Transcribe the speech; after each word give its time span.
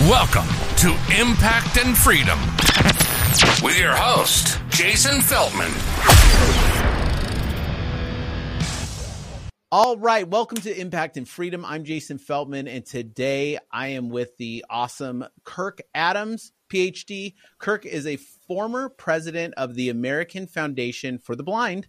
Welcome 0.00 0.46
to 0.76 0.88
Impact 1.18 1.78
and 1.78 1.96
Freedom 1.96 2.38
with 3.64 3.78
your 3.80 3.94
host, 3.96 4.60
Jason 4.68 5.22
Feltman. 5.22 5.72
All 9.72 9.96
right, 9.96 10.28
welcome 10.28 10.58
to 10.58 10.80
Impact 10.80 11.16
and 11.16 11.26
Freedom. 11.26 11.64
I'm 11.64 11.82
Jason 11.82 12.18
Feltman, 12.18 12.68
and 12.68 12.84
today 12.84 13.58
I 13.72 13.88
am 13.88 14.10
with 14.10 14.36
the 14.36 14.66
awesome 14.68 15.24
Kirk 15.44 15.80
Adams, 15.94 16.52
PhD. 16.70 17.32
Kirk 17.58 17.86
is 17.86 18.06
a 18.06 18.16
former 18.46 18.90
president 18.90 19.54
of 19.54 19.76
the 19.76 19.88
American 19.88 20.46
Foundation 20.46 21.18
for 21.18 21.34
the 21.34 21.42
Blind, 21.42 21.88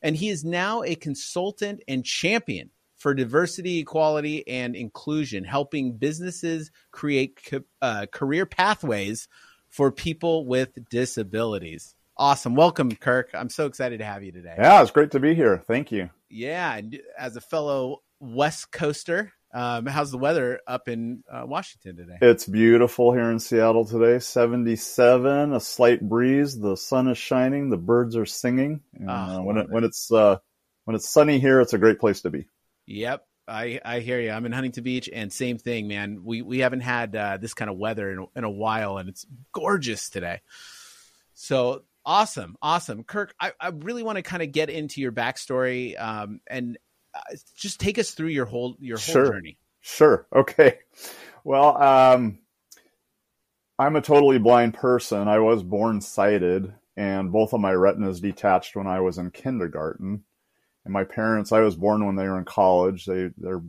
and 0.00 0.16
he 0.16 0.30
is 0.30 0.42
now 0.42 0.82
a 0.84 0.94
consultant 0.94 1.82
and 1.86 2.02
champion 2.02 2.70
for 3.02 3.14
diversity, 3.14 3.80
equality, 3.80 4.46
and 4.46 4.76
inclusion, 4.76 5.42
helping 5.42 5.96
businesses 5.96 6.70
create 6.92 7.40
uh, 7.82 8.06
career 8.12 8.46
pathways 8.46 9.26
for 9.68 9.90
people 9.90 10.46
with 10.46 10.70
disabilities. 10.88 11.96
Awesome. 12.16 12.54
Welcome, 12.54 12.94
Kirk. 12.94 13.30
I'm 13.34 13.48
so 13.48 13.66
excited 13.66 13.98
to 13.98 14.04
have 14.04 14.22
you 14.22 14.30
today. 14.30 14.54
Yeah, 14.56 14.80
it's 14.82 14.92
great 14.92 15.10
to 15.10 15.20
be 15.20 15.34
here. 15.34 15.64
Thank 15.66 15.90
you. 15.90 16.10
Yeah. 16.30 16.76
And 16.76 17.00
as 17.18 17.34
a 17.34 17.40
fellow 17.40 18.02
West 18.20 18.70
Coaster, 18.70 19.32
um, 19.52 19.86
how's 19.86 20.12
the 20.12 20.18
weather 20.18 20.60
up 20.68 20.86
in 20.86 21.24
uh, 21.30 21.42
Washington 21.44 21.96
today? 21.96 22.18
It's 22.22 22.46
beautiful 22.46 23.12
here 23.12 23.32
in 23.32 23.40
Seattle 23.40 23.84
today. 23.84 24.20
77, 24.20 25.52
a 25.52 25.58
slight 25.58 26.00
breeze. 26.00 26.56
The 26.56 26.76
sun 26.76 27.08
is 27.08 27.18
shining. 27.18 27.68
The 27.68 27.76
birds 27.78 28.14
are 28.16 28.26
singing. 28.26 28.82
And, 28.94 29.10
oh, 29.10 29.12
uh, 29.12 29.42
when, 29.42 29.56
it, 29.56 29.66
when 29.70 29.82
it's 29.82 30.12
uh, 30.12 30.36
when 30.84 30.94
it's 30.94 31.08
sunny 31.08 31.40
here, 31.40 31.60
it's 31.60 31.72
a 31.72 31.78
great 31.78 31.98
place 31.98 32.20
to 32.22 32.30
be. 32.30 32.46
Yep. 32.92 33.26
I, 33.48 33.80
I 33.84 34.00
hear 34.00 34.20
you. 34.20 34.30
I'm 34.30 34.46
in 34.46 34.52
Huntington 34.52 34.84
Beach, 34.84 35.08
and 35.12 35.32
same 35.32 35.58
thing, 35.58 35.88
man. 35.88 36.20
We 36.24 36.42
we 36.42 36.58
haven't 36.58 36.80
had 36.80 37.16
uh, 37.16 37.38
this 37.38 37.54
kind 37.54 37.70
of 37.70 37.76
weather 37.76 38.10
in, 38.12 38.26
in 38.36 38.44
a 38.44 38.50
while, 38.50 38.98
and 38.98 39.08
it's 39.08 39.26
gorgeous 39.52 40.10
today. 40.10 40.42
So 41.34 41.82
awesome, 42.04 42.56
awesome, 42.60 43.02
Kirk. 43.02 43.34
I, 43.40 43.52
I 43.58 43.68
really 43.68 44.02
want 44.02 44.16
to 44.16 44.22
kind 44.22 44.42
of 44.42 44.52
get 44.52 44.70
into 44.70 45.00
your 45.00 45.10
backstory 45.10 46.00
um, 46.00 46.40
and 46.46 46.78
uh, 47.14 47.20
just 47.56 47.80
take 47.80 47.98
us 47.98 48.12
through 48.12 48.28
your 48.28 48.46
whole 48.46 48.76
your 48.78 48.98
whole 48.98 49.12
sure. 49.14 49.32
journey. 49.32 49.58
Sure. 49.80 50.26
Okay. 50.34 50.78
Well, 51.44 51.82
um, 51.82 52.38
I'm 53.78 53.96
a 53.96 54.02
totally 54.02 54.38
blind 54.38 54.74
person. 54.74 55.28
I 55.28 55.40
was 55.40 55.62
born 55.62 56.00
sighted, 56.02 56.72
and 56.96 57.32
both 57.32 57.54
of 57.54 57.60
my 57.60 57.72
retinas 57.72 58.20
detached 58.20 58.76
when 58.76 58.86
I 58.86 59.00
was 59.00 59.18
in 59.18 59.30
kindergarten 59.30 60.24
and 60.84 60.92
my 60.92 61.04
parents, 61.04 61.52
I 61.52 61.60
was 61.60 61.76
born 61.76 62.04
when 62.04 62.16
they 62.16 62.28
were 62.28 62.38
in 62.38 62.44
college. 62.44 63.04
They 63.04 63.30
they're 63.36 63.62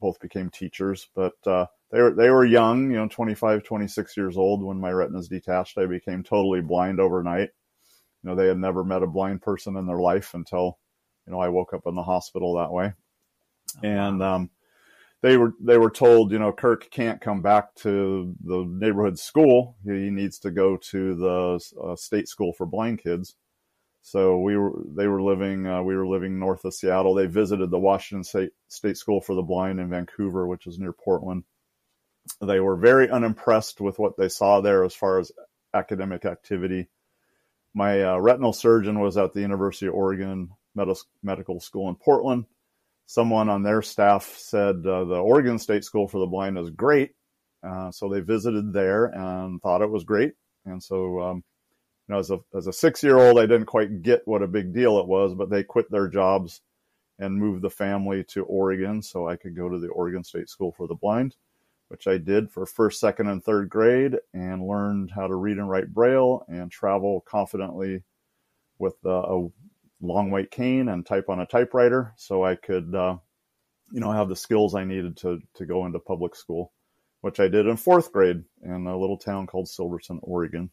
both 0.00 0.18
became 0.20 0.48
teachers, 0.50 1.08
but 1.14 1.34
uh, 1.46 1.66
they 1.90 2.00
were 2.00 2.12
they 2.12 2.30
were 2.30 2.44
young, 2.44 2.90
you 2.90 2.96
know, 2.96 3.08
25, 3.08 3.62
26 3.62 4.16
years 4.16 4.36
old 4.36 4.62
when 4.64 4.80
my 4.80 4.90
retinas 4.90 5.28
detached. 5.28 5.78
I 5.78 5.86
became 5.86 6.22
totally 6.22 6.60
blind 6.62 7.00
overnight. 7.00 7.50
You 8.22 8.30
know, 8.30 8.34
they 8.34 8.46
had 8.46 8.58
never 8.58 8.84
met 8.84 9.02
a 9.02 9.06
blind 9.06 9.42
person 9.42 9.76
in 9.76 9.86
their 9.86 10.00
life 10.00 10.34
until, 10.34 10.78
you 11.26 11.32
know, 11.32 11.40
I 11.40 11.48
woke 11.48 11.72
up 11.74 11.82
in 11.86 11.94
the 11.94 12.02
hospital 12.02 12.54
that 12.54 12.72
way. 12.72 12.92
Oh, 13.76 13.86
and 13.86 14.22
um, 14.22 14.50
they 15.22 15.36
were 15.36 15.52
they 15.60 15.78
were 15.78 15.90
told, 15.90 16.32
you 16.32 16.38
know, 16.38 16.52
Kirk 16.52 16.90
can't 16.90 17.20
come 17.20 17.42
back 17.42 17.74
to 17.76 18.34
the 18.42 18.64
neighborhood 18.66 19.18
school. 19.18 19.76
He 19.84 20.10
needs 20.10 20.38
to 20.40 20.50
go 20.50 20.76
to 20.76 21.14
the 21.14 21.60
uh, 21.82 21.96
state 21.96 22.28
school 22.28 22.52
for 22.54 22.66
blind 22.66 23.02
kids. 23.02 23.34
So 24.02 24.38
we 24.38 24.56
were, 24.56 24.72
they 24.96 25.06
were 25.06 25.22
living, 25.22 25.66
uh, 25.66 25.82
we 25.82 25.94
were 25.94 26.06
living 26.06 26.38
north 26.38 26.64
of 26.64 26.74
Seattle. 26.74 27.14
They 27.14 27.26
visited 27.26 27.70
the 27.70 27.78
Washington 27.78 28.24
State, 28.24 28.50
State 28.68 28.96
School 28.96 29.20
for 29.20 29.34
the 29.34 29.42
Blind 29.42 29.78
in 29.78 29.90
Vancouver, 29.90 30.46
which 30.46 30.66
is 30.66 30.78
near 30.78 30.92
Portland. 30.92 31.44
They 32.40 32.60
were 32.60 32.76
very 32.76 33.10
unimpressed 33.10 33.80
with 33.80 33.98
what 33.98 34.16
they 34.16 34.28
saw 34.28 34.60
there 34.60 34.84
as 34.84 34.94
far 34.94 35.18
as 35.18 35.32
academic 35.74 36.24
activity. 36.24 36.88
My 37.74 38.02
uh, 38.02 38.18
retinal 38.18 38.52
surgeon 38.52 39.00
was 39.00 39.16
at 39.16 39.32
the 39.32 39.40
University 39.40 39.86
of 39.86 39.94
Oregon 39.94 40.50
Med- 40.74 40.96
Medical 41.22 41.60
School 41.60 41.88
in 41.88 41.94
Portland. 41.94 42.46
Someone 43.06 43.48
on 43.48 43.62
their 43.62 43.82
staff 43.82 44.34
said 44.36 44.76
uh, 44.86 45.04
the 45.04 45.20
Oregon 45.20 45.58
State 45.58 45.84
School 45.84 46.08
for 46.08 46.18
the 46.18 46.26
Blind 46.26 46.58
is 46.58 46.70
great. 46.70 47.12
Uh, 47.62 47.90
so 47.90 48.08
they 48.08 48.20
visited 48.20 48.72
there 48.72 49.06
and 49.06 49.60
thought 49.60 49.82
it 49.82 49.90
was 49.90 50.04
great. 50.04 50.32
And 50.64 50.82
so 50.82 51.20
um, 51.20 51.44
know, 52.10 52.18
as 52.18 52.30
a 52.30 52.40
as 52.54 52.66
a 52.66 52.72
six 52.72 53.02
year 53.02 53.18
old, 53.18 53.38
I 53.38 53.42
didn't 53.42 53.66
quite 53.66 54.02
get 54.02 54.22
what 54.26 54.42
a 54.42 54.48
big 54.48 54.72
deal 54.72 54.98
it 54.98 55.06
was, 55.06 55.34
but 55.34 55.50
they 55.50 55.62
quit 55.62 55.90
their 55.90 56.08
jobs 56.08 56.60
and 57.18 57.36
moved 57.36 57.62
the 57.62 57.70
family 57.70 58.24
to 58.24 58.44
Oregon 58.44 59.02
so 59.02 59.28
I 59.28 59.36
could 59.36 59.56
go 59.56 59.68
to 59.68 59.78
the 59.78 59.88
Oregon 59.88 60.24
State 60.24 60.48
School 60.48 60.72
for 60.72 60.86
the 60.86 60.94
Blind, 60.94 61.36
which 61.88 62.06
I 62.06 62.18
did 62.18 62.50
for 62.50 62.64
first, 62.66 63.00
second, 63.00 63.28
and 63.28 63.44
third 63.44 63.68
grade, 63.68 64.16
and 64.32 64.66
learned 64.66 65.10
how 65.10 65.26
to 65.26 65.34
read 65.34 65.58
and 65.58 65.68
write 65.68 65.92
Braille 65.92 66.44
and 66.48 66.70
travel 66.70 67.22
confidently 67.26 68.02
with 68.78 68.96
uh, 69.04 69.10
a 69.10 69.48
long 70.00 70.30
white 70.30 70.50
cane 70.50 70.88
and 70.88 71.04
type 71.04 71.28
on 71.28 71.40
a 71.40 71.46
typewriter, 71.46 72.14
so 72.16 72.42
I 72.42 72.54
could, 72.54 72.94
uh, 72.94 73.16
you 73.92 74.00
know, 74.00 74.12
have 74.12 74.28
the 74.28 74.36
skills 74.36 74.74
I 74.74 74.84
needed 74.84 75.18
to 75.18 75.40
to 75.56 75.66
go 75.66 75.84
into 75.84 75.98
public 75.98 76.34
school, 76.34 76.72
which 77.20 77.40
I 77.40 77.48
did 77.48 77.66
in 77.66 77.76
fourth 77.76 78.12
grade 78.12 78.42
in 78.62 78.86
a 78.86 78.98
little 78.98 79.18
town 79.18 79.46
called 79.46 79.68
Silverton, 79.68 80.20
Oregon 80.22 80.70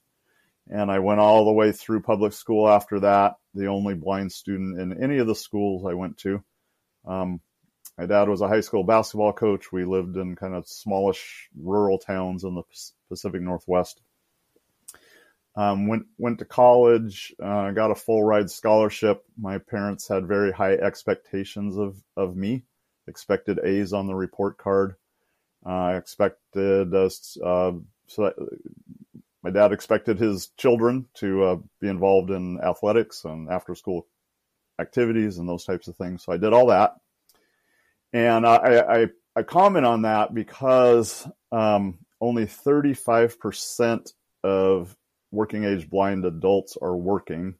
and 0.69 0.91
I 0.91 0.99
went 0.99 1.19
all 1.19 1.45
the 1.45 1.51
way 1.51 1.71
through 1.71 2.01
public 2.01 2.33
school 2.33 2.67
after 2.67 2.99
that, 3.01 3.35
the 3.53 3.67
only 3.67 3.93
blind 3.93 4.31
student 4.31 4.79
in 4.79 5.01
any 5.01 5.17
of 5.19 5.27
the 5.27 5.35
schools 5.35 5.85
I 5.85 5.93
went 5.93 6.17
to. 6.19 6.43
Um, 7.05 7.41
my 7.97 8.05
dad 8.05 8.29
was 8.29 8.41
a 8.41 8.47
high 8.47 8.61
school 8.61 8.83
basketball 8.83 9.33
coach. 9.33 9.71
We 9.71 9.85
lived 9.85 10.17
in 10.17 10.35
kind 10.35 10.53
of 10.53 10.67
smallish 10.67 11.49
rural 11.59 11.97
towns 11.97 12.43
in 12.43 12.53
the 12.53 12.63
Pacific 13.09 13.41
Northwest. 13.41 14.01
Um, 15.55 15.87
went 15.87 16.05
went 16.19 16.37
to 16.39 16.45
college, 16.45 17.33
uh, 17.41 17.71
got 17.71 17.89
a 17.89 17.95
full 17.95 18.23
ride 18.23 18.51
scholarship. 18.51 19.23
My 19.39 19.57
parents 19.57 20.07
had 20.07 20.27
very 20.27 20.51
high 20.51 20.73
expectations 20.73 21.77
of 21.77 21.95
of 22.15 22.35
me, 22.35 22.65
expected 23.07 23.59
A's 23.63 23.91
on 23.91 24.05
the 24.05 24.13
report 24.13 24.59
card. 24.59 24.95
I 25.65 25.95
uh, 25.95 25.97
expected 25.97 26.93
us 26.93 27.35
uh, 27.43 27.71
so 28.07 28.33
my 29.47 29.51
dad 29.51 29.71
expected 29.71 30.19
his 30.19 30.47
children 30.57 31.05
to 31.13 31.43
uh, 31.45 31.55
be 31.79 31.87
involved 31.87 32.31
in 32.31 32.59
athletics 32.59 33.23
and 33.23 33.49
after 33.49 33.75
school 33.75 34.05
activities 34.77 35.37
and 35.37 35.47
those 35.47 35.63
types 35.63 35.87
of 35.87 35.95
things. 35.95 36.21
So 36.21 36.33
I 36.33 36.37
did 36.37 36.51
all 36.51 36.67
that. 36.67 36.95
And 38.11 38.45
I, 38.45 38.55
I, 38.57 39.07
I 39.37 39.43
comment 39.43 39.85
on 39.85 40.01
that 40.01 40.33
because 40.33 41.25
um, 41.53 41.99
only 42.19 42.45
35% 42.45 44.11
of 44.43 44.93
working 45.31 45.63
age 45.63 45.89
blind 45.89 46.25
adults 46.25 46.77
are 46.81 46.97
working. 46.97 47.55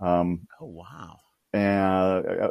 Um, 0.00 0.48
oh, 0.58 0.64
wow. 0.64 1.20
And 1.52 2.26
uh, 2.26 2.50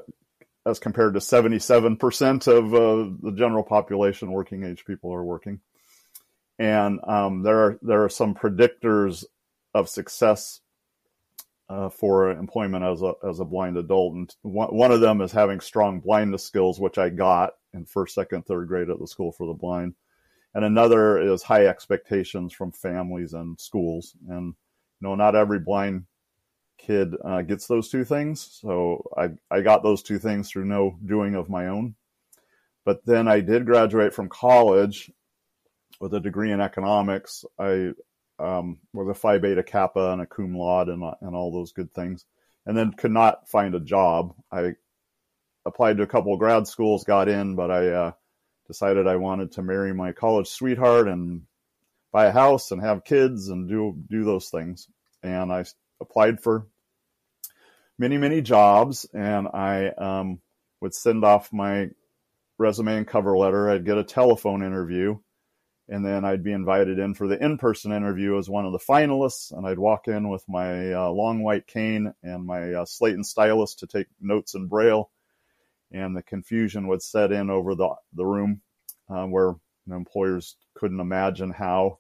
as 0.64 0.78
compared 0.78 1.16
to 1.16 1.22
77% 1.22 2.48
of 2.48 2.72
uh, 2.72 3.16
the 3.20 3.36
general 3.36 3.64
population, 3.64 4.32
working 4.32 4.64
age 4.64 4.86
people 4.86 5.12
are 5.12 5.24
working 5.24 5.60
and 6.64 7.02
um, 7.06 7.44
there 7.44 7.60
are 7.60 7.80
there 7.82 8.04
are 8.06 8.10
some 8.10 8.34
predictors 8.34 9.26
of 9.74 9.90
success 9.90 10.62
uh, 11.68 11.90
for 11.90 12.32
employment 12.32 12.86
as 12.86 13.02
a 13.02 13.14
as 13.28 13.42
a 13.42 13.46
blind 13.46 13.76
adult, 13.76 14.14
and 14.14 14.34
one, 14.44 14.70
one 14.70 14.92
of 14.92 15.02
them 15.02 15.20
is 15.20 15.34
having 15.34 15.60
strong 15.60 16.00
blindness 16.00 16.46
skills, 16.46 16.80
which 16.80 16.98
I 16.98 17.10
got 17.10 17.56
in 17.74 17.84
first, 17.84 18.16
second, 18.16 18.46
third 18.46 18.70
grade 18.70 18.90
at 18.90 18.98
the 18.98 19.08
school 19.08 19.34
for 19.34 19.46
the 19.46 19.54
blind, 19.54 19.96
and 20.56 20.64
another 20.64 21.20
is 21.20 21.44
high 21.44 21.66
expectations 21.66 22.54
from 22.54 22.72
families 22.72 23.34
and 23.34 23.60
schools, 23.60 24.16
and 24.30 24.48
you 25.02 25.08
know 25.08 25.16
not 25.16 25.36
every 25.36 25.60
blind 25.60 26.06
kid 26.78 27.14
uh, 27.26 27.42
gets 27.42 27.68
those 27.68 27.90
two 27.90 28.06
things, 28.06 28.40
so 28.62 29.06
I 29.18 29.32
I 29.52 29.60
got 29.60 29.84
those 29.84 30.02
two 30.02 30.18
things 30.18 30.50
through 30.50 30.66
no 30.66 30.98
doing 31.06 31.36
of 31.36 31.50
my 31.50 31.68
own. 31.68 31.96
But 32.86 33.06
then 33.06 33.28
I 33.28 33.42
did 33.42 33.66
graduate 33.66 34.14
from 34.14 34.30
college 34.30 35.12
with 36.04 36.14
a 36.14 36.20
degree 36.20 36.52
in 36.52 36.60
economics. 36.60 37.46
I 37.58 37.92
um, 38.38 38.80
was 38.92 39.08
a 39.08 39.14
Phi 39.14 39.38
Beta 39.38 39.64
Kappa 39.64 40.12
and 40.12 40.22
a 40.22 40.26
cum 40.26 40.54
laude 40.54 40.90
and, 40.90 41.02
and 41.22 41.34
all 41.34 41.50
those 41.50 41.72
good 41.72 41.94
things, 41.94 42.26
and 42.66 42.76
then 42.76 42.92
could 42.92 43.12
not 43.12 43.50
find 43.50 43.74
a 43.74 43.80
job. 43.80 44.36
I 44.52 44.74
applied 45.66 45.96
to 45.98 46.04
a 46.04 46.08
couple 46.08 46.34
of 46.34 46.40
grad 46.40 46.68
schools, 46.68 47.06
got 47.06 47.30
in, 47.30 47.56
but 47.56 47.72
I 47.72 47.88
uh, 47.88 48.12
decided 48.68 49.08
I 49.08 49.16
wanted 49.16 49.54
to 49.54 49.64
marry 49.64 49.94
my 49.94 50.12
college 50.12 50.50
sweetheart 50.50 51.08
and 51.08 51.44
buy 52.12 52.26
a 52.26 52.34
house 52.34 52.72
and 52.72 52.82
have 52.82 53.06
kids 53.06 53.48
and 53.48 53.70
do 53.70 53.96
do 54.10 54.26
those 54.26 54.50
things. 54.50 54.90
And 55.24 55.54
I 55.54 55.64
applied 56.02 56.42
for 56.42 56.68
many 57.98 58.18
many 58.18 58.42
jobs, 58.42 59.06
and 59.14 59.48
I 59.48 59.88
um, 59.88 60.42
would 60.82 60.94
send 60.94 61.24
off 61.24 61.54
my 61.54 61.92
resume 62.58 62.98
and 62.98 63.08
cover 63.08 63.38
letter. 63.38 63.70
I'd 63.70 63.86
get 63.86 63.98
a 63.98 64.04
telephone 64.04 64.64
interview 64.64 65.20
and 65.90 66.06
then 66.06 66.26
I'd 66.26 66.44
be 66.44 66.54
invited 66.54 67.00
in 67.00 67.14
for 67.14 67.28
the 67.28 67.44
in-person 67.44 67.92
interview 67.92 68.38
as 68.38 68.50
one 68.50 68.66
of 68.66 68.72
the 68.72 68.80
finalists, 68.80 69.52
and 69.52 69.68
I'd 69.68 69.80
walk 69.80 70.08
in 70.08 70.30
with 70.30 70.44
my 70.48 70.94
uh, 70.94 71.10
long 71.10 71.44
white 71.44 71.68
cane 71.68 72.14
and 72.24 72.46
my 72.46 72.74
uh, 72.74 72.86
slate 72.86 73.16
and 73.16 73.26
stylus 73.26 73.76
to 73.76 73.88
take 73.88 74.08
notes 74.20 74.56
in 74.56 74.68
braille, 74.68 75.12
and 75.92 76.16
the 76.16 76.24
confusion 76.24 76.88
would 76.88 77.02
set 77.02 77.32
in 77.32 77.50
over 77.50 77.76
the 77.76 77.90
the 78.14 78.26
room 78.26 78.62
uh, 79.10 79.26
where 79.26 79.56
You 79.86 79.92
know, 79.92 79.98
employers 79.98 80.56
couldn't 80.76 81.02
imagine 81.02 81.52
how 81.52 82.00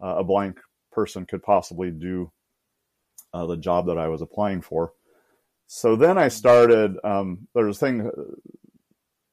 uh, 0.00 0.16
a 0.18 0.24
blind 0.24 0.58
person 0.92 1.26
could 1.26 1.42
possibly 1.42 1.90
do 1.90 2.30
uh, 3.34 3.46
the 3.46 3.56
job 3.56 3.86
that 3.86 3.98
I 3.98 4.08
was 4.08 4.22
applying 4.22 4.62
for. 4.62 4.92
So 5.66 5.96
then 5.96 6.16
I 6.18 6.28
started. 6.28 6.96
Um, 7.02 7.48
there's 7.52 7.76
a 7.76 7.80
thing. 7.80 8.10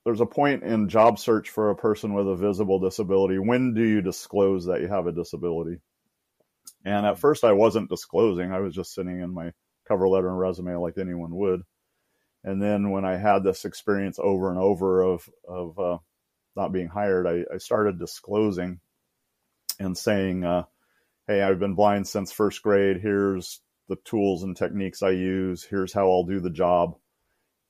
There's 0.06 0.22
a 0.22 0.26
point 0.26 0.64
in 0.64 0.90
job 0.90 1.18
search 1.18 1.50
for 1.50 1.70
a 1.70 1.76
person 1.76 2.14
with 2.14 2.28
a 2.28 2.36
visible 2.36 2.80
disability. 2.80 3.40
When 3.40 3.74
do 3.74 3.84
you 3.84 4.02
disclose 4.02 4.66
that 4.66 4.82
you 4.82 4.88
have 4.88 5.08
a 5.08 5.14
disability? 5.14 5.80
And 6.84 7.06
at 7.06 7.20
first, 7.20 7.44
I 7.44 7.54
wasn't 7.54 7.90
disclosing. 7.90 8.52
I 8.52 8.60
was 8.60 8.76
just 8.76 8.94
sitting 8.94 9.22
in 9.22 9.34
my 9.34 9.54
cover 9.88 10.08
letter 10.10 10.28
and 10.28 10.38
resume 10.38 10.76
like 10.82 10.98
anyone 10.98 11.34
would. 11.36 11.62
And 12.44 12.62
then 12.62 12.92
when 12.92 13.06
I 13.06 13.16
had 13.16 13.44
this 13.44 13.64
experience 13.64 14.20
over 14.20 14.50
and 14.50 14.60
over 14.60 15.02
of 15.02 15.30
of 15.48 15.80
uh, 15.80 15.98
not 16.56 16.74
being 16.74 16.90
hired, 16.90 17.26
I, 17.26 17.54
I, 17.54 17.58
started 17.58 17.98
disclosing 17.98 18.82
and 19.80 19.98
saying, 19.98 20.44
uh, 20.44 20.64
"Hey, 21.26 21.42
I've 21.42 21.60
been 21.60 21.76
blind 21.76 22.06
since 22.08 22.34
first 22.34 22.62
grade. 22.62 23.00
Here's 23.02 23.62
the 23.88 23.96
tools 24.04 24.44
and 24.44 24.58
techniques 24.58 25.02
I 25.02 25.12
use. 25.12 25.64
Here's 25.64 25.94
how 25.94 26.12
I'll 26.12 26.26
do 26.26 26.42
the 26.42 26.50
job." 26.50 26.98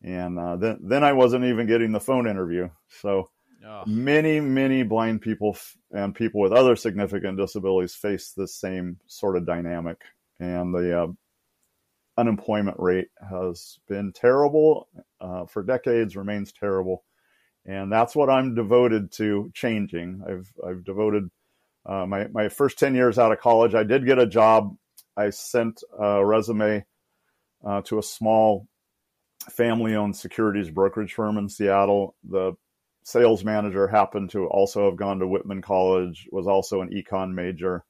And 0.04 0.38
uh, 0.38 0.58
then 0.58 0.80
then 0.84 1.04
I 1.04 1.14
wasn't 1.14 1.46
even 1.46 1.66
getting 1.66 1.92
the 1.94 2.00
phone 2.00 2.28
interview. 2.28 2.70
So 3.02 3.30
oh. 3.66 3.84
many 3.86 4.42
many 4.42 4.84
blind 4.84 5.22
people 5.22 5.52
f- 5.56 5.78
and 5.92 6.14
people 6.14 6.42
with 6.42 6.52
other 6.52 6.76
significant 6.76 7.38
disabilities 7.38 7.96
face 7.96 8.32
the 8.32 8.48
same 8.48 9.00
sort 9.08 9.38
of 9.38 9.46
dynamic. 9.46 9.98
And 10.40 10.74
the 10.74 11.04
uh, 11.04 11.08
unemployment 12.18 12.78
rate 12.80 13.08
has 13.30 13.80
been 13.88 14.12
terrible 14.12 14.90
uh, 15.22 15.46
for 15.46 15.64
decades, 15.64 16.18
remains 16.18 16.52
terrible, 16.52 17.06
and 17.66 17.92
that's 17.92 18.16
what 18.16 18.30
I'm 18.30 18.56
devoted 18.56 19.12
to 19.14 19.52
changing. 19.54 20.22
I've 20.28 20.52
I've 20.68 20.84
devoted 20.84 21.30
uh, 21.86 22.06
my 22.06 22.28
my 22.28 22.50
first 22.50 22.78
ten 22.78 22.94
years 22.94 23.18
out 23.18 23.32
of 23.32 23.40
college. 23.40 23.74
I 23.74 23.84
did 23.84 24.06
get 24.06 24.20
a 24.20 24.28
job. 24.28 24.76
I 25.16 25.30
sent 25.30 25.82
a 25.98 26.26
resume 26.26 26.84
uh, 27.66 27.82
to 27.84 28.00
a 28.00 28.04
small 28.04 28.68
family-owned 29.50 30.16
securities 30.16 30.70
brokerage 30.70 31.14
firm 31.14 31.38
in 31.38 31.50
Seattle. 31.50 32.16
The 32.24 32.54
sales 33.04 33.44
manager 33.44 33.88
happened 33.88 34.30
to 34.32 34.48
also 34.48 34.86
have 34.86 34.98
gone 34.98 35.20
to 35.20 35.28
Whitman 35.28 35.62
College, 35.62 36.28
was 36.32 36.48
also 36.48 36.82
an 36.82 36.90
econ 36.90 37.34
major 37.34 37.84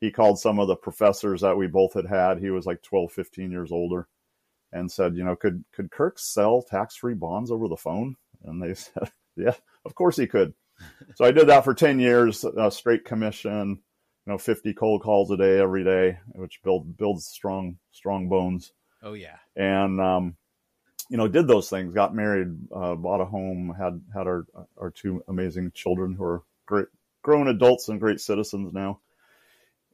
he 0.00 0.10
called 0.10 0.38
some 0.38 0.58
of 0.58 0.68
the 0.68 0.76
professors 0.76 1.40
that 1.40 1.56
we 1.56 1.66
both 1.66 1.94
had 1.94 2.06
had. 2.06 2.38
He 2.38 2.50
was 2.50 2.66
like 2.66 2.82
12, 2.82 3.12
15 3.12 3.50
years 3.50 3.72
older 3.72 4.08
and 4.72 4.90
said, 4.90 5.16
you 5.16 5.24
know, 5.24 5.36
could, 5.36 5.64
could 5.72 5.90
Kirk 5.90 6.18
sell 6.18 6.62
tax 6.62 6.96
free 6.96 7.14
bonds 7.14 7.50
over 7.50 7.68
the 7.68 7.76
phone? 7.76 8.16
And 8.44 8.62
they 8.62 8.74
said, 8.74 9.10
yeah, 9.36 9.54
of 9.84 9.94
course 9.94 10.16
he 10.16 10.26
could. 10.26 10.54
so 11.14 11.24
I 11.24 11.30
did 11.30 11.46
that 11.46 11.64
for 11.64 11.74
10 11.74 11.98
years, 11.98 12.44
uh, 12.44 12.68
straight 12.68 13.04
commission, 13.04 13.80
you 14.26 14.32
know, 14.32 14.38
50 14.38 14.74
cold 14.74 15.02
calls 15.02 15.30
a 15.30 15.36
day, 15.36 15.58
every 15.58 15.84
day, 15.84 16.18
which 16.34 16.60
build, 16.62 16.96
builds 16.96 17.26
strong, 17.26 17.78
strong 17.92 18.28
bones. 18.28 18.72
Oh 19.02 19.14
yeah. 19.14 19.36
And, 19.54 20.00
um, 20.00 20.36
you 21.08 21.16
know, 21.16 21.28
did 21.28 21.46
those 21.46 21.68
things, 21.68 21.94
got 21.94 22.14
married, 22.14 22.48
uh, 22.74 22.94
bought 22.94 23.20
a 23.20 23.24
home, 23.24 23.74
had, 23.78 24.00
had 24.14 24.26
our, 24.26 24.46
our 24.78 24.90
two 24.90 25.22
amazing 25.28 25.70
children 25.72 26.14
who 26.14 26.24
are 26.24 26.42
great, 26.66 26.86
grown 27.22 27.48
adults 27.48 27.88
and 27.88 28.00
great 28.00 28.20
citizens 28.20 28.72
now 28.72 29.00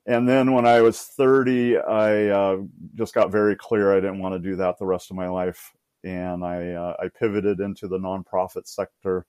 and 0.06 0.28
then 0.28 0.52
when 0.52 0.66
I 0.66 0.80
was 0.80 1.00
30, 1.00 1.78
I 1.78 2.26
uh, 2.26 2.56
just 2.94 3.14
got 3.14 3.30
very 3.30 3.54
clear 3.54 3.92
I 3.92 4.00
didn't 4.00 4.18
want 4.18 4.34
to 4.34 4.50
do 4.50 4.56
that 4.56 4.78
the 4.78 4.86
rest 4.86 5.10
of 5.10 5.16
my 5.16 5.28
life. 5.28 5.72
And 6.02 6.44
I, 6.44 6.70
uh, 6.72 6.96
I 6.98 7.08
pivoted 7.08 7.60
into 7.60 7.86
the 7.86 7.98
nonprofit 7.98 8.66
sector, 8.66 9.26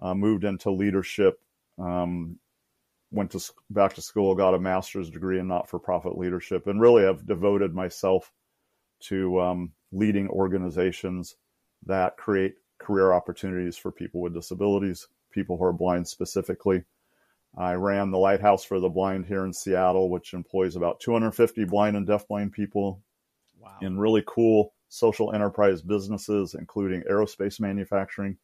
uh, 0.00 0.14
moved 0.14 0.44
into 0.44 0.70
leadership, 0.70 1.40
um, 1.78 2.38
went 3.10 3.32
to 3.32 3.40
back 3.70 3.94
to 3.94 4.02
school, 4.02 4.36
got 4.36 4.54
a 4.54 4.60
master's 4.60 5.10
degree 5.10 5.40
in 5.40 5.48
not 5.48 5.68
for 5.68 5.80
profit 5.80 6.16
leadership, 6.16 6.68
and 6.68 6.80
really 6.80 7.02
have 7.02 7.26
devoted 7.26 7.74
myself 7.74 8.32
to 9.00 9.40
um, 9.40 9.72
leading 9.94 10.28
organizations 10.28 11.36
that 11.86 12.16
create 12.16 12.54
career 12.78 13.12
opportunities 13.12 13.76
for 13.76 13.92
people 13.92 14.20
with 14.20 14.34
disabilities, 14.34 15.06
people 15.30 15.56
who 15.56 15.64
are 15.64 15.72
blind 15.72 16.06
specifically. 16.06 16.82
I 17.56 17.74
ran 17.74 18.10
the 18.10 18.18
Lighthouse 18.18 18.64
for 18.64 18.80
the 18.80 18.88
Blind 18.88 19.26
here 19.26 19.44
in 19.44 19.52
Seattle, 19.52 20.10
which 20.10 20.34
employs 20.34 20.74
about 20.74 20.98
250 21.00 21.64
blind 21.64 21.96
and 21.96 22.06
deafblind 22.06 22.52
people 22.52 23.00
wow. 23.60 23.76
in 23.80 23.98
really 23.98 24.24
cool 24.26 24.74
social 24.88 25.32
enterprise 25.32 25.80
businesses, 25.80 26.54
including 26.54 27.02
aerospace 27.02 27.60
manufacturing, 27.60 28.36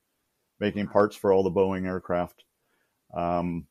making 0.60 0.86
parts 0.86 1.16
for 1.16 1.32
all 1.32 1.42
the 1.42 1.50
Boeing 1.50 1.86
aircraft. 1.86 2.44
Um, 3.12 3.66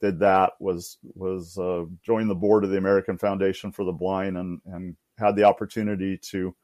did 0.00 0.20
that 0.20 0.52
was 0.60 0.98
was 1.14 1.58
uh, 1.58 1.84
joined 2.02 2.30
the 2.30 2.34
board 2.34 2.62
of 2.62 2.70
the 2.70 2.76
American 2.76 3.18
Foundation 3.18 3.72
for 3.72 3.84
the 3.84 3.92
Blind 3.92 4.36
and 4.36 4.60
and 4.66 4.96
had 5.18 5.34
the 5.34 5.44
opportunity 5.44 6.18
to 6.18 6.54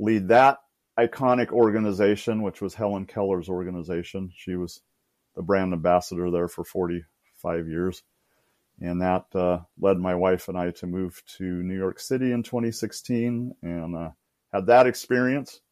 lead 0.00 0.28
that 0.28 0.58
iconic 0.98 1.50
organization, 1.50 2.42
which 2.42 2.60
was 2.60 2.74
Helen 2.74 3.06
Keller's 3.06 3.48
organization. 3.48 4.32
She 4.34 4.56
was 4.56 4.80
the 5.36 5.42
brand 5.42 5.72
ambassador 5.72 6.30
there 6.30 6.48
for 6.48 6.64
45 6.64 7.68
years. 7.68 8.02
And 8.80 9.02
that 9.02 9.26
uh, 9.34 9.60
led 9.78 9.98
my 9.98 10.14
wife 10.14 10.48
and 10.48 10.56
I 10.56 10.70
to 10.72 10.86
move 10.86 11.22
to 11.36 11.44
New 11.44 11.76
York 11.76 12.00
City 12.00 12.32
in 12.32 12.42
2016 12.42 13.54
and 13.62 13.96
uh, 13.96 14.10
had 14.52 14.66
that 14.66 14.86
experience. 14.86 15.60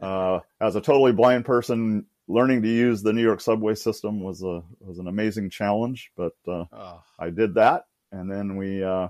Uh, 0.00 0.40
as 0.58 0.74
a 0.74 0.80
totally 0.80 1.12
blind 1.12 1.44
person, 1.44 2.06
learning 2.28 2.62
to 2.62 2.68
use 2.68 3.02
the 3.02 3.12
New 3.12 3.20
York 3.20 3.42
subway 3.42 3.74
system 3.74 4.22
was 4.22 4.42
a 4.42 4.62
was 4.80 4.98
an 4.98 5.06
amazing 5.06 5.50
challenge, 5.50 6.10
but 6.16 6.32
oh. 6.48 7.02
I 7.18 7.28
did 7.28 7.56
that. 7.56 7.84
And 8.10 8.30
then 8.30 8.56
we 8.56 8.82
uh, 8.82 9.08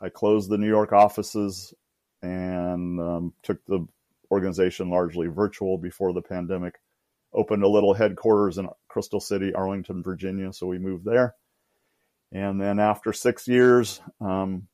I 0.00 0.08
closed 0.08 0.50
the 0.50 0.58
New 0.58 0.66
York 0.66 0.92
offices 0.92 1.72
and 2.22 3.00
um, 3.00 3.32
took 3.42 3.64
the 3.66 3.86
organization 4.30 4.90
largely 4.90 5.26
virtual 5.26 5.78
before 5.78 6.12
the 6.12 6.22
pandemic 6.22 6.74
opened 7.32 7.62
a 7.62 7.68
little 7.68 7.94
headquarters 7.94 8.58
in 8.58 8.68
Crystal 8.88 9.20
City, 9.20 9.54
Arlington, 9.54 10.02
Virginia. 10.02 10.52
So 10.52 10.66
we 10.66 10.78
moved 10.78 11.04
there. 11.04 11.34
And 12.32 12.60
then 12.60 12.78
after 12.78 13.12
six 13.12 13.48
years, 13.48 14.00
um, 14.20 14.68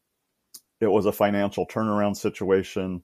it 0.81 0.89
was 0.91 1.07
a 1.07 1.13
financial 1.13 1.67
turnaround 1.67 2.17
situation. 2.17 3.03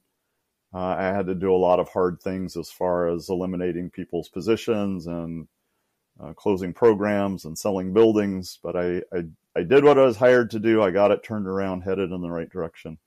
Uh, 0.75 0.79
I 0.79 1.05
had 1.05 1.27
to 1.27 1.35
do 1.35 1.55
a 1.55 1.57
lot 1.57 1.81
of 1.81 1.89
hard 1.89 2.21
things 2.21 2.57
as 2.57 2.71
far 2.71 3.09
as 3.09 3.29
eliminating 3.29 3.91
people's 3.91 4.29
positions 4.29 5.07
and 5.07 5.49
uh, 6.21 6.33
closing 6.35 6.73
programs 6.73 7.45
and 7.45 7.59
selling 7.59 7.93
buildings. 7.93 8.59
But 8.63 8.77
I, 8.77 9.03
I, 9.13 9.25
I, 9.57 9.63
did 9.63 9.85
what 9.85 9.99
I 9.99 10.05
was 10.05 10.17
hired 10.17 10.51
to 10.51 10.59
do. 10.59 10.83
I 10.83 10.91
got 10.91 11.11
it 11.11 11.23
turned 11.23 11.47
around, 11.47 11.83
headed 11.83 12.11
in 12.11 12.21
the 12.21 12.31
right 12.31 12.49
direction. 12.49 12.99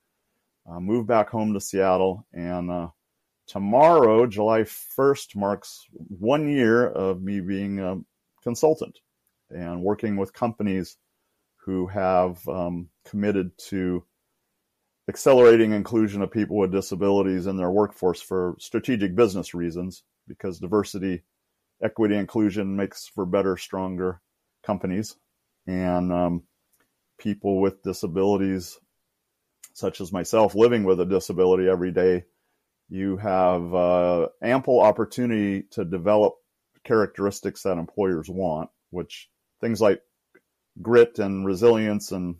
Uh, 0.69 0.79
moved 0.79 1.07
back 1.07 1.29
home 1.29 1.53
to 1.53 1.61
Seattle 1.61 2.25
and 2.33 2.71
uh, 2.71 2.87
tomorrow, 3.47 4.25
July 4.25 4.61
1st, 4.61 5.35
marks 5.35 5.85
one 5.91 6.49
year 6.49 6.87
of 6.87 7.21
me 7.21 7.39
being 7.39 7.79
a 7.79 7.97
consultant 8.41 8.97
and 9.49 9.83
working 9.83 10.17
with 10.17 10.33
companies 10.33 10.97
who 11.65 11.87
have 11.87 12.47
um, 12.47 12.89
committed 13.05 13.51
to 13.57 14.03
accelerating 15.07 15.71
inclusion 15.71 16.21
of 16.21 16.31
people 16.31 16.57
with 16.57 16.71
disabilities 16.71 17.45
in 17.47 17.57
their 17.57 17.69
workforce 17.69 18.21
for 18.21 18.55
strategic 18.59 19.15
business 19.15 19.53
reasons, 19.53 20.03
because 20.27 20.59
diversity, 20.59 21.23
equity, 21.83 22.15
inclusion 22.15 22.75
makes 22.75 23.07
for 23.07 23.25
better, 23.25 23.57
stronger 23.57 24.21
companies. 24.63 25.15
And 25.67 26.11
um, 26.11 26.43
people 27.19 27.61
with 27.61 27.83
disabilities, 27.83 28.79
such 29.75 29.99
as 29.99 30.13
myself, 30.13 30.55
living 30.55 30.85
with 30.85 31.01
a 31.01 31.05
disability 31.05 31.67
every 31.67 31.91
day, 31.91 32.23
you 32.87 33.17
have 33.17 33.75
uh, 33.75 34.27
ample 34.41 34.79
opportunity 34.79 35.63
to 35.71 35.83
develop 35.83 36.35
characteristics 36.85 37.63
that 37.63 37.77
employers 37.77 38.29
want, 38.29 38.69
which 38.91 39.29
things 39.59 39.81
like 39.81 40.01
grit 40.81 41.19
and 41.19 41.45
resilience 41.45 42.13
and 42.13 42.37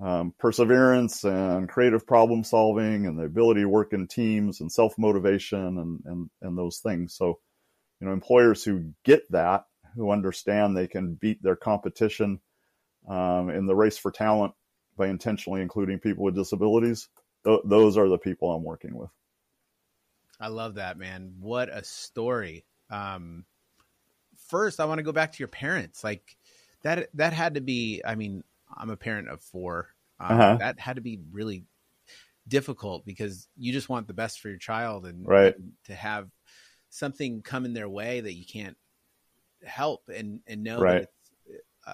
um, 0.00 0.34
perseverance 0.38 1.24
and 1.24 1.70
creative 1.70 2.06
problem 2.06 2.44
solving 2.44 3.06
and 3.06 3.18
the 3.18 3.24
ability 3.24 3.62
to 3.62 3.68
work 3.68 3.94
in 3.94 4.06
teams 4.06 4.60
and 4.60 4.70
self 4.70 4.98
motivation 4.98 5.78
and, 5.78 6.00
and, 6.04 6.30
and 6.42 6.58
those 6.58 6.80
things. 6.80 7.14
So, 7.14 7.38
you 7.98 8.06
know, 8.06 8.12
employers 8.12 8.62
who 8.62 8.92
get 9.04 9.22
that, 9.32 9.64
who 9.96 10.10
understand 10.10 10.76
they 10.76 10.86
can 10.86 11.14
beat 11.14 11.42
their 11.42 11.56
competition 11.56 12.40
um, 13.08 13.48
in 13.48 13.64
the 13.66 13.74
race 13.74 13.96
for 13.96 14.10
talent 14.10 14.52
by 14.96 15.08
intentionally 15.08 15.62
including 15.62 15.98
people 15.98 16.24
with 16.24 16.34
disabilities, 16.34 17.08
th- 17.44 17.60
those 17.64 17.96
are 17.96 18.08
the 18.08 18.18
people 18.18 18.52
I'm 18.52 18.62
working 18.62 18.94
with. 18.96 19.10
I 20.40 20.48
love 20.48 20.74
that, 20.74 20.98
man. 20.98 21.34
What 21.40 21.68
a 21.68 21.84
story. 21.84 22.64
Um, 22.90 23.44
first, 24.48 24.80
I 24.80 24.84
want 24.84 24.98
to 24.98 25.04
go 25.04 25.12
back 25.12 25.32
to 25.32 25.38
your 25.38 25.48
parents. 25.48 26.02
Like 26.02 26.36
that, 26.82 27.08
that 27.14 27.32
had 27.32 27.54
to 27.54 27.60
be, 27.60 28.02
I 28.04 28.16
mean, 28.16 28.42
I'm 28.76 28.90
a 28.90 28.96
parent 28.96 29.28
of 29.28 29.40
four. 29.40 29.88
Um, 30.18 30.40
uh-huh. 30.40 30.56
That 30.58 30.80
had 30.80 30.96
to 30.96 31.02
be 31.02 31.20
really 31.30 31.64
difficult 32.48 33.04
because 33.04 33.48
you 33.56 33.72
just 33.72 33.88
want 33.88 34.08
the 34.08 34.14
best 34.14 34.40
for 34.40 34.48
your 34.48 34.58
child 34.58 35.06
and, 35.06 35.26
right. 35.26 35.56
and 35.56 35.72
to 35.84 35.94
have 35.94 36.28
something 36.90 37.40
come 37.42 37.64
in 37.64 37.72
their 37.72 37.88
way 37.88 38.20
that 38.20 38.34
you 38.34 38.44
can't 38.44 38.76
help 39.64 40.02
and, 40.12 40.40
and 40.46 40.64
know 40.64 40.80
right. 40.80 41.06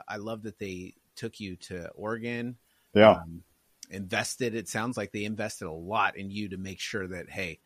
I 0.07 0.17
love 0.17 0.43
that 0.43 0.59
they 0.59 0.95
took 1.17 1.41
you 1.41 1.57
to 1.57 1.89
Oregon. 1.91 2.57
Yeah. 2.95 3.13
Um, 3.13 3.43
invested. 3.91 4.55
It 4.55 4.69
sounds 4.69 4.97
like 4.97 5.13
they 5.13 5.25
invested 5.25 5.67
a 5.67 5.73
lot 5.73 6.17
in 6.17 6.31
you 6.31 6.49
to 6.51 6.57
make 6.57 6.81
sure 6.81 7.07
that 7.09 7.31
hey, 7.31 7.61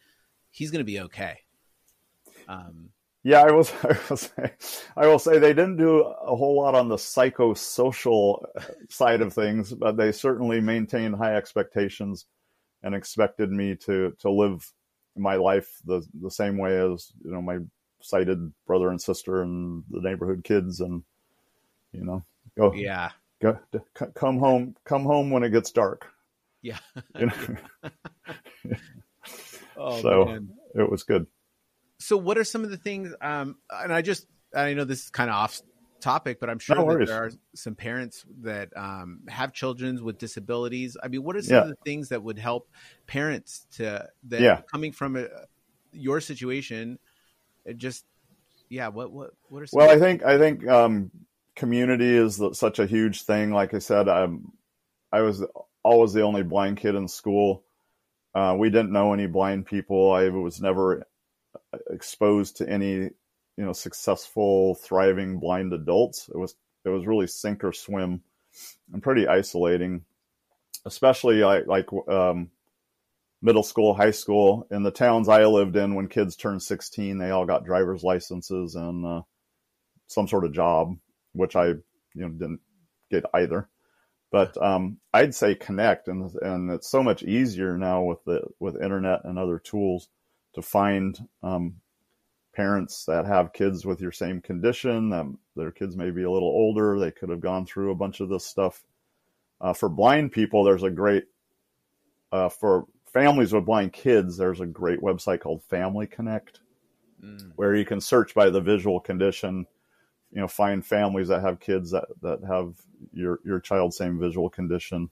he's 0.51 0.71
going 0.71 0.81
to 0.81 0.85
be 0.85 1.01
okay. 1.01 1.39
Um, 2.49 2.91
yeah, 3.23 3.43
I 3.43 3.53
will. 3.53 3.69
I 3.83 3.99
will 4.09 4.17
say, 4.17 4.53
I 4.97 5.07
will 5.07 5.19
say 5.19 5.39
they 5.39 5.53
didn't 5.53 5.77
do 5.77 6.01
a 6.01 6.37
whole 6.37 6.57
lot 6.57 6.75
on 6.75 6.89
the 6.89 6.97
psychosocial 6.97 8.45
side 8.89 9.21
of 9.21 9.33
things, 9.33 9.73
but 9.73 9.97
they 9.97 10.13
certainly 10.13 10.61
maintained 10.61 11.17
high 11.17 11.37
expectations 11.37 12.27
and 12.83 12.95
expected 12.95 13.51
me 13.51 13.77
to 13.77 14.13
to 14.21 14.31
live 14.31 14.71
my 15.17 15.37
life 15.37 15.81
the 15.85 16.05
the 16.21 16.31
same 16.31 16.59
way 16.59 16.79
as 16.79 17.13
you 17.25 17.31
know 17.31 17.43
my 17.43 17.59
sighted 18.01 18.53
brother 18.67 18.89
and 18.91 19.01
sister 19.01 19.43
and 19.43 19.85
the 19.91 20.01
neighborhood 20.01 20.43
kids 20.43 20.81
and 20.81 21.03
you 21.93 22.05
know 22.05 22.25
go 22.57 22.73
yeah 22.73 23.11
go 23.43 23.59
come 24.15 24.39
home 24.39 24.75
come 24.85 25.03
home 25.03 25.31
when 25.31 25.43
it 25.43 25.51
gets 25.51 25.73
dark 25.73 26.09
yeah 26.63 26.79
you 27.19 27.27
know? 27.27 27.93
oh, 29.77 30.01
so 30.01 30.25
man. 30.25 30.49
it 30.75 30.89
was 30.89 31.03
good 31.03 31.27
so 31.99 32.17
what 32.17 32.39
are 32.39 32.45
some 32.45 32.65
of 32.65 32.71
the 32.71 32.77
things 32.77 33.13
um 33.21 33.57
and 33.71 33.93
i 33.93 34.01
just 34.01 34.27
i 34.55 34.73
know 34.73 34.85
this 34.85 35.05
is 35.05 35.11
kind 35.11 35.29
of 35.29 35.35
off 35.35 35.61
topic 36.01 36.41
but 36.41 36.49
i'm 36.51 36.59
sure 36.59 36.77
no 36.77 36.99
that 36.99 37.07
there 37.07 37.25
are 37.25 37.31
some 37.55 37.75
parents 37.75 38.25
that 38.41 38.77
um, 38.77 39.21
have 39.29 39.53
children 39.53 40.03
with 40.05 40.19
disabilities 40.19 40.97
i 41.03 41.09
mean 41.09 41.23
what 41.23 41.37
are 41.37 41.43
some 41.43 41.55
yeah. 41.55 41.63
of 41.63 41.69
the 41.69 41.77
things 41.85 42.09
that 42.09 42.23
would 42.23 42.39
help 42.39 42.69
parents 43.07 43.67
to 43.73 44.05
that 44.25 44.41
yeah. 44.41 44.61
coming 44.71 44.91
from 44.91 45.17
a, 45.17 45.27
your 45.93 46.21
situation 46.21 46.99
it 47.65 47.79
just 47.79 48.05
yeah 48.69 48.89
what 48.89 49.13
what 49.13 49.31
what 49.49 49.63
are 49.63 49.67
some 49.67 49.79
well 49.79 49.91
i 49.91 49.99
think 49.99 50.25
i 50.25 50.37
think 50.37 50.67
um 50.67 51.11
community 51.57 52.17
is 52.17 52.43
such 52.53 52.79
a 52.79 52.87
huge 52.87 53.23
thing. 53.25 53.53
Like 53.53 53.75
i 53.75 53.79
said 53.79 54.09
i'm 54.09 54.53
i 55.13 55.21
was 55.21 55.45
always 55.83 56.13
the 56.13 56.23
only 56.23 56.43
blind 56.43 56.79
kid 56.79 56.95
in 56.95 57.09
school. 57.09 57.65
Uh, 58.35 58.57
we 58.59 58.71
didn't 58.71 58.93
know 58.93 59.13
any 59.13 59.27
blind 59.27 59.67
people. 59.67 60.13
I 60.13 60.29
was 60.31 60.61
never 60.61 61.07
exposed 61.91 62.57
to 62.59 62.69
any 62.69 62.93
you 62.93 63.13
know 63.65 63.73
successful 63.73 64.75
thriving 64.77 65.39
blind 65.39 65.73
adults. 65.73 66.29
It 66.29 66.39
was 66.39 66.55
it 66.85 66.89
was 66.89 67.07
really 67.07 67.27
sink 67.27 67.65
or 67.65 67.73
swim 67.73 68.23
and 68.93 69.03
pretty 69.03 69.27
isolating 69.27 70.05
especially 70.85 71.37
like 71.37 71.67
like 71.67 71.89
um, 72.09 72.51
middle 73.41 73.63
school, 73.63 73.95
high 73.95 74.11
school. 74.11 74.67
In 74.71 74.83
the 74.83 74.91
towns 74.91 75.29
I 75.29 75.45
lived 75.45 75.77
in, 75.77 75.95
when 75.95 76.09
kids 76.09 76.37
turned 76.37 76.63
16, 76.63 77.19
they 77.19 77.31
all 77.31 77.47
got 77.47 77.65
driver's 77.65 78.03
licenses 78.03 78.75
and 78.75 79.07
uh, 79.07 79.23
some 80.07 80.29
sort 80.29 80.45
of 80.45 80.53
job, 80.53 80.97
which 81.33 81.57
I 81.57 81.67
you 81.67 81.83
know 82.15 82.29
didn't 82.29 82.61
get 83.11 83.25
either. 83.35 83.69
But 84.31 84.61
um, 84.63 84.99
I'd 85.13 85.35
say 85.35 85.55
connect, 85.55 86.09
and 86.09 86.35
and 86.43 86.71
it's 86.71 86.89
so 86.89 87.03
much 87.03 87.23
easier 87.23 87.77
now 87.77 88.03
with 88.03 88.25
the 88.25 88.43
with 88.59 88.83
internet 88.83 89.25
and 89.25 89.39
other 89.39 89.59
tools 89.59 90.09
to 90.55 90.63
find 90.63 91.19
um, 91.43 91.77
parents 92.55 93.05
that 93.07 93.27
have 93.27 93.53
kids 93.53 93.85
with 93.85 94.01
your 94.01 94.13
same 94.13 94.41
condition. 94.41 95.11
That 95.11 95.27
their 95.55 95.71
kids 95.71 95.97
may 95.97 96.11
be 96.11 96.23
a 96.23 96.31
little 96.31 96.49
older, 96.49 96.99
they 96.99 97.11
could 97.11 97.29
have 97.29 97.41
gone 97.41 97.67
through 97.67 97.91
a 97.91 97.97
bunch 97.97 98.21
of 98.21 98.29
this 98.29 98.47
stuff. 98.47 98.83
Uh, 99.61 99.73
for 99.73 99.89
blind 99.89 100.33
people, 100.33 100.65
there's 100.65 100.83
a 100.83 100.91
great 100.91 101.25
uh, 102.33 102.49
for 102.49 102.87
families 103.13 103.53
with 103.53 103.67
blind 103.67 103.93
kids, 103.93 104.37
there's 104.37 104.61
a 104.61 104.67
great 104.67 105.01
website 105.01 105.41
called 105.41 105.63
Family 105.65 106.07
Connect, 106.07 106.61
mm. 107.23 107.53
where 107.57 107.77
you 107.77 107.85
can 107.85 108.01
search 108.01 108.35
by 108.35 108.51
the 108.51 108.61
visual 108.61 108.99
condition. 108.99 109.67
You 110.33 110.41
know, 110.41 110.49
find 110.49 110.85
families 110.85 111.29
that 111.29 111.43
have 111.43 111.61
kids 111.61 111.91
that, 111.91 112.07
that 112.23 112.41
have 112.47 112.75
your 113.13 113.39
your 113.45 113.61
child's 113.61 113.97
same 113.97 114.19
visual 114.19 114.49
condition. 114.49 115.11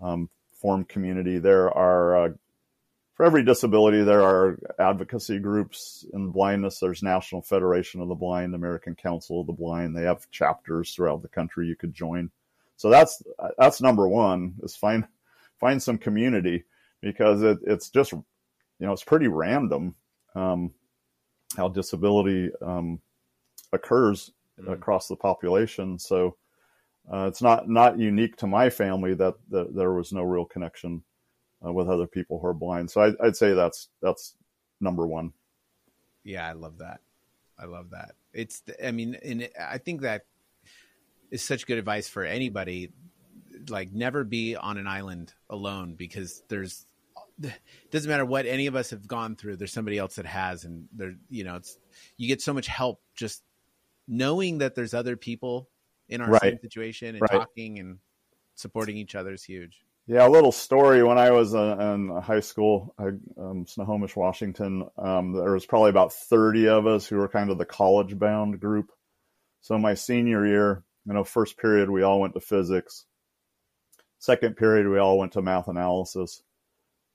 Um, 0.00 0.30
form 0.52 0.84
community. 0.84 1.38
There 1.38 1.70
are 1.70 2.16
uh, 2.16 2.28
for 3.14 3.26
every 3.26 3.44
disability, 3.44 4.04
there 4.04 4.22
are 4.22 4.58
advocacy 4.78 5.40
groups 5.40 6.06
in 6.12 6.30
blindness. 6.30 6.78
There's 6.78 7.02
National 7.02 7.42
Federation 7.42 8.00
of 8.00 8.06
the 8.06 8.14
Blind, 8.14 8.54
American 8.54 8.94
Council 8.94 9.40
of 9.40 9.48
the 9.48 9.52
Blind. 9.52 9.96
They 9.96 10.02
have 10.02 10.30
chapters 10.30 10.94
throughout 10.94 11.22
the 11.22 11.28
country 11.28 11.66
you 11.66 11.74
could 11.74 11.92
join. 11.92 12.30
So 12.76 12.90
that's 12.90 13.20
that's 13.58 13.80
number 13.80 14.06
one 14.06 14.54
is 14.62 14.76
find 14.76 15.04
find 15.58 15.82
some 15.82 15.98
community 15.98 16.64
because 17.00 17.42
it, 17.42 17.58
it's 17.66 17.90
just 17.90 18.12
you 18.12 18.22
know 18.78 18.92
it's 18.92 19.04
pretty 19.04 19.26
random 19.26 19.96
um, 20.36 20.72
how 21.56 21.68
disability 21.68 22.50
um, 22.62 23.00
occurs 23.72 24.30
mm-hmm. 24.60 24.72
across 24.72 25.08
the 25.08 25.16
population. 25.16 25.98
So 25.98 26.36
uh, 27.12 27.26
it's 27.26 27.42
not 27.42 27.68
not 27.68 27.98
unique 27.98 28.36
to 28.36 28.46
my 28.46 28.70
family 28.70 29.14
that, 29.14 29.34
that 29.50 29.74
there 29.74 29.92
was 29.92 30.12
no 30.12 30.22
real 30.22 30.44
connection 30.44 31.02
uh, 31.64 31.72
with 31.72 31.88
other 31.88 32.06
people 32.06 32.38
who 32.38 32.46
are 32.46 32.54
blind. 32.54 32.90
So 32.90 33.00
I, 33.00 33.12
would 33.20 33.36
say 33.36 33.54
that's 33.54 33.88
that's 34.02 34.34
number 34.80 35.06
one. 35.06 35.32
Yeah, 36.24 36.46
I 36.46 36.52
love 36.52 36.78
that. 36.78 37.00
I 37.58 37.64
love 37.64 37.90
that. 37.90 38.12
It's 38.32 38.62
I 38.84 38.92
mean, 38.92 39.16
and 39.24 39.48
I 39.58 39.78
think 39.78 40.02
that 40.02 40.26
is 41.30 41.42
such 41.42 41.66
good 41.66 41.78
advice 41.78 42.08
for 42.08 42.24
anybody. 42.24 42.92
Like, 43.68 43.92
never 43.92 44.22
be 44.22 44.54
on 44.54 44.78
an 44.78 44.86
island 44.86 45.32
alone 45.50 45.94
because 45.94 46.42
there's 46.48 46.84
doesn't 47.90 48.10
matter 48.10 48.24
what 48.24 48.46
any 48.46 48.66
of 48.66 48.74
us 48.74 48.90
have 48.90 49.06
gone 49.06 49.36
through 49.36 49.56
there's 49.56 49.72
somebody 49.72 49.96
else 49.96 50.16
that 50.16 50.26
has 50.26 50.64
and 50.64 50.88
there 50.92 51.14
you 51.30 51.44
know 51.44 51.54
it's 51.54 51.78
you 52.16 52.26
get 52.26 52.42
so 52.42 52.52
much 52.52 52.66
help 52.66 53.00
just 53.14 53.42
knowing 54.08 54.58
that 54.58 54.74
there's 54.74 54.94
other 54.94 55.16
people 55.16 55.68
in 56.08 56.22
our 56.22 56.30
right. 56.30 56.42
same 56.42 56.58
situation 56.60 57.14
and 57.14 57.20
right. 57.20 57.30
talking 57.30 57.78
and 57.78 57.98
supporting 58.54 58.96
each 58.96 59.14
other 59.14 59.34
is 59.34 59.44
huge. 59.44 59.78
Yeah 60.06 60.26
a 60.26 60.30
little 60.30 60.52
story. 60.52 61.02
When 61.02 61.18
i 61.18 61.30
was 61.30 61.54
uh, 61.54 61.76
in 61.78 62.08
high 62.22 62.40
school 62.40 62.94
I, 62.98 63.08
um, 63.38 63.66
snohomish 63.66 64.16
washington 64.16 64.88
um, 64.96 65.32
there 65.32 65.52
was 65.52 65.66
probably 65.66 65.90
about 65.90 66.14
30 66.14 66.68
of 66.68 66.86
us 66.86 67.06
who 67.06 67.16
were 67.16 67.28
kind 67.28 67.50
of 67.50 67.58
the 67.58 67.66
college 67.66 68.18
bound 68.18 68.58
group. 68.58 68.90
So 69.60 69.78
my 69.78 69.94
senior 69.94 70.46
year 70.46 70.82
you 71.06 71.12
know 71.12 71.24
first 71.24 71.58
period 71.58 71.90
we 71.90 72.02
all 72.02 72.20
went 72.20 72.34
to 72.34 72.40
physics. 72.40 73.04
Second 74.18 74.56
period 74.56 74.88
we 74.88 74.98
all 74.98 75.18
went 75.18 75.32
to 75.32 75.42
math 75.42 75.68
analysis. 75.68 76.42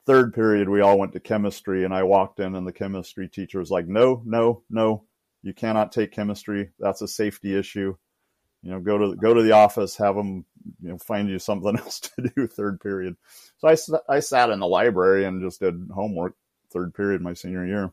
Third 0.06 0.34
period 0.34 0.70
we 0.70 0.82
all 0.82 1.00
went 1.00 1.14
to 1.14 1.20
chemistry 1.20 1.84
and 1.84 1.94
i 1.94 2.04
walked 2.04 2.40
in 2.40 2.56
and 2.56 2.68
the 2.68 2.74
chemistry 2.74 3.28
teacher 3.28 3.58
was 3.58 3.72
like 3.72 3.88
no 3.88 4.22
no 4.26 4.62
no 4.70 5.06
you 5.44 5.54
cannot 5.54 5.92
take 5.92 6.12
chemistry. 6.12 6.72
That's 6.80 7.02
a 7.02 7.08
safety 7.08 7.56
issue. 7.56 7.96
You 8.64 8.72
know 8.72 8.80
go 8.80 8.98
to 8.98 9.16
go 9.16 9.34
to 9.34 9.44
the 9.44 9.52
office 9.52 9.98
have 9.98 10.16
them 10.16 10.46
you 10.82 10.90
know 10.90 10.98
find 10.98 11.30
you 11.30 11.38
something 11.38 11.78
else 11.78 12.00
to 12.00 12.32
do 12.36 12.48
third 12.48 12.80
period. 12.80 13.18
So 13.58 13.68
i, 13.68 14.16
I 14.16 14.20
sat 14.22 14.50
in 14.50 14.60
the 14.60 14.68
library 14.68 15.26
and 15.26 15.42
just 15.42 15.60
did 15.60 15.90
homework 15.94 16.36
third 16.72 16.94
period 16.96 17.22
my 17.22 17.34
senior 17.34 17.66
year. 17.68 17.92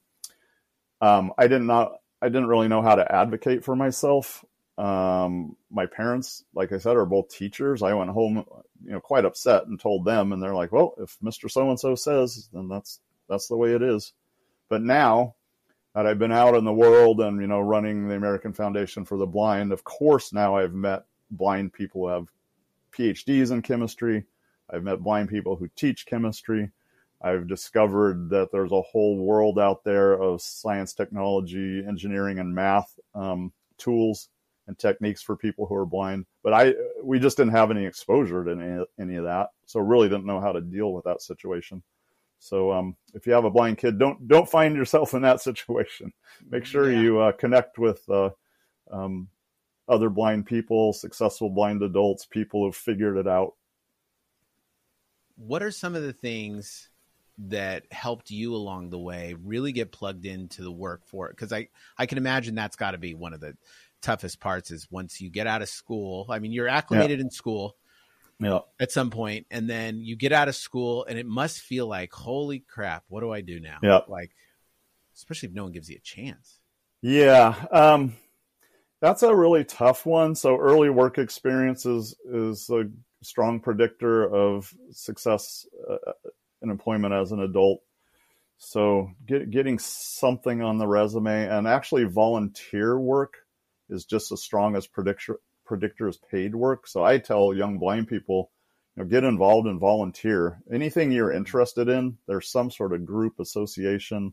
Um, 1.00 1.32
i 1.36 1.48
did 1.48 1.62
not 1.62 1.90
know 1.90 1.96
i 2.22 2.28
didn't 2.28 2.46
really 2.46 2.68
know 2.68 2.82
how 2.82 2.94
to 2.94 3.14
advocate 3.14 3.64
for 3.64 3.74
myself. 3.74 4.44
Um, 4.78 5.56
my 5.70 5.84
parents, 5.84 6.44
like 6.54 6.72
I 6.72 6.78
said, 6.78 6.96
are 6.96 7.04
both 7.04 7.28
teachers. 7.28 7.82
I 7.82 7.92
went 7.92 8.10
home, 8.10 8.44
you 8.82 8.92
know, 8.92 9.00
quite 9.00 9.26
upset 9.26 9.66
and 9.66 9.78
told 9.78 10.06
them, 10.06 10.32
and 10.32 10.42
they're 10.42 10.54
like, 10.54 10.72
"Well, 10.72 10.94
if 10.98 11.18
Mister 11.20 11.50
So 11.50 11.68
and 11.68 11.78
So 11.78 11.94
says, 11.96 12.48
then 12.52 12.68
that's 12.68 13.00
that's 13.28 13.48
the 13.48 13.56
way 13.56 13.74
it 13.74 13.82
is." 13.82 14.14
But 14.70 14.82
now 14.82 15.34
that 15.94 16.06
I've 16.06 16.18
been 16.18 16.32
out 16.32 16.54
in 16.54 16.64
the 16.64 16.72
world 16.72 17.20
and 17.20 17.40
you 17.40 17.46
know 17.46 17.60
running 17.60 18.08
the 18.08 18.14
American 18.14 18.52
Foundation 18.52 19.04
for 19.04 19.16
the 19.16 19.26
Blind, 19.26 19.72
of 19.72 19.84
course, 19.84 20.32
now 20.32 20.56
I've 20.56 20.74
met 20.74 21.04
blind 21.30 21.72
people 21.72 22.02
who 22.02 22.08
have 22.08 22.28
PhDs 22.92 23.50
in 23.50 23.62
chemistry. 23.62 24.24
I've 24.68 24.84
met 24.84 25.00
blind 25.00 25.28
people 25.28 25.56
who 25.56 25.68
teach 25.74 26.06
chemistry. 26.06 26.70
I've 27.22 27.46
discovered 27.46 28.30
that 28.30 28.50
there's 28.50 28.72
a 28.72 28.80
whole 28.80 29.18
world 29.18 29.58
out 29.58 29.84
there 29.84 30.14
of 30.14 30.40
science, 30.40 30.94
technology, 30.94 31.84
engineering, 31.86 32.38
and 32.38 32.54
math 32.54 32.98
um, 33.14 33.52
tools 33.76 34.28
and 34.66 34.78
techniques 34.78 35.20
for 35.20 35.36
people 35.36 35.66
who 35.66 35.74
are 35.74 35.84
blind. 35.86 36.24
But 36.42 36.54
I, 36.54 36.74
we 37.02 37.18
just 37.18 37.36
didn't 37.36 37.52
have 37.52 37.70
any 37.70 37.84
exposure 37.84 38.44
to 38.44 38.52
any, 38.52 38.84
any 38.98 39.16
of 39.16 39.24
that, 39.24 39.48
so 39.66 39.80
really 39.80 40.08
didn't 40.08 40.26
know 40.26 40.40
how 40.40 40.52
to 40.52 40.60
deal 40.60 40.92
with 40.92 41.04
that 41.04 41.20
situation. 41.20 41.82
So 42.40 42.72
um, 42.72 42.96
if 43.14 43.26
you 43.26 43.34
have 43.34 43.44
a 43.44 43.50
blind 43.50 43.78
kid, 43.78 43.98
don't 43.98 44.26
don't 44.26 44.48
find 44.48 44.74
yourself 44.74 45.14
in 45.14 45.22
that 45.22 45.40
situation. 45.40 46.12
Make 46.48 46.64
sure 46.64 46.90
yeah. 46.90 47.00
you 47.00 47.20
uh, 47.20 47.32
connect 47.32 47.78
with 47.78 48.02
uh, 48.08 48.30
um, 48.90 49.28
other 49.86 50.08
blind 50.08 50.46
people, 50.46 50.92
successful 50.94 51.50
blind 51.50 51.82
adults, 51.82 52.24
people 52.24 52.64
who've 52.64 52.74
figured 52.74 53.18
it 53.18 53.28
out. 53.28 53.54
What 55.36 55.62
are 55.62 55.70
some 55.70 55.94
of 55.94 56.02
the 56.02 56.14
things 56.14 56.88
that 57.38 57.84
helped 57.90 58.30
you 58.30 58.54
along 58.54 58.90
the 58.90 58.98
way 58.98 59.34
really 59.42 59.72
get 59.72 59.92
plugged 59.92 60.24
into 60.24 60.62
the 60.62 60.72
work 60.72 61.02
for 61.04 61.28
it? 61.28 61.36
Because 61.36 61.52
I 61.52 61.68
I 61.98 62.06
can 62.06 62.16
imagine 62.16 62.54
that's 62.54 62.76
got 62.76 62.92
to 62.92 62.98
be 62.98 63.14
one 63.14 63.34
of 63.34 63.40
the 63.40 63.54
toughest 64.00 64.40
parts 64.40 64.70
is 64.70 64.90
once 64.90 65.20
you 65.20 65.28
get 65.28 65.46
out 65.46 65.60
of 65.60 65.68
school. 65.68 66.24
I 66.30 66.38
mean, 66.38 66.52
you're 66.52 66.68
acclimated 66.68 67.18
yeah. 67.18 67.24
in 67.24 67.30
school 67.30 67.76
yeah. 68.40 68.60
at 68.80 68.90
some 68.90 69.10
point, 69.10 69.46
and 69.50 69.68
then 69.68 70.00
you 70.00 70.16
get 70.16 70.32
out 70.32 70.48
of 70.48 70.56
school, 70.56 71.04
and 71.08 71.18
it 71.18 71.26
must 71.26 71.60
feel 71.60 71.86
like, 71.86 72.12
holy 72.12 72.60
crap, 72.60 73.04
what 73.08 73.20
do 73.20 73.30
I 73.30 73.42
do 73.42 73.60
now? 73.60 73.78
Yeah. 73.82 74.00
Like, 74.08 74.32
especially 75.14 75.50
if 75.50 75.54
no 75.54 75.64
one 75.64 75.72
gives 75.72 75.88
you 75.88 75.96
a 75.96 76.00
chance. 76.00 76.58
Yeah. 77.02 77.54
Um, 77.70 78.16
That's 79.00 79.22
a 79.22 79.34
really 79.34 79.64
tough 79.64 80.04
one. 80.04 80.34
So 80.34 80.58
early 80.58 80.90
work 80.90 81.16
experience 81.16 81.86
is, 81.86 82.14
is 82.30 82.68
a 82.68 82.84
strong 83.22 83.60
predictor 83.60 84.30
of 84.30 84.74
success 84.90 85.66
uh, 85.90 86.12
in 86.60 86.68
employment 86.68 87.14
as 87.14 87.32
an 87.32 87.40
adult. 87.40 87.80
So 88.58 89.10
get, 89.24 89.50
getting 89.50 89.78
something 89.78 90.60
on 90.60 90.76
the 90.76 90.86
resume 90.86 91.46
and 91.48 91.66
actually 91.66 92.04
volunteer 92.04 93.00
work 93.00 93.38
is 93.88 94.04
just 94.04 94.32
as 94.32 94.42
strong 94.42 94.76
as 94.76 94.86
predictor 94.86 95.40
predictor 95.70 96.08
as 96.08 96.16
paid 96.16 96.52
work. 96.52 96.88
So 96.88 97.04
I 97.04 97.18
tell 97.18 97.54
young 97.54 97.78
blind 97.78 98.08
people, 98.08 98.50
you 98.96 99.04
know, 99.04 99.08
get 99.08 99.22
involved 99.22 99.68
and 99.68 99.78
volunteer. 99.78 100.60
Anything 100.72 101.12
you're 101.12 101.30
interested 101.30 101.88
in, 101.88 102.18
there's 102.26 102.48
some 102.48 102.72
sort 102.72 102.92
of 102.92 103.06
group, 103.06 103.38
association, 103.38 104.32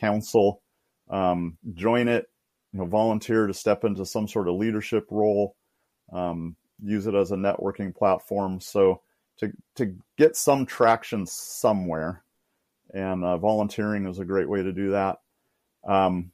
council, 0.00 0.62
um, 1.10 1.58
join 1.74 2.08
it. 2.08 2.30
You 2.72 2.78
know, 2.78 2.86
volunteer 2.86 3.46
to 3.46 3.52
step 3.52 3.84
into 3.84 4.06
some 4.06 4.26
sort 4.26 4.48
of 4.48 4.54
leadership 4.54 5.06
role. 5.10 5.54
Um, 6.10 6.56
use 6.82 7.06
it 7.06 7.14
as 7.14 7.30
a 7.30 7.36
networking 7.36 7.94
platform. 7.94 8.58
So 8.58 9.02
to 9.36 9.52
to 9.74 9.94
get 10.16 10.34
some 10.34 10.64
traction 10.64 11.26
somewhere, 11.26 12.24
and 12.94 13.22
uh, 13.22 13.36
volunteering 13.36 14.06
is 14.06 14.18
a 14.18 14.24
great 14.24 14.48
way 14.48 14.62
to 14.62 14.72
do 14.72 14.92
that. 14.92 15.18
Um, 15.86 16.32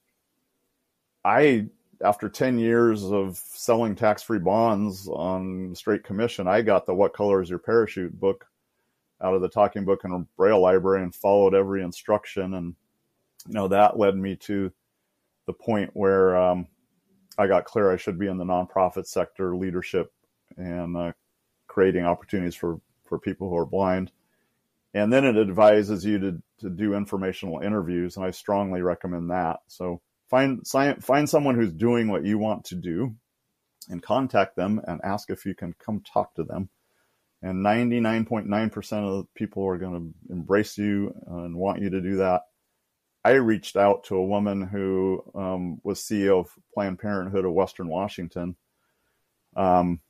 I 1.25 1.67
after 2.03 2.29
10 2.29 2.59
years 2.59 3.05
of 3.05 3.37
selling 3.37 3.95
tax-free 3.95 4.39
bonds 4.39 5.09
on 5.09 5.75
straight 5.75 6.05
commission, 6.05 6.49
I 6.49 6.63
got 6.63 6.87
the 6.87 6.95
What 6.95 7.13
Color 7.13 7.43
is 7.43 7.51
Your 7.51 7.59
Parachute 7.59 8.19
book 8.19 8.47
out 9.23 9.35
of 9.35 9.43
the 9.43 9.49
talking 9.49 9.85
book 9.85 10.05
and 10.05 10.27
braille 10.37 10.61
library 10.61 11.03
and 11.03 11.15
followed 11.15 11.55
every 11.55 11.83
instruction. 11.83 12.55
And, 12.55 12.75
you 13.47 13.55
know, 13.55 13.69
that 13.69 13.99
led 13.99 14.17
me 14.17 14.37
to 14.37 14.73
the 15.47 15.53
point 15.53 15.91
where 15.93 16.37
um, 16.37 16.67
I 17.37 17.47
got 17.47 17.67
clear 17.67 17.93
I 17.93 17.97
should 17.97 18.19
be 18.19 18.29
in 18.29 18.39
the 18.39 18.45
nonprofit 18.45 19.07
sector 19.07 19.55
leadership 19.55 20.13
and 20.57 20.97
uh, 20.97 21.13
creating 21.67 22.07
opportunities 22.07 22.55
for, 22.55 22.81
for 23.05 23.19
people 23.19 23.51
who 23.51 23.57
are 23.57 23.67
blind. 23.67 24.11
And 24.95 25.13
then 25.13 25.25
it 25.25 25.37
advises 25.37 26.05
you 26.05 26.19
to, 26.19 26.43
to 26.61 26.71
do 26.71 26.95
informational 26.95 27.61
interviews. 27.61 28.17
And 28.17 28.25
I 28.25 28.31
strongly 28.31 28.81
recommend 28.81 29.31
that. 29.31 29.61
So, 29.69 30.01
find 30.31 30.67
find 30.67 31.29
someone 31.29 31.57
who's 31.57 31.73
doing 31.73 32.09
what 32.09 32.25
you 32.25 32.39
want 32.39 32.65
to 32.67 32.77
do 32.77 33.15
and 33.89 34.03
contact 34.03 34.57
them 34.57 34.81
and 34.87 35.01
ask 35.03 35.29
if 35.29 35.45
you 35.45 35.55
can 35.55 35.75
come 35.85 36.01
talk 36.01 36.35
to 36.37 36.45
them. 36.45 36.71
And 37.43 37.65
99.9% 37.65 38.93
of 38.93 39.17
the 39.17 39.27
people 39.35 39.67
are 39.67 39.79
going 39.79 40.15
to 40.29 40.33
embrace 40.33 40.79
you 40.79 41.15
and 41.27 41.57
want 41.57 41.81
you 41.81 41.91
to 41.91 42.01
do 42.01 42.17
that. 42.17 42.43
I 43.25 43.33
reached 43.33 43.77
out 43.77 44.05
to 44.05 44.17
a 44.17 44.25
woman 44.25 44.63
who 44.63 45.23
um, 45.35 45.81
was 45.83 46.01
ceo 46.01 46.41
of 46.41 46.51
planned 46.73 46.99
parenthood 46.99 47.45
of 47.45 47.53
western 47.53 47.89
washington 47.89 48.57
um, 49.57 50.01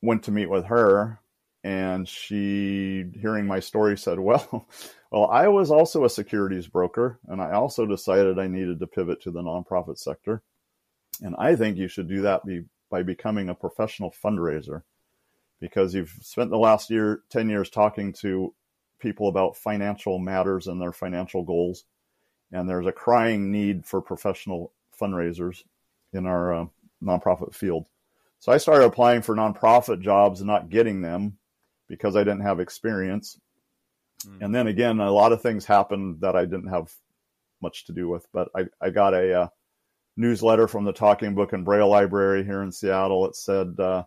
went 0.00 0.24
to 0.24 0.30
meet 0.30 0.48
with 0.48 0.66
her 0.66 1.18
and 1.64 2.08
she 2.08 3.04
hearing 3.20 3.46
my 3.46 3.58
story 3.58 3.98
said 3.98 4.20
well 4.20 4.68
well, 5.10 5.26
I 5.26 5.48
was 5.48 5.70
also 5.70 6.04
a 6.04 6.10
securities 6.10 6.66
broker, 6.66 7.18
and 7.28 7.40
I 7.40 7.52
also 7.52 7.86
decided 7.86 8.38
I 8.38 8.48
needed 8.48 8.80
to 8.80 8.86
pivot 8.86 9.22
to 9.22 9.30
the 9.30 9.42
nonprofit 9.42 9.98
sector. 9.98 10.42
And 11.22 11.34
I 11.38 11.56
think 11.56 11.76
you 11.76 11.88
should 11.88 12.08
do 12.08 12.22
that 12.22 12.44
be, 12.44 12.64
by 12.90 13.02
becoming 13.02 13.48
a 13.48 13.54
professional 13.54 14.14
fundraiser 14.22 14.82
because 15.60 15.94
you've 15.94 16.14
spent 16.20 16.50
the 16.50 16.58
last 16.58 16.90
year, 16.90 17.22
10 17.30 17.48
years 17.48 17.70
talking 17.70 18.12
to 18.12 18.54
people 18.98 19.28
about 19.28 19.56
financial 19.56 20.18
matters 20.18 20.66
and 20.66 20.80
their 20.80 20.92
financial 20.92 21.42
goals. 21.42 21.84
And 22.52 22.68
there's 22.68 22.86
a 22.86 22.92
crying 22.92 23.50
need 23.50 23.84
for 23.86 24.00
professional 24.00 24.72
fundraisers 25.00 25.62
in 26.12 26.26
our 26.26 26.54
uh, 26.54 26.66
nonprofit 27.02 27.54
field. 27.54 27.86
So 28.38 28.52
I 28.52 28.58
started 28.58 28.84
applying 28.84 29.22
for 29.22 29.34
nonprofit 29.34 30.00
jobs 30.00 30.40
and 30.40 30.46
not 30.46 30.68
getting 30.68 31.00
them 31.00 31.38
because 31.88 32.16
I 32.16 32.20
didn't 32.20 32.42
have 32.42 32.60
experience. 32.60 33.38
Mm. 34.24 34.42
And 34.42 34.54
then 34.54 34.66
again, 34.66 35.00
a 35.00 35.10
lot 35.10 35.32
of 35.32 35.42
things 35.42 35.64
happened 35.64 36.20
that 36.20 36.36
I 36.36 36.44
didn't 36.44 36.68
have 36.68 36.92
much 37.60 37.86
to 37.86 37.92
do 37.92 38.08
with. 38.08 38.26
But 38.32 38.48
I, 38.54 38.66
I 38.80 38.90
got 38.90 39.14
a 39.14 39.42
uh, 39.42 39.48
newsletter 40.16 40.68
from 40.68 40.84
the 40.84 40.92
Talking 40.92 41.34
Book 41.34 41.52
and 41.52 41.64
Braille 41.64 41.88
Library 41.88 42.44
here 42.44 42.62
in 42.62 42.72
Seattle. 42.72 43.26
It 43.26 43.36
said 43.36 43.78
uh, 43.78 44.04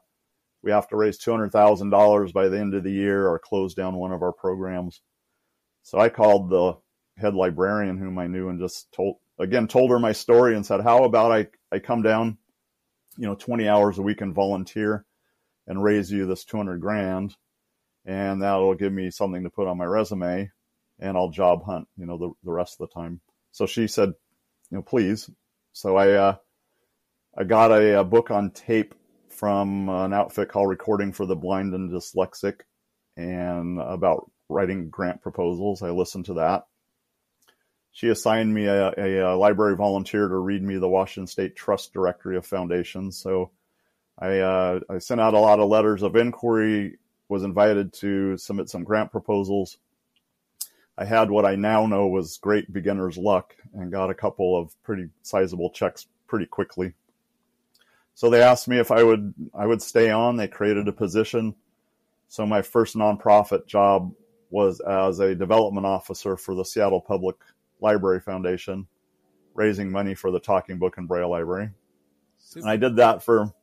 we 0.63 0.72
have 0.72 0.88
to 0.89 0.95
raise 0.95 1.17
two 1.17 1.32
hundred 1.32 1.52
thousand 1.52 1.89
dollars 1.89 2.32
by 2.32 2.48
the 2.48 2.60
end 2.60 2.74
of 2.74 2.84
the 2.84 2.91
year 2.91 3.28
or 3.28 3.39
close 3.39 3.74
down 3.74 3.95
one 3.95 4.12
of 4.12 4.22
our 4.22 4.34
programs. 4.34 5.02
So 5.84 6.00
I 6.00 6.10
called 6.10 6.50
the 6.50 6.74
head 7.17 7.34
librarian, 7.34 7.98
whom 7.98 8.17
I 8.17 8.28
knew, 8.28 8.50
and 8.50 8.60
just 8.60 8.91
told 8.91 9.17
again 9.39 9.67
told 9.67 9.91
her 9.91 10.00
my 10.00 10.12
story 10.12 10.56
and 10.56 10.65
said, 10.65 10.82
"How 10.82 11.04
about 11.04 11.32
I 11.32 11.48
I 11.72 11.80
come 11.80 12.02
down, 12.02 12.38
you 13.17 13.26
know, 13.26 13.36
twenty 13.36 13.67
hours 13.67 13.98
a 13.98 14.04
week 14.04 14.22
and 14.22 14.34
volunteer, 14.34 15.06
and 15.67 15.84
raise 15.84 16.12
you 16.12 16.26
this 16.26 16.45
two 16.45 16.58
hundred 16.58 16.82
grand." 16.82 17.36
And 18.05 18.41
that'll 18.41 18.75
give 18.75 18.93
me 18.93 19.12
something 19.12 19.43
to 19.43 19.49
put 19.49 19.67
on 19.67 19.77
my 19.77 19.85
resume 19.85 20.51
and 20.99 21.17
I'll 21.17 21.29
job 21.29 21.63
hunt, 21.63 21.88
you 21.97 22.05
know, 22.05 22.17
the, 22.17 22.31
the 22.43 22.51
rest 22.51 22.79
of 22.79 22.89
the 22.89 22.93
time. 22.93 23.21
So 23.51 23.65
she 23.65 23.88
said, 23.88 24.09
you 24.69 24.77
know, 24.77 24.81
please. 24.81 25.29
So 25.73 25.95
I, 25.95 26.12
uh, 26.12 26.35
I 27.38 27.43
got 27.43 27.71
a, 27.71 28.01
a 28.01 28.03
book 28.03 28.31
on 28.31 28.51
tape 28.51 28.93
from 29.29 29.89
an 29.89 30.13
outfit 30.13 30.49
called 30.49 30.69
Recording 30.69 31.13
for 31.13 31.25
the 31.25 31.35
Blind 31.35 31.73
and 31.73 31.89
Dyslexic 31.89 32.62
and 33.15 33.79
about 33.79 34.29
writing 34.49 34.89
grant 34.89 35.21
proposals. 35.21 35.81
I 35.81 35.89
listened 35.91 36.25
to 36.25 36.35
that. 36.35 36.65
She 37.91 38.09
assigned 38.09 38.53
me 38.53 38.65
a, 38.65 38.93
a, 38.97 39.35
library 39.35 39.75
volunteer 39.75 40.27
to 40.27 40.35
read 40.35 40.63
me 40.63 40.77
the 40.77 40.88
Washington 40.88 41.27
State 41.27 41.55
Trust 41.55 41.93
Directory 41.93 42.38
of 42.38 42.45
Foundations. 42.45 43.17
So 43.17 43.51
I, 44.17 44.39
uh, 44.39 44.79
I 44.89 44.99
sent 44.99 45.21
out 45.21 45.33
a 45.33 45.39
lot 45.39 45.59
of 45.59 45.69
letters 45.69 46.03
of 46.03 46.15
inquiry 46.15 46.97
was 47.30 47.44
invited 47.44 47.94
to 47.94 48.36
submit 48.38 48.70
some 48.70 48.84
grant 48.84 49.12
proposals. 49.12 49.78
I 50.98 51.06
had 51.06 51.32
what 51.32 51.46
I 51.46 51.56
now 51.56 51.86
know 51.86 52.08
was 52.08 52.38
great 52.38 52.74
beginner's 52.74 53.18
luck 53.18 53.56
and 53.74 53.92
got 53.92 54.10
a 54.10 54.15
couple 54.15 54.60
of 54.60 54.76
pretty 54.84 55.10
sizable 55.22 55.70
checks 55.70 56.08
pretty 56.28 56.48
quickly. 56.48 56.94
So 58.15 58.30
they 58.30 58.42
asked 58.42 58.68
me 58.68 58.80
if 58.80 58.92
I 58.92 59.02
would 59.04 59.34
I 59.54 59.65
would 59.65 59.82
stay 59.82 60.10
on. 60.10 60.36
They 60.36 60.50
created 60.50 60.89
a 60.89 60.92
position. 60.92 61.56
So 62.28 62.46
my 62.46 62.62
first 62.62 62.98
nonprofit 62.98 63.65
job 63.65 64.12
was 64.50 64.82
as 64.82 65.20
a 65.20 65.36
development 65.36 65.86
officer 65.86 66.36
for 66.36 66.54
the 66.54 66.65
Seattle 66.65 67.00
Public 67.00 67.38
Library 67.80 68.20
Foundation, 68.20 68.88
raising 69.54 69.89
money 69.89 70.15
for 70.15 70.32
the 70.32 70.39
Talking 70.39 70.80
Book 70.80 70.98
and 70.98 71.08
Braille 71.08 71.30
Library. 71.30 71.70
Super. 72.39 72.63
And 72.63 72.70
I 72.70 72.76
did 72.76 72.98
that 72.98 73.24
for 73.24 73.54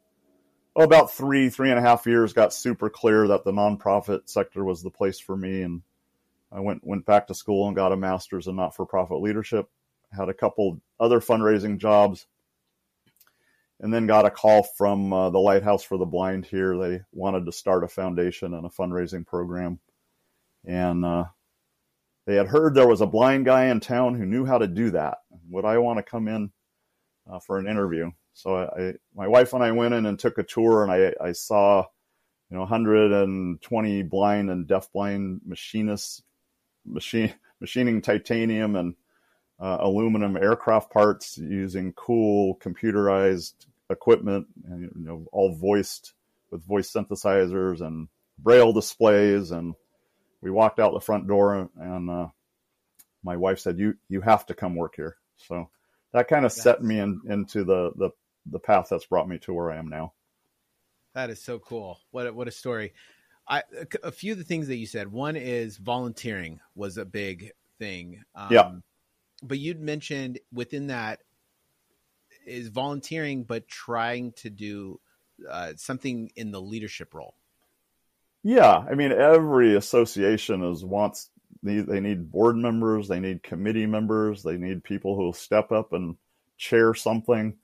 oh, 0.76 0.82
about 0.82 1.12
three, 1.12 1.48
three 1.48 1.70
and 1.70 1.78
a 1.78 1.82
half 1.82 2.06
years, 2.06 2.32
got 2.32 2.52
super 2.52 2.90
clear 2.90 3.26
that 3.28 3.44
the 3.44 3.52
nonprofit 3.52 4.28
sector 4.28 4.62
was 4.64 4.82
the 4.82 4.90
place 4.90 5.18
for 5.18 5.36
me. 5.36 5.62
And 5.62 5.82
I 6.52 6.60
went, 6.60 6.86
went 6.86 7.06
back 7.06 7.26
to 7.26 7.34
school 7.34 7.66
and 7.66 7.74
got 7.74 7.92
a 7.92 7.96
master's 7.96 8.46
in 8.46 8.56
not 8.56 8.76
for 8.76 8.86
profit 8.86 9.20
leadership, 9.20 9.68
had 10.12 10.28
a 10.28 10.34
couple 10.34 10.80
other 11.00 11.20
fundraising 11.20 11.78
jobs, 11.78 12.26
and 13.80 13.92
then 13.92 14.06
got 14.06 14.26
a 14.26 14.30
call 14.30 14.62
from 14.62 15.12
uh, 15.12 15.30
the 15.30 15.38
Lighthouse 15.38 15.82
for 15.82 15.98
the 15.98 16.04
Blind 16.04 16.46
here. 16.46 16.76
They 16.78 17.00
wanted 17.12 17.46
to 17.46 17.52
start 17.52 17.84
a 17.84 17.88
foundation 17.88 18.54
and 18.54 18.66
a 18.66 18.70
fundraising 18.70 19.26
program. 19.26 19.80
And 20.64 21.04
uh, 21.04 21.24
they 22.26 22.34
had 22.34 22.48
heard 22.48 22.74
there 22.74 22.88
was 22.88 23.00
a 23.00 23.06
blind 23.06 23.44
guy 23.44 23.66
in 23.66 23.80
town 23.80 24.14
who 24.14 24.26
knew 24.26 24.44
how 24.44 24.58
to 24.58 24.66
do 24.66 24.90
that. 24.90 25.18
Would 25.50 25.64
I 25.64 25.78
want 25.78 25.98
to 25.98 26.02
come 26.02 26.26
in 26.26 26.50
uh, 27.30 27.38
for 27.38 27.58
an 27.58 27.68
interview? 27.68 28.10
So 28.36 28.54
I, 28.54 28.92
my 29.14 29.26
wife 29.26 29.54
and 29.54 29.64
I 29.64 29.72
went 29.72 29.94
in 29.94 30.04
and 30.04 30.18
took 30.18 30.36
a 30.36 30.42
tour, 30.42 30.82
and 30.82 30.92
I, 30.92 31.14
I 31.26 31.32
saw, 31.32 31.86
you 32.50 32.54
know, 32.54 32.60
120 32.60 34.02
blind 34.02 34.50
and 34.50 34.68
deafblind 34.68 35.40
machinists 35.46 36.22
machine 36.84 37.32
machining 37.60 38.02
titanium 38.02 38.76
and 38.76 38.94
uh, 39.58 39.78
aluminum 39.80 40.36
aircraft 40.36 40.92
parts 40.92 41.38
using 41.38 41.94
cool 41.94 42.56
computerized 42.56 43.54
equipment, 43.88 44.46
and 44.68 44.82
you 44.82 44.90
know, 44.94 45.26
all 45.32 45.54
voiced 45.54 46.12
with 46.50 46.62
voice 46.62 46.92
synthesizers 46.92 47.80
and 47.80 48.06
braille 48.38 48.74
displays. 48.74 49.50
And 49.50 49.74
we 50.42 50.50
walked 50.50 50.78
out 50.78 50.92
the 50.92 51.00
front 51.00 51.26
door, 51.26 51.70
and 51.74 52.10
uh, 52.10 52.28
my 53.24 53.38
wife 53.38 53.60
said, 53.60 53.78
"You 53.78 53.94
you 54.10 54.20
have 54.20 54.44
to 54.44 54.54
come 54.54 54.76
work 54.76 54.92
here." 54.94 55.16
So 55.38 55.70
that 56.12 56.28
kind 56.28 56.44
of 56.44 56.52
set 56.52 56.82
me 56.82 56.98
in, 56.98 57.22
into 57.30 57.64
the 57.64 57.92
the 57.96 58.10
the 58.50 58.58
path 58.58 58.88
that's 58.90 59.06
brought 59.06 59.28
me 59.28 59.38
to 59.38 59.52
where 59.52 59.70
I 59.70 59.76
am 59.76 59.88
now. 59.88 60.12
That 61.14 61.30
is 61.30 61.42
so 61.42 61.58
cool. 61.58 62.00
What 62.10 62.26
a, 62.26 62.32
what 62.32 62.48
a 62.48 62.52
story. 62.52 62.92
I, 63.48 63.62
a 64.02 64.10
few 64.10 64.32
of 64.32 64.38
the 64.38 64.44
things 64.44 64.66
that 64.68 64.76
you 64.76 64.86
said. 64.86 65.10
One 65.10 65.36
is 65.36 65.76
volunteering 65.76 66.60
was 66.74 66.98
a 66.98 67.04
big 67.04 67.52
thing. 67.78 68.22
Um, 68.34 68.48
yeah. 68.50 68.72
But 69.42 69.58
you'd 69.58 69.80
mentioned 69.80 70.40
within 70.52 70.88
that 70.88 71.20
is 72.46 72.68
volunteering, 72.68 73.44
but 73.44 73.68
trying 73.68 74.32
to 74.32 74.50
do 74.50 75.00
uh, 75.48 75.72
something 75.76 76.30
in 76.36 76.50
the 76.50 76.60
leadership 76.60 77.14
role. 77.14 77.34
Yeah, 78.42 78.84
I 78.88 78.94
mean, 78.94 79.12
every 79.12 79.74
association 79.74 80.62
is 80.62 80.84
wants 80.84 81.30
they 81.62 82.00
need 82.00 82.30
board 82.30 82.56
members, 82.56 83.08
they 83.08 83.18
need 83.18 83.42
committee 83.42 83.86
members, 83.86 84.42
they 84.42 84.56
need 84.56 84.84
people 84.84 85.16
who 85.16 85.24
will 85.24 85.32
step 85.32 85.72
up 85.72 85.92
and 85.92 86.16
chair 86.56 86.94
something 86.94 87.56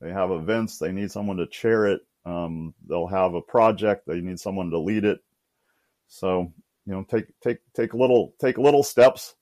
they 0.00 0.10
have 0.10 0.30
events, 0.30 0.78
they 0.78 0.92
need 0.92 1.10
someone 1.10 1.36
to 1.38 1.46
chair 1.46 1.86
it. 1.86 2.00
Um, 2.24 2.74
they'll 2.88 3.06
have 3.06 3.34
a 3.34 3.40
project, 3.42 4.06
they 4.06 4.20
need 4.20 4.38
someone 4.38 4.70
to 4.70 4.78
lead 4.78 5.04
it. 5.04 5.20
So, 6.08 6.52
you 6.86 6.92
know, 6.92 7.04
take 7.04 7.26
take 7.42 7.58
take 7.74 7.94
little 7.94 8.34
take 8.40 8.58
little 8.58 8.82
steps. 8.82 9.34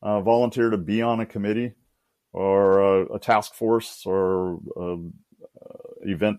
Uh, 0.00 0.20
volunteer 0.20 0.70
to 0.70 0.78
be 0.78 1.02
on 1.02 1.18
a 1.18 1.26
committee 1.26 1.72
or 2.32 2.78
a, 2.78 3.14
a 3.14 3.18
task 3.18 3.54
force 3.54 4.04
or 4.06 4.60
a, 4.76 4.80
a 4.80 4.98
event 6.02 6.38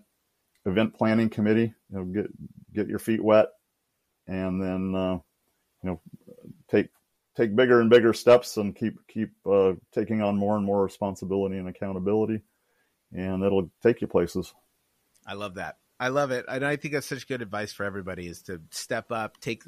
event 0.64 0.94
planning 0.94 1.28
committee. 1.28 1.74
You 1.90 1.98
know, 1.98 2.04
get 2.04 2.26
get 2.74 2.88
your 2.88 2.98
feet 2.98 3.22
wet, 3.22 3.48
and 4.26 4.62
then 4.62 4.94
uh, 4.94 5.18
you 5.82 5.90
know 5.90 6.00
take 6.70 6.88
take 7.36 7.54
bigger 7.54 7.80
and 7.80 7.90
bigger 7.90 8.12
steps 8.12 8.56
and 8.56 8.74
keep 8.74 8.94
keep 9.08 9.30
uh, 9.50 9.72
taking 9.92 10.22
on 10.22 10.36
more 10.36 10.56
and 10.56 10.64
more 10.64 10.82
responsibility 10.82 11.56
and 11.56 11.68
accountability, 11.68 12.40
and 13.12 13.42
it'll 13.42 13.70
take 13.82 14.00
you 14.00 14.06
places. 14.06 14.54
I 15.26 15.34
love 15.34 15.54
that. 15.54 15.76
I 15.98 16.08
love 16.08 16.30
it, 16.30 16.46
and 16.48 16.64
I 16.64 16.76
think 16.76 16.94
that's 16.94 17.06
such 17.06 17.28
good 17.28 17.42
advice 17.42 17.72
for 17.72 17.84
everybody: 17.84 18.26
is 18.26 18.42
to 18.42 18.60
step 18.70 19.12
up, 19.12 19.38
take 19.40 19.64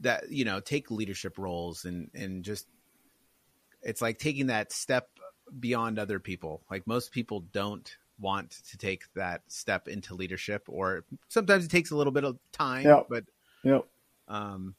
that 0.00 0.30
you 0.30 0.44
know, 0.44 0.60
take 0.60 0.90
leadership 0.90 1.38
roles, 1.38 1.84
and 1.84 2.10
and 2.14 2.44
just 2.44 2.66
it's 3.82 4.02
like 4.02 4.18
taking 4.18 4.48
that 4.48 4.72
step 4.72 5.08
beyond 5.58 5.98
other 5.98 6.18
people. 6.18 6.62
Like 6.70 6.86
most 6.86 7.12
people 7.12 7.40
don't 7.52 7.96
want 8.18 8.50
to 8.70 8.76
take 8.76 9.04
that 9.14 9.42
step 9.48 9.88
into 9.88 10.14
leadership, 10.14 10.64
or 10.68 11.04
sometimes 11.28 11.64
it 11.64 11.70
takes 11.70 11.90
a 11.90 11.96
little 11.96 12.12
bit 12.12 12.24
of 12.24 12.38
time. 12.52 12.84
Yeah. 12.84 13.02
But 13.08 13.24
Yep. 13.62 13.86
um, 14.28 14.74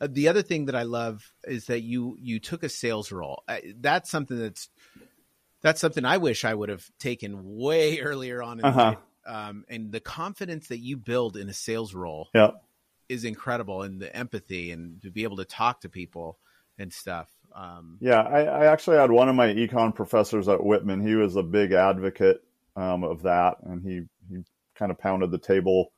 uh, 0.00 0.08
the 0.10 0.28
other 0.28 0.42
thing 0.42 0.66
that 0.66 0.74
I 0.74 0.82
love 0.82 1.32
is 1.46 1.66
that 1.66 1.80
you 1.80 2.16
you 2.20 2.40
took 2.40 2.62
a 2.62 2.68
sales 2.68 3.12
role. 3.12 3.42
That's 3.76 4.10
something 4.10 4.38
that's 4.38 4.68
that's 5.62 5.80
something 5.80 6.04
I 6.04 6.18
wish 6.18 6.44
I 6.44 6.54
would 6.54 6.68
have 6.68 6.86
taken 6.98 7.56
way 7.56 8.00
earlier 8.00 8.42
on 8.42 8.60
in 8.60 8.66
Uh-huh. 8.66 8.90
life. 8.90 8.98
Um, 9.26 9.64
and 9.68 9.92
the 9.92 10.00
confidence 10.00 10.68
that 10.68 10.78
you 10.78 10.96
build 10.96 11.36
in 11.36 11.48
a 11.48 11.52
sales 11.54 11.94
role 11.94 12.28
Yeah. 12.34 12.52
is 13.08 13.24
incredible, 13.24 13.82
and 13.82 14.00
the 14.00 14.14
empathy 14.14 14.70
and 14.70 15.00
to 15.02 15.10
be 15.10 15.24
able 15.24 15.36
to 15.38 15.44
talk 15.44 15.80
to 15.82 15.88
people 15.88 16.38
and 16.78 16.92
stuff. 16.92 17.30
Um, 17.54 17.98
Yeah, 18.00 18.20
I, 18.22 18.42
I 18.44 18.66
actually 18.66 18.96
had 18.98 19.10
one 19.10 19.28
of 19.28 19.34
my 19.34 19.48
econ 19.48 19.94
professors 19.94 20.48
at 20.48 20.62
Whitman. 20.64 21.06
He 21.06 21.14
was 21.14 21.36
a 21.36 21.42
big 21.42 21.72
advocate 21.72 22.42
um, 22.76 23.02
of 23.04 23.22
that, 23.22 23.56
and 23.62 23.82
he 23.82 24.02
he 24.30 24.42
kind 24.74 24.92
of 24.92 24.98
pounded 24.98 25.30
the 25.30 25.38
table 25.38 25.92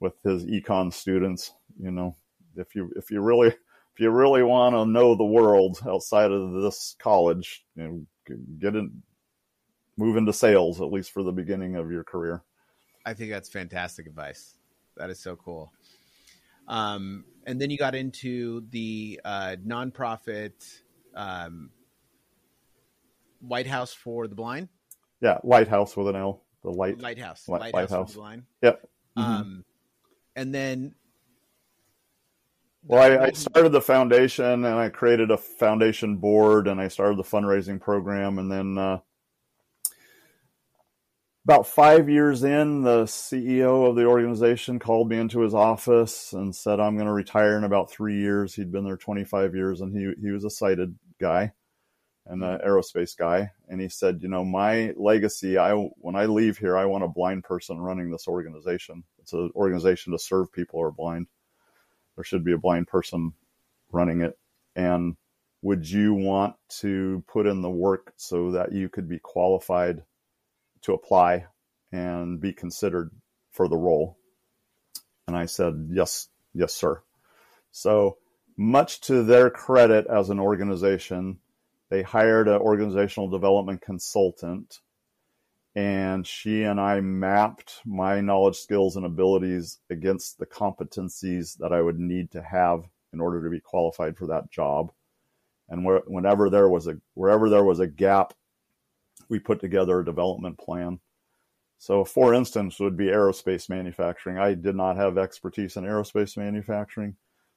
with 0.00 0.14
his 0.22 0.44
econ 0.46 0.92
students. 0.92 1.52
You 1.78 1.90
know, 1.90 2.16
if 2.56 2.74
you 2.74 2.92
if 2.96 3.10
you 3.10 3.20
really 3.20 3.48
if 3.48 4.00
you 4.00 4.10
really 4.10 4.42
want 4.42 4.74
to 4.74 4.86
know 4.86 5.14
the 5.14 5.24
world 5.24 5.80
outside 5.86 6.32
of 6.32 6.62
this 6.62 6.96
college, 6.98 7.64
you 7.76 7.84
know, 7.84 8.06
get 8.58 8.74
in, 8.74 9.02
move 9.96 10.16
into 10.16 10.32
sales 10.32 10.80
at 10.80 10.90
least 10.92 11.12
for 11.12 11.22
the 11.22 11.32
beginning 11.32 11.76
of 11.76 11.90
your 11.90 12.04
career. 12.04 12.42
I 13.06 13.14
think 13.14 13.30
that's 13.30 13.48
fantastic 13.48 14.06
advice. 14.06 14.56
That 14.96 15.10
is 15.10 15.20
so 15.20 15.36
cool. 15.36 15.72
Um, 16.68 17.24
and 17.46 17.60
then 17.60 17.70
you 17.70 17.76
got 17.76 17.94
into 17.94 18.64
the 18.70 19.20
uh, 19.24 19.56
nonprofit 19.64 20.52
um, 21.14 21.70
White 23.40 23.66
House 23.66 23.92
for 23.92 24.26
the 24.26 24.34
Blind, 24.34 24.68
Yeah, 25.20 25.38
lighthouse 25.44 25.96
with 25.96 26.08
an 26.08 26.16
L, 26.16 26.42
the 26.62 26.70
light. 26.70 26.98
Lighthouse, 27.00 27.46
Li- 27.48 27.58
Lighthouse, 27.72 28.12
for 28.12 28.12
the 28.14 28.18
Blind. 28.18 28.42
Yep. 28.62 28.88
Mhm. 29.18 29.22
Um, 29.22 29.64
and 30.34 30.54
then 30.54 30.94
Well, 32.86 33.00
I, 33.00 33.26
I 33.26 33.30
started 33.30 33.70
the 33.70 33.80
foundation 33.80 34.44
and 34.44 34.66
I 34.66 34.90
created 34.90 35.30
a 35.30 35.38
foundation 35.38 36.18
board 36.18 36.68
and 36.68 36.78
I 36.78 36.88
started 36.88 37.16
the 37.16 37.22
fundraising 37.22 37.80
program. 37.80 38.38
And 38.38 38.52
then 38.52 38.76
uh, 38.76 38.98
about 41.46 41.66
five 41.66 42.10
years 42.10 42.44
in, 42.44 42.82
the 42.82 43.04
CEO 43.04 43.88
of 43.88 43.96
the 43.96 44.04
organization 44.04 44.78
called 44.78 45.08
me 45.08 45.16
into 45.16 45.40
his 45.40 45.54
office 45.54 46.34
and 46.34 46.54
said, 46.54 46.78
I'm 46.78 46.96
going 46.96 47.06
to 47.06 47.12
retire 47.12 47.56
in 47.56 47.64
about 47.64 47.90
three 47.90 48.20
years. 48.20 48.54
He'd 48.54 48.70
been 48.70 48.84
there 48.84 48.98
25 48.98 49.54
years 49.54 49.80
and 49.80 49.96
he, 49.96 50.12
he 50.20 50.30
was 50.30 50.44
a 50.44 50.50
sighted 50.50 50.94
guy 51.18 51.52
and 52.26 52.44
an 52.44 52.58
aerospace 52.58 53.16
guy. 53.16 53.50
And 53.66 53.80
he 53.80 53.88
said, 53.88 54.18
You 54.20 54.28
know, 54.28 54.44
my 54.44 54.92
legacy, 54.98 55.56
I 55.56 55.72
when 55.72 56.16
I 56.16 56.26
leave 56.26 56.58
here, 56.58 56.76
I 56.76 56.84
want 56.84 57.04
a 57.04 57.08
blind 57.08 57.44
person 57.44 57.78
running 57.78 58.10
this 58.10 58.28
organization. 58.28 59.04
It's 59.20 59.32
an 59.32 59.50
organization 59.54 60.12
to 60.12 60.18
serve 60.18 60.52
people 60.52 60.80
who 60.80 60.84
are 60.84 60.92
blind 60.92 61.28
there 62.16 62.24
should 62.24 62.44
be 62.44 62.52
a 62.52 62.58
blind 62.58 62.88
person 62.88 63.32
running 63.92 64.20
it. 64.20 64.38
And 64.76 65.16
would 65.62 65.88
you 65.88 66.14
want 66.14 66.56
to 66.80 67.24
put 67.26 67.46
in 67.46 67.62
the 67.62 67.70
work 67.70 68.12
so 68.16 68.52
that 68.52 68.72
you 68.72 68.88
could 68.88 69.08
be 69.08 69.18
qualified 69.18 70.02
to 70.82 70.92
apply 70.92 71.46
and 71.90 72.40
be 72.40 72.52
considered 72.52 73.10
for 73.50 73.68
the 73.68 73.76
role? 73.76 74.18
And 75.26 75.36
I 75.36 75.46
said, 75.46 75.88
yes, 75.90 76.28
yes, 76.52 76.74
sir. 76.74 77.02
So, 77.70 78.18
much 78.56 79.00
to 79.02 79.24
their 79.24 79.50
credit 79.50 80.06
as 80.06 80.30
an 80.30 80.38
organization, 80.38 81.38
they 81.88 82.02
hired 82.02 82.46
an 82.46 82.60
organizational 82.60 83.28
development 83.28 83.80
consultant 83.80 84.80
and 85.74 86.26
she 86.26 86.62
and 86.62 86.80
I 86.80 87.00
mapped 87.00 87.80
my 87.84 88.20
knowledge, 88.20 88.56
skills, 88.56 88.96
and 88.96 89.04
abilities 89.04 89.78
against 89.90 90.38
the 90.38 90.46
competencies 90.46 91.56
that 91.58 91.72
I 91.72 91.80
would 91.80 91.98
need 91.98 92.30
to 92.32 92.42
have 92.42 92.84
in 93.12 93.20
order 93.20 93.42
to 93.42 93.50
be 93.50 93.60
qualified 93.60 94.16
for 94.16 94.26
that 94.28 94.50
job. 94.50 94.92
And 95.68 95.84
where, 95.84 96.02
whenever 96.06 96.48
there 96.48 96.68
was 96.68 96.86
a 96.86 96.98
wherever 97.14 97.48
there 97.48 97.64
was 97.64 97.80
a 97.80 97.86
gap, 97.86 98.34
we 99.28 99.38
put 99.38 99.60
together 99.60 100.00
a 100.00 100.04
development 100.04 100.58
plan. 100.58 101.00
So, 101.78 102.04
for 102.04 102.34
instance, 102.34 102.78
would 102.78 102.96
be 102.96 103.06
aerospace 103.06 103.68
manufacturing. 103.68 104.38
I 104.38 104.54
did 104.54 104.76
not 104.76 104.96
have 104.96 105.18
expertise 105.18 105.76
in 105.76 105.84
aerospace 105.84 106.36
manufacturing, 106.36 107.16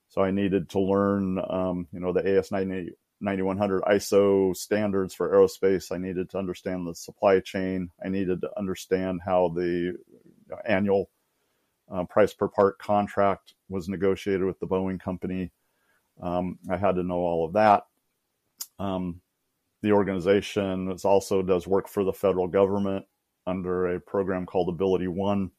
so 0.09 0.21
I 0.21 0.31
needed 0.31 0.69
to 0.69 0.79
learn, 0.79 1.39
um, 1.49 1.87
you 1.91 1.99
know, 1.99 2.13
the 2.13 2.37
AS 2.37 2.51
90, 2.51 2.91
9100 3.19 3.81
ISO 3.83 4.55
standards 4.55 5.13
for 5.13 5.31
aerospace. 5.31 5.91
I 5.91 5.97
needed 5.97 6.29
to 6.31 6.37
understand 6.37 6.85
the 6.85 6.93
supply 6.93 7.39
chain. 7.39 7.89
I 8.03 8.09
needed 8.09 8.41
to 8.41 8.49
understand 8.57 9.21
how 9.25 9.49
the 9.49 9.95
annual 10.65 11.09
uh, 11.91 12.03
price 12.05 12.33
per 12.33 12.47
part 12.47 12.77
contract 12.79 13.53
was 13.69 13.89
negotiated 13.89 14.43
with 14.43 14.59
the 14.59 14.67
Boeing 14.67 14.99
company. 14.99 15.51
Um, 16.21 16.59
I 16.69 16.77
had 16.77 16.95
to 16.95 17.03
know 17.03 17.17
all 17.17 17.45
of 17.45 17.53
that. 17.53 17.83
Um, 18.79 19.21
the 19.81 19.91
organization 19.91 20.91
is 20.91 21.05
also 21.05 21.41
does 21.41 21.67
work 21.67 21.87
for 21.87 22.03
the 22.03 22.13
federal 22.13 22.47
government 22.47 23.05
under 23.45 23.95
a 23.95 23.99
program 23.99 24.45
called 24.45 24.77
AbilityOne. 24.77 25.51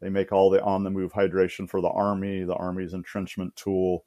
They 0.00 0.10
make 0.10 0.32
all 0.32 0.50
the 0.50 0.62
on 0.62 0.84
the 0.84 0.90
move 0.90 1.12
hydration 1.12 1.68
for 1.68 1.80
the 1.80 1.88
Army, 1.88 2.44
the 2.44 2.54
Army's 2.54 2.92
entrenchment 2.92 3.54
tool, 3.56 4.04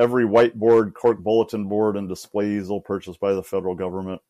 every 0.00 0.24
whiteboard, 0.24 0.94
cork 0.94 1.18
bulletin 1.18 1.68
board, 1.68 1.96
and 1.96 2.08
display 2.08 2.52
easel 2.52 2.80
purchased 2.80 3.20
by 3.20 3.34
the 3.34 3.42
federal 3.42 3.74
government. 3.74 4.22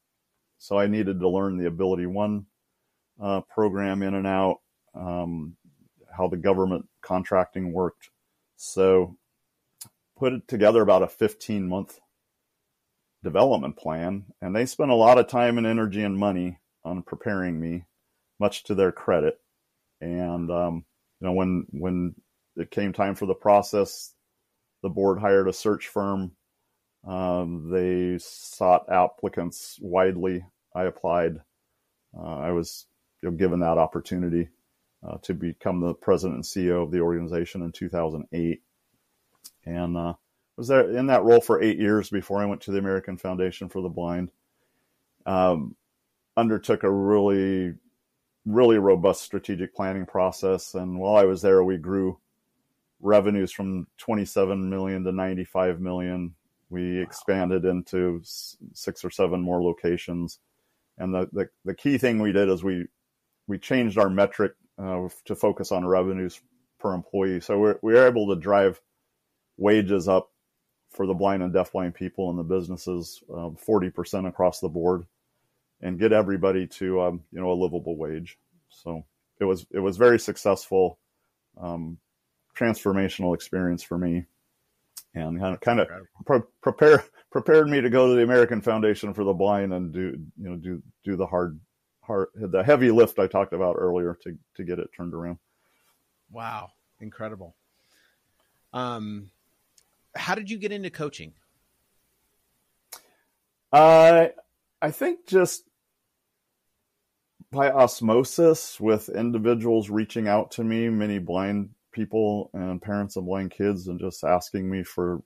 So 0.59 0.77
I 0.77 0.89
needed 0.89 1.21
to 1.21 1.29
learn 1.29 1.57
the 1.57 1.71
AbilityOne 1.71 2.45
uh, 3.23 3.41
program 3.43 4.03
in 4.03 4.15
and 4.15 4.27
out, 4.27 4.61
um, 4.95 5.57
how 6.15 6.29
the 6.29 6.37
government 6.37 6.87
contracting 7.03 7.73
worked. 7.73 8.11
So 8.57 9.17
put 10.19 10.33
it 10.33 10.49
together 10.49 10.83
about 10.83 11.03
a 11.03 11.09
15 11.09 11.69
month 11.69 12.01
development 13.23 13.77
plan, 13.77 14.25
and 14.43 14.55
they 14.55 14.67
spent 14.67 14.91
a 14.91 14.97
lot 14.97 15.19
of 15.19 15.29
time 15.29 15.57
and 15.57 15.67
energy 15.67 16.03
and 16.03 16.19
money 16.19 16.59
on 16.85 17.03
preparing 17.03 17.61
me, 17.61 17.85
much 18.41 18.65
to 18.65 18.75
their 18.75 18.93
credit. 18.93 19.39
And 20.01 20.51
um, 20.51 20.85
you 21.21 21.29
know, 21.29 21.33
when 21.33 21.67
when 21.71 22.15
it 22.57 22.71
came 22.71 22.93
time 22.93 23.15
for 23.15 23.27
the 23.27 23.35
process, 23.35 24.15
the 24.83 24.89
board 24.89 25.19
hired 25.19 25.49
a 25.49 25.53
search 25.53 25.89
firm. 25.89 26.33
Um, 27.07 27.71
they 27.71 28.19
sought 28.19 28.91
applicants 28.91 29.79
widely. 29.81 30.45
I 30.75 30.85
applied. 30.85 31.41
Uh, 32.17 32.39
I 32.39 32.51
was 32.53 32.87
you 33.23 33.31
know, 33.31 33.37
given 33.37 33.61
that 33.61 33.79
opportunity 33.79 34.49
uh, 35.07 35.17
to 35.23 35.35
become 35.35 35.81
the 35.81 35.95
president 35.95 36.37
and 36.37 36.45
CEO 36.45 36.83
of 36.83 36.91
the 36.91 37.01
organization 37.01 37.63
in 37.63 37.73
2008, 37.73 38.63
and 39.65 39.97
uh, 39.97 40.15
was 40.57 40.69
there 40.69 40.91
in 40.91 41.07
that 41.07 41.23
role 41.23 41.41
for 41.41 41.63
eight 41.63 41.79
years 41.79 42.11
before 42.11 42.43
I 42.43 42.47
went 42.47 42.61
to 42.63 42.71
the 42.71 42.79
American 42.79 43.17
Foundation 43.17 43.69
for 43.69 43.81
the 43.81 43.89
Blind. 43.89 44.31
Um, 45.27 45.77
undertook 46.37 46.83
a 46.83 46.91
really, 46.91 47.75
really 48.47 48.79
robust 48.79 49.23
strategic 49.23 49.75
planning 49.75 50.07
process, 50.07 50.75
and 50.75 50.99
while 50.99 51.17
I 51.17 51.25
was 51.25 51.43
there, 51.43 51.65
we 51.65 51.77
grew 51.77 52.19
revenues 53.01 53.53
from 53.53 53.87
27 53.99 54.71
million 54.71 55.05
to 55.05 55.13
95 55.13 55.81
million. 55.81 56.35
We 56.71 57.01
expanded 57.03 57.65
into 57.65 58.23
six 58.75 59.05
or 59.05 59.11
seven 59.11 59.41
more 59.43 59.63
locations, 59.63 60.39
and 60.99 61.15
the, 61.15 61.29
the 61.33 61.49
the 61.65 61.75
key 61.75 61.99
thing 61.99 62.21
we 62.21 62.33
did 62.33 62.49
is 62.49 62.65
we 62.65 62.87
we 63.49 63.59
changed 63.59 63.99
our 63.99 64.11
metric 64.11 64.55
uh, 64.79 65.09
to 65.27 65.35
focus 65.37 65.73
on 65.73 65.87
revenues 65.87 66.41
per 66.81 66.95
employee. 66.95 67.41
So 67.41 67.59
we're, 67.59 67.79
we 67.83 67.95
were 67.95 68.07
able 68.07 68.29
to 68.35 68.41
drive 68.41 68.81
wages 69.59 70.09
up 70.09 70.31
for 70.91 71.07
the 71.07 71.15
blind 71.15 71.43
and 71.43 71.53
deafblind 71.55 71.95
people 71.95 72.31
in 72.31 72.37
the 72.37 72.45
businesses, 72.45 73.23
uh, 73.35 73.51
forty 73.59 73.91
percent 73.91 74.27
across 74.27 74.61
the 74.61 74.69
board. 74.69 75.05
and 75.81 75.99
get 75.99 76.13
everybody 76.13 76.67
to 76.67 77.01
um, 77.03 77.23
you 77.33 77.41
know 77.41 77.53
a 77.53 77.55
livable 77.61 77.97
wage. 77.97 78.39
So 78.71 79.05
it 79.41 79.45
was 79.45 79.67
it 79.73 79.81
was 79.81 79.97
very 79.97 80.19
successful, 80.19 80.99
um, 81.61 81.99
transformational 82.59 83.35
experience 83.35 83.83
for 83.83 83.99
me, 83.99 84.27
and 85.15 85.39
kind 85.39 85.55
of 85.55 85.61
kind 85.61 85.81
of 85.81 85.89
pre- 86.27 86.41
prepare 86.63 87.05
prepared 87.31 87.69
me 87.69 87.81
to 87.81 87.91
go 87.91 88.09
to 88.09 88.15
the 88.15 88.23
American 88.23 88.61
Foundation 88.61 89.15
for 89.15 89.25
the 89.25 89.33
Blind 89.33 89.73
and 89.73 89.93
do 89.93 90.19
you 90.37 90.49
know 90.49 90.57
do 90.57 90.83
do 91.05 91.17
the 91.17 91.27
hard 91.27 91.59
hard 92.01 92.29
the 92.35 92.63
heavy 92.63 92.91
lift 92.91 93.19
I 93.19 93.27
talked 93.27 93.53
about 93.53 93.77
earlier 93.79 94.19
to 94.23 94.37
to 94.57 94.65
get 94.65 94.79
it 94.79 94.91
turned 94.97 95.15
around. 95.15 95.39
Wow, 96.31 96.71
incredible. 97.01 97.57
Um, 98.73 99.31
how 100.15 100.35
did 100.35 100.51
you 100.51 100.59
get 100.59 100.73
into 100.73 100.91
coaching? 100.91 101.33
Uh, 103.73 104.29
I 104.83 104.91
think 104.91 105.27
just 105.27 105.65
by 107.51 107.71
osmosis 107.71 108.81
with 108.81 109.09
individuals 109.09 109.91
reaching 109.91 110.29
out 110.29 110.53
to 110.53 110.65
me, 110.65 110.89
many 110.89 111.19
blind 111.19 111.71
people 111.93 112.51
and 112.53 112.81
parents 112.81 113.17
of 113.17 113.25
blind 113.25 113.51
kids, 113.51 113.89
and 113.89 114.01
just 114.01 114.25
asking 114.25 114.71
me 114.71 114.83
for 114.83 115.23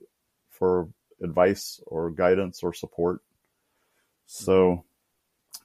for 0.49 0.89
advice 1.21 1.79
or 1.87 2.11
guidance 2.11 2.63
or 2.63 2.73
support. 2.73 3.21
So, 4.25 4.85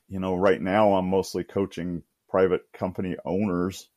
you 0.09 0.21
know, 0.21 0.35
right 0.35 0.61
now 0.61 0.95
I'm 0.95 1.07
mostly 1.09 1.45
coaching 1.45 2.03
private 2.29 2.73
company 2.73 3.17
owners 3.25 3.89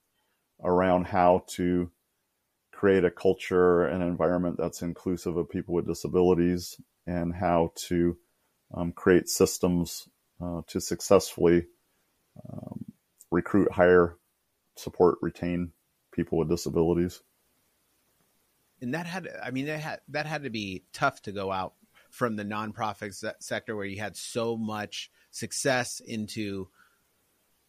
around 0.64 1.06
how 1.06 1.44
to 1.48 1.92
create 2.72 3.06
a 3.06 3.12
culture 3.12 3.86
and 3.86 4.04
environment 4.04 4.58
that's 4.58 4.82
inclusive 4.82 5.38
of 5.38 5.50
people 5.50 5.74
with 5.74 5.88
disabilities 5.88 6.80
and 7.06 7.34
how 7.34 7.72
to 7.76 8.18
um, 8.74 8.92
create 8.92 9.30
systems 9.30 10.08
uh, 10.42 10.62
to 10.68 10.80
successfully 10.80 11.66
um, 12.52 12.86
recruit, 13.32 13.72
hire, 13.72 14.18
support, 14.76 15.18
retain 15.22 15.72
people 16.14 16.38
with 16.38 16.50
disabilities. 16.50 17.22
And 18.82 18.94
that 18.94 19.06
had, 19.06 19.28
I 19.42 19.52
mean, 19.52 19.66
that 19.68 19.80
had 19.80 20.02
that 20.10 20.26
had 20.26 20.44
to 20.44 20.50
be 20.50 20.84
tough 20.94 21.22
to 21.24 21.32
go 21.32 21.52
out 21.52 21.74
from 22.10 22.36
the 22.36 22.46
nonprofit 22.46 23.14
se- 23.14 23.34
sector 23.40 23.76
where 23.76 23.86
you 23.86 24.00
had 24.00 24.16
so 24.16 24.56
much 24.56 25.10
success 25.32 26.00
into 26.00 26.68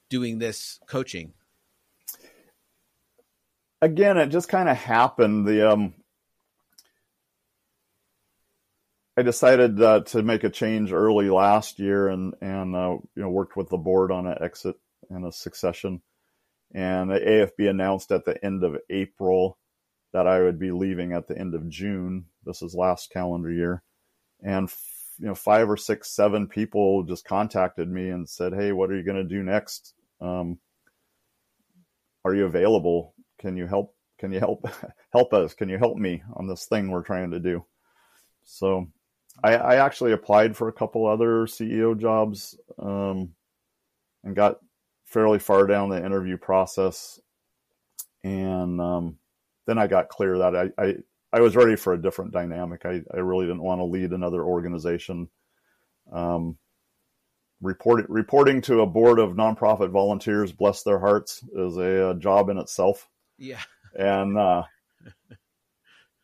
doing 0.09 0.39
this 0.39 0.79
coaching. 0.87 1.33
Again, 3.81 4.17
it 4.17 4.29
just 4.29 4.49
kind 4.49 4.69
of 4.69 4.77
happened. 4.77 5.47
The 5.47 5.73
um, 5.73 5.95
I 9.17 9.23
decided 9.23 9.81
uh, 9.81 10.01
to 10.01 10.23
make 10.23 10.45
a 10.45 10.51
change 10.51 10.93
early 10.93 11.31
last 11.31 11.79
year, 11.79 12.09
and 12.09 12.35
and 12.41 12.75
uh, 12.75 12.99
you 13.15 13.23
know 13.23 13.31
worked 13.31 13.57
with 13.57 13.69
the 13.69 13.77
board 13.77 14.11
on 14.11 14.27
an 14.27 14.39
exit 14.41 14.77
and 15.11 15.25
a 15.25 15.33
succession. 15.33 16.03
And 16.75 17.11
the 17.11 17.21
AFB 17.21 17.71
announced 17.71 18.11
at 18.11 18.25
the 18.25 18.43
end 18.45 18.65
of 18.65 18.77
April 18.91 19.59
that 20.13 20.27
I 20.27 20.41
would 20.41 20.59
be 20.59 20.73
leaving 20.73 21.13
at 21.13 21.29
the 21.29 21.39
end 21.39 21.55
of 21.55 21.69
June. 21.69 22.27
This 22.45 22.63
is 22.63 22.75
last 22.75 23.11
calendar 23.11 23.51
year, 23.51 23.83
and 24.43 24.69
you 25.19 25.27
know 25.27 25.35
five 25.35 25.71
or 25.71 25.77
six, 25.77 26.11
seven 26.11 26.49
people 26.49 27.05
just 27.05 27.25
contacted 27.25 27.89
me 27.89 28.11
and 28.11 28.29
said, 28.29 28.55
"Hey, 28.55 28.73
what 28.73 28.91
are 28.91 28.97
you 28.97 29.05
going 29.05 29.17
to 29.17 29.25
do 29.25 29.43
next? 29.43 29.95
Um, 30.21 30.59
are 32.25 32.35
you 32.35 32.45
available? 32.45 33.15
Can 33.39 33.57
you 33.57 33.67
help? 33.67 33.95
Can 34.19 34.33
you 34.33 34.41
help 34.41 34.67
help 35.13 35.33
us? 35.33 35.55
Can 35.55 35.69
you 35.69 35.79
help 35.79 35.97
me 35.97 36.23
on 36.35 36.49
this 36.49 36.67
thing 36.67 36.91
we're 36.91 37.03
trying 37.03 37.31
to 37.31 37.41
do?" 37.41 37.65
So 38.45 38.89
I, 39.43 39.55
I 39.55 39.77
actually 39.77 40.13
applied 40.13 40.57
for 40.57 40.69
a 40.69 40.73
couple 40.73 41.07
other 41.07 41.47
CEO 41.47 41.99
jobs 41.99 42.57
um, 42.79 43.31
and 44.23 44.37
got 44.37 44.59
fairly 45.05 45.39
far 45.39 45.67
down 45.67 45.89
the 45.89 46.05
interview 46.05 46.37
process. 46.37 47.21
And 48.23 48.81
um, 48.81 49.19
then 49.67 49.79
I 49.79 49.87
got 49.87 50.09
clear 50.09 50.39
that 50.39 50.57
I, 50.57 50.71
I, 50.83 50.95
I, 51.33 51.41
was 51.41 51.57
ready 51.57 51.77
for 51.77 51.93
a 51.93 52.01
different 52.01 52.33
dynamic. 52.33 52.87
I, 52.87 53.03
I 53.13 53.19
really 53.19 53.47
didn't 53.47 53.63
want 53.63 53.81
to 53.81 53.85
lead 53.85 54.13
another 54.13 54.43
organization. 54.43 55.29
Um, 56.11 56.59
reporting 57.61 58.07
reporting 58.09 58.61
to 58.63 58.81
a 58.81 58.87
board 58.87 59.19
of 59.19 59.33
nonprofit 59.33 59.91
volunteers, 59.91 60.53
bless 60.53 60.83
their 60.83 60.99
hearts, 60.99 61.43
is 61.55 61.77
a, 61.77 62.11
a 62.11 62.15
job 62.15 62.49
in 62.49 62.59
itself. 62.59 63.09
Yeah. 63.39 63.61
And 63.95 64.39
uh, 64.39 64.65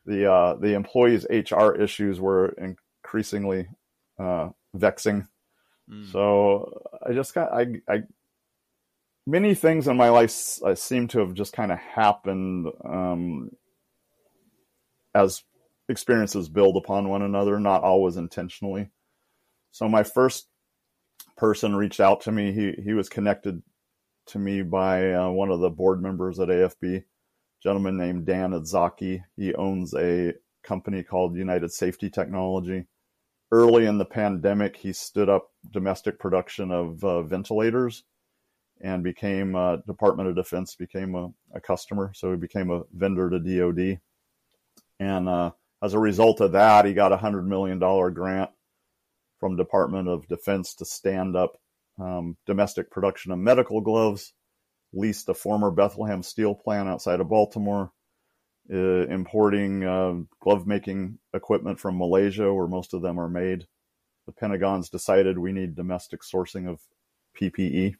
the 0.07 0.31
uh, 0.31 0.55
the 0.57 0.75
employees' 0.75 1.27
HR 1.31 1.73
issues 1.73 2.21
were 2.21 2.55
increasingly 3.03 3.69
uh, 4.19 4.51
vexing. 4.75 5.27
Mm. 5.90 6.11
So 6.12 6.83
I 7.07 7.12
just 7.12 7.35
got 7.35 7.53
I, 7.53 7.81
I 7.88 8.03
many 9.26 9.54
things 9.54 9.88
in 9.88 9.96
my 9.96 10.09
life 10.09 10.62
uh, 10.64 10.74
seem 10.74 11.09
to 11.09 11.20
have 11.20 11.35
just 11.35 11.52
kind 11.52 11.72
of 11.72 11.78
happened 11.78 12.68
um, 12.85 13.50
as 15.14 15.42
experiences 15.88 16.48
build 16.48 16.76
upon 16.76 17.09
one 17.09 17.22
another, 17.22 17.59
not 17.59 17.83
always 17.83 18.16
intentionally. 18.16 18.90
So 19.72 19.88
my 19.88 20.02
first 20.02 20.48
person 21.37 21.76
reached 21.76 22.00
out 22.00 22.22
to 22.22 22.33
me. 22.33 22.52
He 22.52 22.83
he 22.83 22.92
was 22.92 23.09
connected 23.09 23.62
to 24.26 24.38
me 24.38 24.62
by 24.62 25.12
uh, 25.12 25.30
one 25.30 25.50
of 25.50 25.61
the 25.61 25.70
board 25.70 26.02
members 26.02 26.38
at 26.38 26.48
AFB, 26.48 27.04
gentleman 27.62 27.96
named 27.96 28.26
Dan 28.26 28.52
Adzaki. 28.52 29.22
He 29.37 29.54
owns 29.54 29.94
a 29.94 30.35
company 30.62 31.02
called 31.02 31.37
United 31.37 31.72
Safety 31.72 32.11
Technology 32.11 32.87
early 33.52 33.87
in 33.87 33.98
the 33.98 34.04
pandemic, 34.04 34.76
he 34.76 34.92
stood 34.92 35.28
up 35.28 35.50
domestic 35.72 36.18
production 36.18 36.70
of 36.70 37.02
uh, 37.04 37.22
ventilators 37.22 38.04
and 38.81 39.03
became 39.03 39.55
uh, 39.55 39.77
Department 39.87 40.29
of 40.29 40.37
Defense 40.37 40.75
became 40.75 41.14
a, 41.14 41.31
a, 41.55 41.61
customer. 41.61 42.12
So 42.14 42.31
he 42.31 42.37
became 42.37 42.71
a 42.71 42.83
vendor 42.95 43.31
to 43.31 43.38
DoD, 43.38 44.01
and 44.99 45.29
uh, 45.29 45.51
as 45.83 45.95
a 45.95 45.99
result 45.99 46.40
of 46.40 46.53
that, 46.53 46.85
he 46.85 46.95
got 46.95 47.12
a 47.12 47.16
hundred 47.16 47.47
million 47.47 47.79
dollar 47.79 48.11
grant 48.11 48.51
from 49.38 49.57
Department 49.57 50.09
of 50.09 50.29
Defense 50.29 50.75
to 50.77 50.85
stand 50.85 51.37
up 51.37 51.59
um, 51.99 52.37
domestic 52.47 52.90
production 52.90 53.33
of 53.33 53.38
medical 53.38 53.81
gloves. 53.81 54.33
Leased 54.93 55.29
a 55.29 55.35
former 55.35 55.71
Bethlehem 55.71 56.21
steel 56.21 56.53
plant 56.53 56.88
outside 56.88 57.21
of 57.21 57.29
Baltimore 57.29 57.93
uh, 58.73 59.07
importing 59.07 59.85
uh, 59.85 60.14
glove 60.40 60.66
making 60.66 61.19
equipment 61.35 61.81
from 61.81 61.99
Malaysia, 61.99 62.53
where 62.53 62.69
most 62.69 62.95
of 62.95 63.03
them 63.03 63.19
are 63.19 63.29
made. 63.29 63.66
The 64.27 64.33
Pentagon's 64.33 64.88
decided 64.88 65.38
we 65.38 65.53
need 65.53 65.75
domestic 65.75 66.21
sourcing 66.23 66.69
of 66.69 66.81
PPE. 67.40 67.97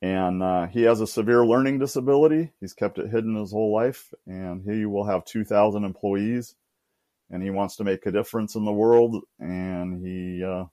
And 0.00 0.42
uh, 0.42 0.66
he 0.68 0.82
has 0.82 1.00
a 1.00 1.06
severe 1.06 1.44
learning 1.44 1.80
disability. 1.80 2.52
He's 2.60 2.72
kept 2.72 2.98
it 2.98 3.10
hidden 3.10 3.34
his 3.34 3.50
whole 3.50 3.74
life, 3.74 4.12
and 4.26 4.62
he 4.62 4.86
will 4.86 5.04
have 5.04 5.24
2,000 5.24 5.84
employees. 5.84 6.54
And 7.30 7.42
he 7.42 7.50
wants 7.50 7.76
to 7.76 7.84
make 7.84 8.06
a 8.06 8.12
difference 8.12 8.54
in 8.54 8.64
the 8.64 8.72
world, 8.72 9.16
and 9.38 10.06
he 10.06 10.42
uh, 10.42 10.64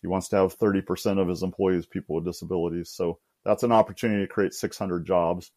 he 0.00 0.08
wants 0.08 0.28
to 0.30 0.36
have 0.36 0.58
30% 0.58 1.20
of 1.20 1.28
his 1.28 1.44
employees 1.44 1.86
people 1.86 2.16
with 2.16 2.24
disabilities. 2.24 2.90
So 2.90 3.20
that's 3.44 3.62
an 3.62 3.70
opportunity 3.70 4.26
to 4.26 4.32
create 4.32 4.52
600 4.52 5.06
jobs. 5.06 5.52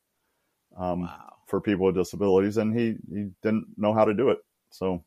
Um, 0.77 1.01
wow 1.01 1.33
for 1.53 1.61
people 1.61 1.85
with 1.85 1.95
disabilities, 1.95 2.57
and 2.57 2.77
he 2.77 2.95
he 3.13 3.29
didn't 3.41 3.67
know 3.77 3.93
how 3.93 4.05
to 4.05 4.13
do 4.13 4.29
it. 4.29 4.39
So, 4.71 5.03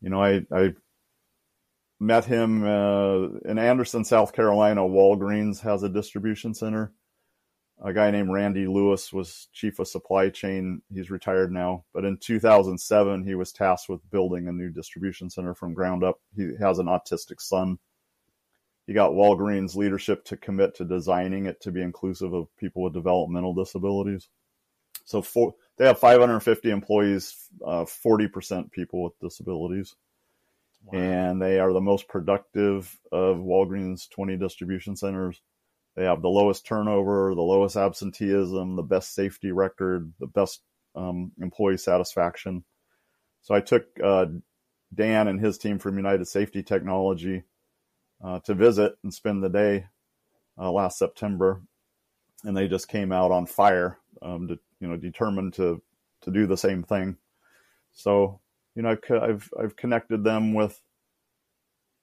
you 0.00 0.10
know, 0.10 0.22
I 0.22 0.42
I 0.50 0.74
met 2.00 2.24
him 2.24 2.64
uh, 2.64 3.28
in 3.44 3.58
Anderson, 3.58 4.04
South 4.04 4.32
Carolina. 4.32 4.82
Walgreens 4.82 5.60
has 5.60 5.82
a 5.82 5.88
distribution 5.88 6.54
center. 6.54 6.92
A 7.84 7.92
guy 7.92 8.10
named 8.10 8.32
Randy 8.32 8.66
Lewis 8.66 9.12
was 9.12 9.48
chief 9.52 9.78
of 9.78 9.86
supply 9.86 10.30
chain. 10.30 10.82
He's 10.92 11.10
retired 11.10 11.52
now, 11.52 11.84
but 11.94 12.04
in 12.04 12.16
2007 12.16 13.24
he 13.24 13.34
was 13.36 13.52
tasked 13.52 13.88
with 13.88 14.10
building 14.10 14.48
a 14.48 14.52
new 14.52 14.70
distribution 14.70 15.30
center 15.30 15.54
from 15.54 15.74
ground 15.74 16.02
up. 16.02 16.20
He 16.34 16.54
has 16.58 16.80
an 16.80 16.86
autistic 16.86 17.40
son. 17.40 17.78
He 18.86 18.94
got 18.94 19.12
Walgreens 19.12 19.76
leadership 19.76 20.24
to 20.24 20.36
commit 20.36 20.74
to 20.76 20.84
designing 20.84 21.46
it 21.46 21.60
to 21.60 21.70
be 21.70 21.82
inclusive 21.82 22.32
of 22.32 22.48
people 22.56 22.82
with 22.82 22.94
developmental 22.94 23.54
disabilities. 23.54 24.28
So 25.04 25.22
for, 25.22 25.54
they 25.76 25.86
have 25.86 25.98
550 25.98 26.70
employees, 26.70 27.48
uh, 27.64 27.84
40% 27.84 28.72
people 28.72 29.04
with 29.04 29.18
disabilities. 29.20 29.94
Wow. 30.92 30.98
And 30.98 31.42
they 31.42 31.58
are 31.58 31.72
the 31.72 31.80
most 31.80 32.08
productive 32.08 32.98
of 33.12 33.36
Walgreens 33.38 34.08
20 34.10 34.36
distribution 34.36 34.96
centers. 34.96 35.40
They 35.96 36.04
have 36.04 36.22
the 36.22 36.28
lowest 36.28 36.64
turnover, 36.64 37.34
the 37.34 37.42
lowest 37.42 37.76
absenteeism, 37.76 38.76
the 38.76 38.82
best 38.82 39.14
safety 39.14 39.50
record, 39.50 40.12
the 40.20 40.28
best 40.28 40.62
um, 40.94 41.32
employee 41.40 41.76
satisfaction. 41.76 42.64
So 43.42 43.54
I 43.54 43.60
took 43.60 43.86
uh, 44.02 44.26
Dan 44.94 45.28
and 45.28 45.40
his 45.40 45.58
team 45.58 45.78
from 45.78 45.96
United 45.96 46.26
Safety 46.26 46.62
Technology 46.62 47.44
uh, 48.24 48.40
to 48.40 48.54
visit 48.54 48.96
and 49.02 49.12
spend 49.12 49.42
the 49.42 49.48
day 49.48 49.86
uh, 50.58 50.70
last 50.70 50.98
September, 50.98 51.62
and 52.44 52.56
they 52.56 52.68
just 52.68 52.88
came 52.88 53.12
out 53.12 53.30
on 53.30 53.46
fire 53.46 53.98
um, 54.22 54.48
to 54.48 54.58
you 54.80 54.88
know 54.88 54.96
determined 54.96 55.54
to 55.54 55.82
to 56.22 56.30
do 56.30 56.46
the 56.46 56.56
same 56.56 56.82
thing. 56.82 57.16
So 57.92 58.40
you 58.78 58.84
know 58.84 58.96
I've 59.20 59.50
I've, 59.60 59.74
connected 59.74 60.22
them 60.22 60.54
with 60.54 60.80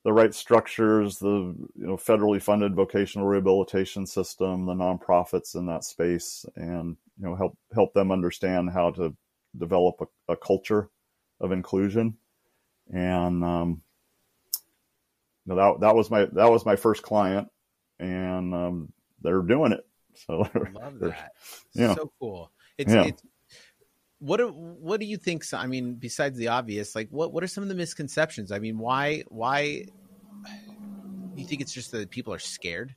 the 0.04 0.12
right 0.12 0.36
structures, 0.36 1.20
the 1.20 1.56
you 1.74 1.88
know 1.88 1.96
federally 1.96 2.42
funded 2.42 2.76
vocational 2.76 3.26
rehabilitation 3.26 4.06
system, 4.06 4.66
the 4.66 4.74
nonprofits 4.74 5.56
in 5.56 5.68
that 5.68 5.86
space, 5.86 6.46
and 6.58 6.98
you 7.18 7.26
know 7.26 7.36
help 7.36 7.58
help 7.74 7.94
them 7.94 8.12
understand 8.12 8.72
how 8.72 8.92
to 8.92 9.16
develop 9.58 10.02
a, 10.02 10.34
a 10.34 10.36
culture 10.36 10.90
of 11.40 11.54
inclusion. 11.54 12.18
And 12.92 13.42
um, 13.42 13.82
you 15.46 15.56
know, 15.56 15.56
that 15.56 15.80
that 15.80 15.96
was 15.96 16.12
my 16.12 16.26
that 16.34 16.52
was 16.52 16.66
my 16.66 16.76
first 16.76 17.04
client, 17.04 17.48
and 18.00 18.54
um, 18.54 18.94
they're 19.22 19.42
doing 19.42 19.72
it. 19.72 19.88
So 20.14 20.40
love 20.74 21.00
that. 21.00 21.32
Yeah. 21.74 21.96
So 21.96 22.12
cool. 22.20 22.52
It's, 22.78 22.94
yeah. 22.94 23.06
it's 23.06 23.24
what 24.26 24.38
do, 24.38 24.50
what 24.50 25.00
do 25.00 25.06
you 25.06 25.18
think? 25.18 25.46
I 25.54 25.68
mean, 25.68 25.96
besides 25.96 26.38
the 26.38 26.48
obvious, 26.48 26.96
like 26.96 27.10
what 27.12 27.32
what 27.32 27.44
are 27.44 27.48
some 27.48 27.62
of 27.62 27.70
the 27.70 27.76
misconceptions? 27.76 28.52
I 28.52 28.60
mean, 28.60 28.80
why 28.80 29.24
why 29.28 29.86
do 30.44 31.42
you 31.42 31.48
think 31.48 31.62
it's 31.62 31.74
just 31.74 31.92
that 31.92 32.10
people 32.10 32.34
are 32.34 32.40
scared? 32.40 32.96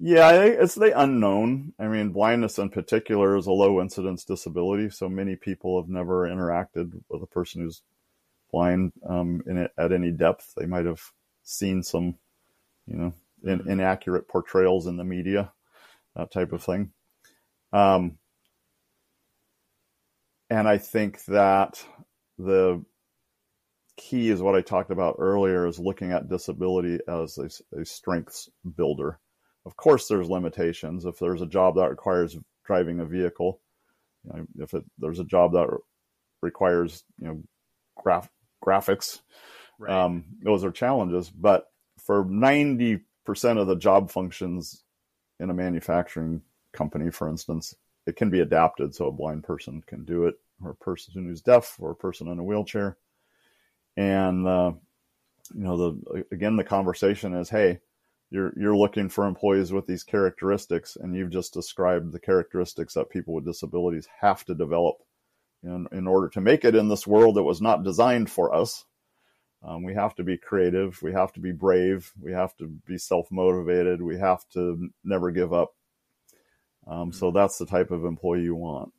Yeah, 0.00 0.32
it's 0.32 0.74
the 0.74 0.98
unknown. 0.98 1.74
I 1.78 1.86
mean, 1.86 2.10
blindness 2.10 2.58
in 2.58 2.70
particular 2.70 3.36
is 3.36 3.46
a 3.46 3.52
low 3.52 3.80
incidence 3.80 4.24
disability, 4.24 4.90
so 4.90 5.08
many 5.08 5.36
people 5.36 5.80
have 5.80 5.90
never 5.90 6.28
interacted 6.28 7.00
with 7.08 7.22
a 7.22 7.26
person 7.26 7.62
who's 7.62 7.82
blind 8.50 8.92
um, 9.08 9.42
in 9.46 9.58
it 9.58 9.70
at 9.78 9.92
any 9.92 10.10
depth. 10.10 10.54
They 10.56 10.66
might 10.66 10.86
have 10.86 11.02
seen 11.44 11.82
some, 11.82 12.16
you 12.86 12.96
know, 12.96 13.12
in, 13.44 13.58
mm-hmm. 13.60 13.70
inaccurate 13.70 14.26
portrayals 14.26 14.86
in 14.86 14.96
the 14.96 15.04
media, 15.04 15.52
that 16.16 16.32
type 16.32 16.52
of 16.52 16.64
thing. 16.64 16.92
Um, 17.72 18.18
and 20.50 20.68
I 20.68 20.78
think 20.78 21.24
that 21.26 21.84
the 22.38 22.84
key 23.96 24.30
is 24.30 24.42
what 24.42 24.56
I 24.56 24.62
talked 24.62 24.90
about 24.90 25.16
earlier 25.18 25.66
is 25.66 25.78
looking 25.78 26.10
at 26.10 26.28
disability 26.28 26.98
as 27.06 27.38
a, 27.38 27.80
a, 27.80 27.84
strengths 27.84 28.48
builder. 28.76 29.18
Of 29.64 29.76
course, 29.76 30.08
there's 30.08 30.28
limitations. 30.28 31.04
If 31.04 31.18
there's 31.18 31.42
a 31.42 31.46
job 31.46 31.76
that 31.76 31.90
requires 31.90 32.36
driving 32.64 33.00
a 33.00 33.04
vehicle, 33.04 33.60
you 34.24 34.32
know, 34.32 34.46
if 34.58 34.74
it, 34.74 34.84
there's 34.98 35.20
a 35.20 35.24
job 35.24 35.52
that 35.52 35.68
requires 36.42 37.04
you 37.18 37.28
know 37.28 37.42
graph, 37.96 38.30
graphics, 38.64 39.20
right. 39.78 39.92
um, 39.92 40.24
those 40.42 40.64
are 40.64 40.72
challenges. 40.72 41.30
But 41.30 41.66
for 41.98 42.24
90% 42.24 43.02
of 43.58 43.66
the 43.66 43.76
job 43.76 44.10
functions 44.10 44.82
in 45.38 45.50
a 45.50 45.54
manufacturing 45.54 46.42
company, 46.72 47.10
for 47.10 47.28
instance, 47.28 47.74
it 48.06 48.16
can 48.16 48.30
be 48.30 48.40
adapted 48.40 48.94
so 48.94 49.06
a 49.06 49.12
blind 49.12 49.44
person 49.44 49.82
can 49.86 50.04
do 50.04 50.26
it, 50.26 50.34
or 50.62 50.70
a 50.70 50.76
person 50.76 51.24
who's 51.24 51.42
deaf, 51.42 51.76
or 51.78 51.90
a 51.90 51.96
person 51.96 52.28
in 52.28 52.38
a 52.38 52.44
wheelchair. 52.44 52.96
And 53.96 54.46
uh, 54.46 54.72
you 55.54 55.64
know, 55.64 55.76
the 55.76 56.24
again, 56.32 56.56
the 56.56 56.64
conversation 56.64 57.34
is, 57.34 57.50
hey, 57.50 57.80
you're 58.30 58.52
you're 58.56 58.76
looking 58.76 59.08
for 59.08 59.26
employees 59.26 59.72
with 59.72 59.86
these 59.86 60.04
characteristics, 60.04 60.96
and 60.96 61.14
you've 61.14 61.30
just 61.30 61.52
described 61.52 62.12
the 62.12 62.20
characteristics 62.20 62.94
that 62.94 63.10
people 63.10 63.34
with 63.34 63.44
disabilities 63.44 64.08
have 64.20 64.44
to 64.44 64.54
develop 64.54 64.96
in 65.62 65.86
in 65.92 66.06
order 66.06 66.28
to 66.28 66.40
make 66.40 66.64
it 66.64 66.74
in 66.74 66.88
this 66.88 67.06
world 67.06 67.36
that 67.36 67.42
was 67.42 67.60
not 67.60 67.84
designed 67.84 68.30
for 68.30 68.54
us. 68.54 68.84
Um, 69.62 69.82
we 69.82 69.94
have 69.94 70.14
to 70.14 70.24
be 70.24 70.38
creative. 70.38 71.02
We 71.02 71.12
have 71.12 71.32
to 71.34 71.40
be 71.40 71.52
brave. 71.52 72.12
We 72.18 72.32
have 72.32 72.56
to 72.58 72.68
be 72.86 72.96
self 72.96 73.30
motivated. 73.30 74.00
We 74.00 74.18
have 74.18 74.48
to 74.50 74.88
never 75.04 75.30
give 75.30 75.52
up. 75.52 75.74
Um, 76.86 77.12
so 77.12 77.30
that's 77.30 77.58
the 77.58 77.66
type 77.66 77.90
of 77.90 78.04
employee 78.04 78.42
you 78.42 78.54
want. 78.54 78.92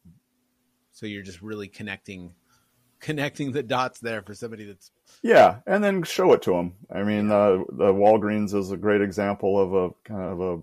So 0.91 1.05
you're 1.05 1.23
just 1.23 1.41
really 1.41 1.67
connecting, 1.67 2.33
connecting 2.99 3.51
the 3.51 3.63
dots 3.63 3.99
there 3.99 4.21
for 4.21 4.33
somebody 4.33 4.65
that's 4.65 4.91
yeah, 5.23 5.59
and 5.67 5.83
then 5.83 6.03
show 6.03 6.33
it 6.33 6.41
to 6.43 6.51
them. 6.51 6.73
I 6.89 7.03
mean, 7.03 7.29
uh, 7.31 7.63
the 7.69 7.93
Walgreens 7.93 8.53
is 8.55 8.71
a 8.71 8.77
great 8.77 9.01
example 9.01 9.59
of 9.59 9.73
a 9.73 9.89
kind 10.03 10.23
of 10.23 10.41
a 10.41 10.61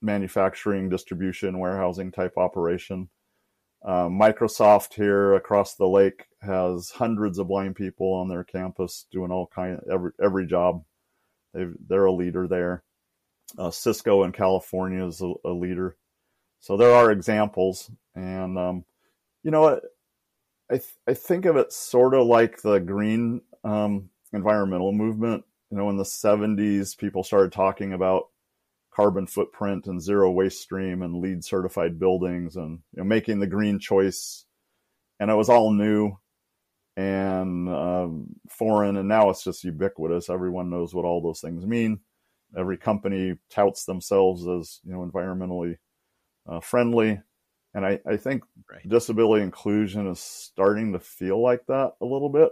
manufacturing, 0.00 0.88
distribution, 0.88 1.58
warehousing 1.58 2.12
type 2.12 2.38
operation. 2.38 3.08
Uh, 3.82 4.08
Microsoft 4.08 4.94
here 4.94 5.34
across 5.34 5.74
the 5.74 5.86
lake 5.86 6.26
has 6.42 6.90
hundreds 6.90 7.38
of 7.38 7.48
blind 7.48 7.76
people 7.76 8.12
on 8.14 8.28
their 8.28 8.44
campus 8.44 9.06
doing 9.10 9.30
all 9.30 9.46
kind 9.46 9.80
every 9.90 10.12
every 10.22 10.46
job. 10.46 10.84
They 11.54 11.66
they're 11.88 12.04
a 12.04 12.12
leader 12.12 12.46
there. 12.46 12.82
Uh, 13.58 13.70
Cisco 13.70 14.22
in 14.22 14.32
California 14.32 15.04
is 15.04 15.20
a, 15.20 15.32
a, 15.44 15.50
leader. 15.50 15.96
So 16.60 16.76
there 16.76 16.92
are 16.92 17.10
examples, 17.10 17.90
and 18.14 18.58
um, 18.58 18.84
you 19.42 19.50
know, 19.50 19.80
I 20.70 20.76
th- 20.76 20.96
I 21.08 21.14
think 21.14 21.46
of 21.46 21.56
it 21.56 21.72
sort 21.72 22.14
of 22.14 22.26
like 22.26 22.62
the 22.62 22.78
green 22.78 23.40
um, 23.64 24.10
environmental 24.32 24.92
movement. 24.92 25.44
You 25.70 25.78
know, 25.78 25.90
in 25.90 25.96
the 25.96 26.04
'70s, 26.04 26.96
people 26.96 27.24
started 27.24 27.52
talking 27.52 27.92
about 27.94 28.28
carbon 28.92 29.26
footprint 29.26 29.86
and 29.86 30.00
zero 30.02 30.30
waste 30.30 30.60
stream 30.60 31.02
and 31.02 31.16
LEED 31.16 31.44
certified 31.44 31.98
buildings 31.98 32.56
and 32.56 32.80
you 32.92 32.98
know, 32.98 33.04
making 33.04 33.40
the 33.40 33.46
green 33.46 33.78
choice. 33.78 34.44
And 35.18 35.30
it 35.30 35.34
was 35.34 35.48
all 35.48 35.72
new 35.72 36.18
and 36.96 37.68
um, 37.68 38.26
foreign, 38.50 38.96
and 38.98 39.08
now 39.08 39.30
it's 39.30 39.44
just 39.44 39.64
ubiquitous. 39.64 40.28
Everyone 40.28 40.70
knows 40.70 40.94
what 40.94 41.04
all 41.04 41.22
those 41.22 41.40
things 41.40 41.64
mean. 41.64 42.00
Every 42.56 42.76
company 42.76 43.36
touts 43.48 43.84
themselves 43.84 44.46
as 44.46 44.80
you 44.84 44.92
know 44.92 45.08
environmentally 45.08 45.76
uh, 46.50 46.60
friendly, 46.60 47.20
and 47.72 47.86
I, 47.86 48.00
I 48.06 48.16
think 48.16 48.44
right. 48.70 48.86
disability 48.86 49.42
inclusion 49.42 50.06
is 50.08 50.20
starting 50.20 50.92
to 50.92 50.98
feel 50.98 51.40
like 51.40 51.64
that 51.68 51.92
a 52.00 52.04
little 52.04 52.28
bit. 52.28 52.50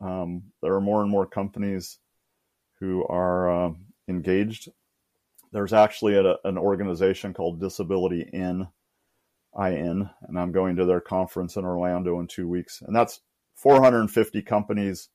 Um, 0.00 0.44
there 0.62 0.74
are 0.74 0.80
more 0.80 1.02
and 1.02 1.10
more 1.10 1.26
companies 1.26 1.98
who 2.80 3.06
are 3.06 3.66
uh, 3.66 3.72
engaged 4.08 4.70
there's 5.54 5.72
actually 5.72 6.16
a, 6.16 6.36
an 6.44 6.58
organization 6.58 7.32
called 7.32 7.60
Disability 7.60 8.28
In, 8.32 8.66
IN, 9.56 10.10
and 10.22 10.38
I'm 10.38 10.50
going 10.50 10.74
to 10.76 10.84
their 10.84 11.00
conference 11.00 11.54
in 11.54 11.64
Orlando 11.64 12.18
in 12.18 12.26
two 12.26 12.48
weeks. 12.48 12.82
And 12.84 12.94
that's 12.94 13.20
450 13.54 14.42
companies, 14.42 15.08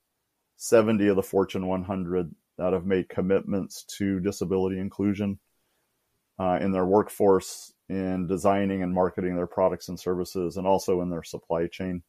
70 0.56 1.10
of 1.10 1.18
the 1.18 1.24
Fortune 1.24 1.68
100 1.68 2.34
that 2.58 2.72
have 2.72 2.86
made 2.86 3.10
commitments 3.10 3.84
to 3.98 4.22
disability 4.22 4.80
inclusion 4.80 5.39
uh, 6.39 6.58
in 6.62 6.72
their 6.72 6.86
workforce, 6.86 7.74
in 7.89 8.28
designing 8.28 8.84
and 8.84 8.93
marketing 8.93 9.36
their 9.36 9.47
products 9.47 9.89
and 9.89 9.99
services, 9.99 10.58
and 10.58 10.67
also 10.67 11.02
in 11.02 11.10
their 11.10 11.23
supply 11.23 11.67
chain. 11.67 12.04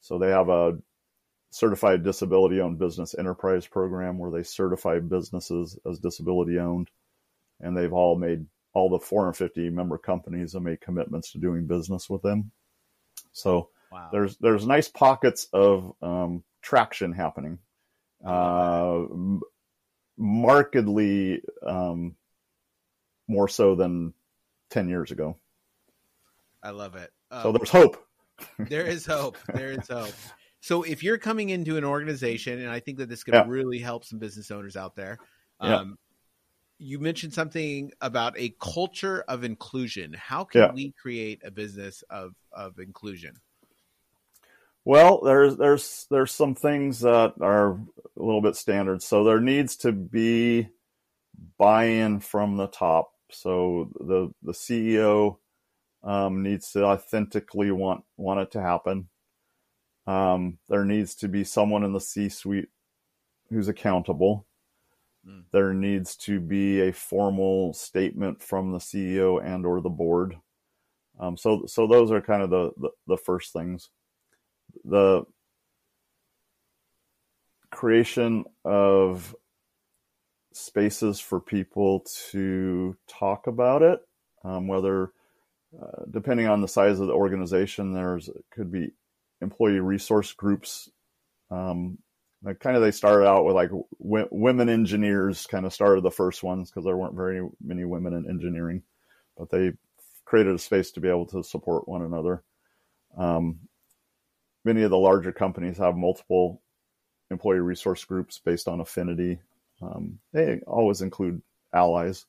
So 0.00 0.18
they 0.18 0.30
have 0.30 0.48
a 0.48 0.78
certified 1.50 2.04
disability 2.04 2.60
owned 2.60 2.78
business 2.78 3.14
enterprise 3.18 3.66
program 3.66 4.18
where 4.18 4.30
they 4.30 4.42
certify 4.42 4.98
businesses 5.00 5.78
as 5.88 5.98
disability 5.98 6.58
owned 6.58 6.90
and 7.60 7.76
they've 7.76 7.92
all 7.92 8.16
made 8.16 8.46
all 8.74 8.90
the 8.90 8.98
450 8.98 9.70
member 9.70 9.98
companies 9.98 10.52
have 10.52 10.62
made 10.62 10.80
commitments 10.80 11.32
to 11.32 11.38
doing 11.38 11.66
business 11.66 12.08
with 12.08 12.22
them. 12.22 12.52
So 13.32 13.70
wow. 13.90 14.08
there's 14.12 14.36
there's 14.36 14.66
nice 14.66 14.88
pockets 14.88 15.48
of 15.52 15.92
um, 16.02 16.44
traction 16.62 17.12
happening, 17.12 17.58
uh, 18.24 19.04
markedly 20.16 21.42
um, 21.66 22.14
more 23.26 23.48
so 23.48 23.74
than 23.74 24.12
10 24.70 24.88
years 24.88 25.10
ago. 25.10 25.36
I 26.62 26.70
love 26.70 26.96
it. 26.96 27.10
Um, 27.30 27.42
so 27.42 27.52
there's 27.52 27.70
hope. 27.70 28.04
there 28.58 28.86
is 28.86 29.06
hope. 29.06 29.36
There 29.52 29.70
is 29.70 29.88
hope. 29.88 30.14
So 30.60 30.82
if 30.82 31.02
you're 31.02 31.18
coming 31.18 31.50
into 31.50 31.76
an 31.76 31.84
organization, 31.84 32.60
and 32.60 32.70
I 32.70 32.80
think 32.80 32.98
that 32.98 33.08
this 33.08 33.24
could 33.24 33.34
yeah. 33.34 33.44
really 33.46 33.78
help 33.78 34.04
some 34.04 34.18
business 34.18 34.50
owners 34.50 34.76
out 34.76 34.96
there, 34.96 35.18
um, 35.60 35.98
you 36.78 36.98
mentioned 36.98 37.34
something 37.34 37.92
about 38.00 38.34
a 38.36 38.54
culture 38.60 39.24
of 39.28 39.44
inclusion. 39.44 40.14
How 40.14 40.44
can 40.44 40.60
yeah. 40.60 40.72
we 40.72 40.92
create 40.92 41.42
a 41.44 41.50
business 41.50 42.02
of 42.10 42.34
of 42.52 42.78
inclusion? 42.78 43.36
Well, 44.84 45.20
there's 45.22 45.56
there's 45.56 46.06
there's 46.10 46.32
some 46.32 46.54
things 46.54 47.00
that 47.00 47.34
are 47.40 47.72
a 47.72 47.78
little 48.16 48.40
bit 48.40 48.56
standard. 48.56 49.02
So 49.02 49.24
there 49.24 49.40
needs 49.40 49.76
to 49.78 49.92
be 49.92 50.68
buy-in 51.58 52.20
from 52.20 52.56
the 52.56 52.68
top. 52.68 53.12
So 53.30 53.90
the 54.00 54.32
the 54.42 54.52
CEO 54.52 55.38
um, 56.02 56.42
needs 56.42 56.72
to 56.72 56.84
authentically 56.84 57.70
want 57.70 58.04
want 58.16 58.40
it 58.40 58.50
to 58.52 58.62
happen. 58.62 59.08
Um, 60.06 60.58
there 60.68 60.84
needs 60.84 61.14
to 61.16 61.28
be 61.28 61.44
someone 61.44 61.84
in 61.84 61.92
the 61.92 62.00
C-suite 62.00 62.70
who's 63.50 63.68
accountable. 63.68 64.46
Mm. 65.28 65.44
There 65.52 65.74
needs 65.74 66.16
to 66.16 66.40
be 66.40 66.80
a 66.80 66.92
formal 66.92 67.74
statement 67.74 68.42
from 68.42 68.72
the 68.72 68.78
CEO 68.78 69.44
and 69.44 69.66
or 69.66 69.80
the 69.80 69.90
board. 69.90 70.36
Um, 71.20 71.36
so, 71.36 71.64
so 71.66 71.86
those 71.86 72.10
are 72.10 72.20
kind 72.20 72.42
of 72.42 72.50
the, 72.50 72.70
the, 72.78 72.90
the 73.06 73.16
first 73.16 73.52
things. 73.52 73.90
The 74.84 75.24
creation 77.70 78.44
of 78.64 79.34
spaces 80.58 81.20
for 81.20 81.40
people 81.40 82.04
to 82.30 82.96
talk 83.08 83.46
about 83.46 83.82
it, 83.82 84.00
um, 84.44 84.68
whether 84.68 85.12
uh, 85.80 86.04
depending 86.10 86.48
on 86.48 86.60
the 86.60 86.68
size 86.68 87.00
of 87.00 87.06
the 87.06 87.12
organization, 87.12 87.92
there's 87.92 88.30
could 88.50 88.72
be 88.72 88.90
employee 89.40 89.80
resource 89.80 90.32
groups. 90.32 90.90
Um, 91.50 91.98
kind 92.60 92.76
of 92.76 92.82
they 92.82 92.90
started 92.90 93.26
out 93.26 93.44
with 93.44 93.54
like 93.54 93.70
w- 94.00 94.28
women 94.30 94.68
engineers 94.68 95.46
kind 95.46 95.66
of 95.66 95.74
started 95.74 96.04
the 96.04 96.10
first 96.10 96.42
ones 96.42 96.70
because 96.70 96.84
there 96.84 96.96
weren't 96.96 97.16
very 97.16 97.46
many 97.60 97.84
women 97.84 98.14
in 98.14 98.28
engineering 98.28 98.82
but 99.38 99.50
they 99.50 99.72
created 100.24 100.54
a 100.54 100.58
space 100.58 100.90
to 100.92 101.00
be 101.00 101.08
able 101.08 101.26
to 101.26 101.42
support 101.42 101.88
one 101.88 102.02
another. 102.02 102.42
Um, 103.16 103.60
many 104.64 104.82
of 104.82 104.90
the 104.90 104.98
larger 104.98 105.32
companies 105.32 105.78
have 105.78 105.96
multiple 105.96 106.60
employee 107.30 107.60
resource 107.60 108.04
groups 108.04 108.38
based 108.44 108.68
on 108.68 108.80
affinity 108.80 109.38
um, 109.82 110.18
they 110.32 110.60
always 110.66 111.02
include 111.02 111.42
allies 111.72 112.24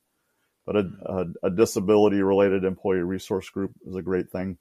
but 0.66 0.76
a, 0.76 0.90
a, 1.06 1.48
a 1.48 1.50
disability 1.50 2.22
related 2.22 2.64
employee 2.64 3.00
resource 3.00 3.50
group 3.50 3.72
is 3.86 3.96
a 3.96 4.02
great 4.02 4.30
thing 4.30 4.58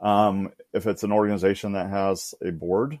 um, 0.00 0.52
if 0.72 0.86
it's 0.86 1.02
an 1.02 1.12
organization 1.12 1.72
that 1.72 1.90
has 1.90 2.34
a 2.42 2.52
board 2.52 2.98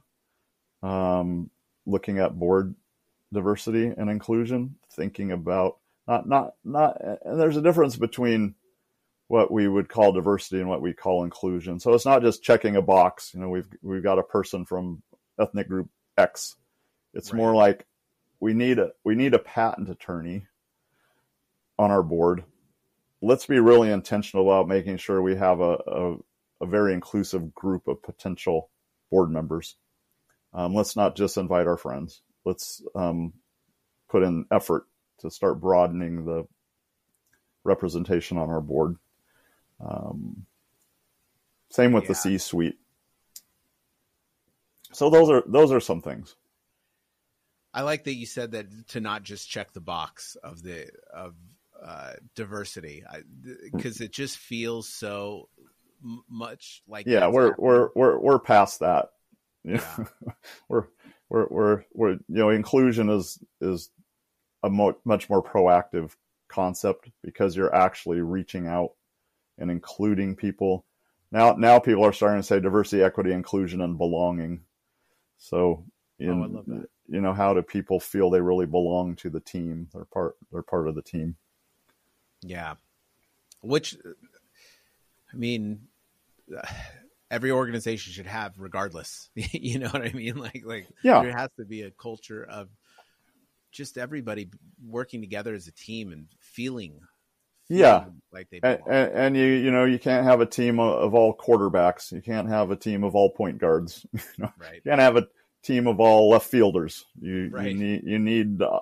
um, 0.82 1.50
looking 1.86 2.18
at 2.18 2.38
board 2.38 2.74
diversity 3.32 3.86
and 3.86 4.10
inclusion, 4.10 4.76
thinking 4.92 5.32
about 5.32 5.78
not 6.06 6.28
not 6.28 6.54
not. 6.64 7.00
And 7.24 7.40
there's 7.40 7.56
a 7.56 7.62
difference 7.62 7.96
between 7.96 8.54
what 9.28 9.50
we 9.50 9.68
would 9.68 9.88
call 9.88 10.12
diversity 10.12 10.60
and 10.60 10.68
what 10.68 10.82
we 10.82 10.92
call 10.92 11.24
inclusion. 11.24 11.80
So 11.80 11.92
it's 11.92 12.06
not 12.06 12.22
just 12.22 12.42
checking 12.42 12.76
a 12.76 12.82
box. 12.82 13.32
You 13.34 13.40
know, 13.40 13.48
we've 13.48 13.68
we've 13.82 14.02
got 14.02 14.18
a 14.18 14.24
person 14.24 14.64
from 14.64 15.02
ethnic 15.40 15.68
group 15.68 15.88
X. 16.16 16.56
It's 17.14 17.32
right. 17.32 17.38
more 17.38 17.54
like 17.54 17.86
we 18.40 18.54
need 18.54 18.78
a 18.78 18.90
we 19.04 19.14
need 19.14 19.34
a 19.34 19.38
patent 19.38 19.88
attorney 19.88 20.46
on 21.78 21.90
our 21.90 22.02
board. 22.02 22.44
Let's 23.20 23.46
be 23.46 23.58
really 23.58 23.90
intentional 23.90 24.48
about 24.50 24.68
making 24.68 24.98
sure 24.98 25.20
we 25.20 25.36
have 25.36 25.60
a, 25.60 25.78
a, 25.86 26.16
a 26.60 26.66
very 26.66 26.94
inclusive 26.94 27.52
group 27.54 27.88
of 27.88 28.02
potential 28.02 28.70
board 29.10 29.30
members. 29.30 29.76
Um, 30.54 30.74
let's 30.74 30.96
not 30.96 31.16
just 31.16 31.36
invite 31.36 31.66
our 31.66 31.76
friends. 31.76 32.22
Let's 32.44 32.82
um, 32.94 33.32
put 34.08 34.22
in 34.22 34.46
effort 34.52 34.84
to 35.18 35.30
start 35.30 35.60
broadening 35.60 36.24
the 36.24 36.46
representation 37.64 38.38
on 38.38 38.48
our 38.48 38.60
board. 38.60 38.96
Um, 39.80 40.46
same 41.70 41.92
with 41.92 42.04
yeah. 42.04 42.08
the 42.08 42.14
C-suite. 42.14 42.78
So 44.92 45.10
those 45.10 45.28
are 45.28 45.42
those 45.46 45.70
are 45.70 45.80
some 45.80 46.00
things. 46.00 46.34
I 47.78 47.82
like 47.82 48.04
that 48.04 48.14
you 48.14 48.26
said 48.26 48.52
that 48.52 48.88
to 48.88 49.00
not 49.00 49.22
just 49.22 49.48
check 49.48 49.72
the 49.72 49.80
box 49.80 50.36
of 50.42 50.62
the 50.62 50.90
of 51.14 51.34
uh, 51.80 52.14
diversity 52.34 53.04
because 53.72 54.00
it 54.00 54.12
just 54.12 54.38
feels 54.38 54.88
so 54.88 55.48
much 56.28 56.82
like 56.88 57.06
yeah 57.06 57.28
we're, 57.28 57.54
we're 57.58 57.88
we're 57.94 58.18
we're 58.18 58.38
past 58.38 58.80
that 58.80 59.10
yeah. 59.64 59.96
we're, 60.68 60.84
we're, 61.28 61.46
we're, 61.48 61.84
we're, 61.92 62.10
you 62.12 62.20
know, 62.28 62.50
inclusion 62.50 63.10
is, 63.10 63.38
is 63.60 63.90
a 64.62 64.70
mo- 64.70 64.98
much 65.04 65.28
more 65.28 65.42
proactive 65.42 66.12
concept 66.48 67.10
because 67.22 67.56
you're 67.56 67.74
actually 67.74 68.20
reaching 68.20 68.66
out 68.66 68.92
and 69.58 69.70
including 69.70 70.36
people. 70.36 70.84
Now, 71.30 71.52
now 71.52 71.78
people 71.78 72.04
are 72.04 72.12
starting 72.12 72.40
to 72.40 72.46
say 72.46 72.60
diversity, 72.60 73.02
equity, 73.02 73.32
inclusion, 73.32 73.82
and 73.82 73.98
belonging. 73.98 74.60
So, 75.36 75.84
in, 76.18 76.64
oh, 76.68 76.84
you 77.08 77.20
know, 77.20 77.32
how 77.32 77.54
do 77.54 77.62
people 77.62 78.00
feel 78.00 78.30
they 78.30 78.40
really 78.40 78.66
belong 78.66 79.16
to 79.16 79.30
the 79.30 79.40
team? 79.40 79.88
They're 79.92 80.04
part, 80.04 80.36
they're 80.52 80.62
part 80.62 80.88
of 80.88 80.94
the 80.94 81.02
team. 81.02 81.36
Yeah. 82.42 82.74
Which, 83.62 83.96
I 85.32 85.36
mean, 85.36 85.80
every 87.30 87.50
organization 87.50 88.12
should 88.12 88.26
have 88.26 88.54
regardless 88.58 89.28
you 89.34 89.78
know 89.78 89.88
what 89.88 90.02
i 90.02 90.10
mean 90.12 90.36
like 90.36 90.62
like 90.64 90.86
yeah. 91.02 91.22
there 91.22 91.36
has 91.36 91.50
to 91.58 91.64
be 91.64 91.82
a 91.82 91.90
culture 91.90 92.44
of 92.44 92.68
just 93.70 93.98
everybody 93.98 94.48
working 94.86 95.20
together 95.20 95.54
as 95.54 95.66
a 95.66 95.72
team 95.72 96.10
and 96.10 96.26
feeling, 96.40 97.00
feeling 97.68 97.80
yeah 97.82 98.04
like 98.32 98.48
they 98.50 98.60
and, 98.62 98.80
and, 98.88 99.12
and, 99.12 99.36
you 99.36 99.44
you 99.44 99.70
know 99.70 99.84
you 99.84 99.98
can't 99.98 100.24
have 100.24 100.40
a 100.40 100.46
team 100.46 100.80
of 100.80 101.14
all 101.14 101.36
quarterbacks 101.36 102.10
you 102.12 102.22
can't 102.22 102.48
have 102.48 102.70
a 102.70 102.76
team 102.76 103.04
of 103.04 103.14
all 103.14 103.30
point 103.30 103.58
guards 103.58 104.06
you 104.12 104.20
know? 104.38 104.52
right 104.58 104.76
you 104.76 104.90
can't 104.90 105.00
have 105.00 105.16
a 105.16 105.28
team 105.62 105.86
of 105.86 106.00
all 106.00 106.30
left 106.30 106.46
fielders 106.46 107.04
you, 107.20 107.48
right. 107.52 107.68
you 107.68 107.74
need 107.74 108.02
you 108.04 108.18
need 108.18 108.62
uh, 108.62 108.80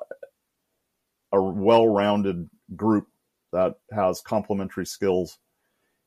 a 1.32 1.40
well-rounded 1.40 2.48
group 2.74 3.08
that 3.52 3.74
has 3.92 4.20
complementary 4.20 4.86
skills 4.86 5.38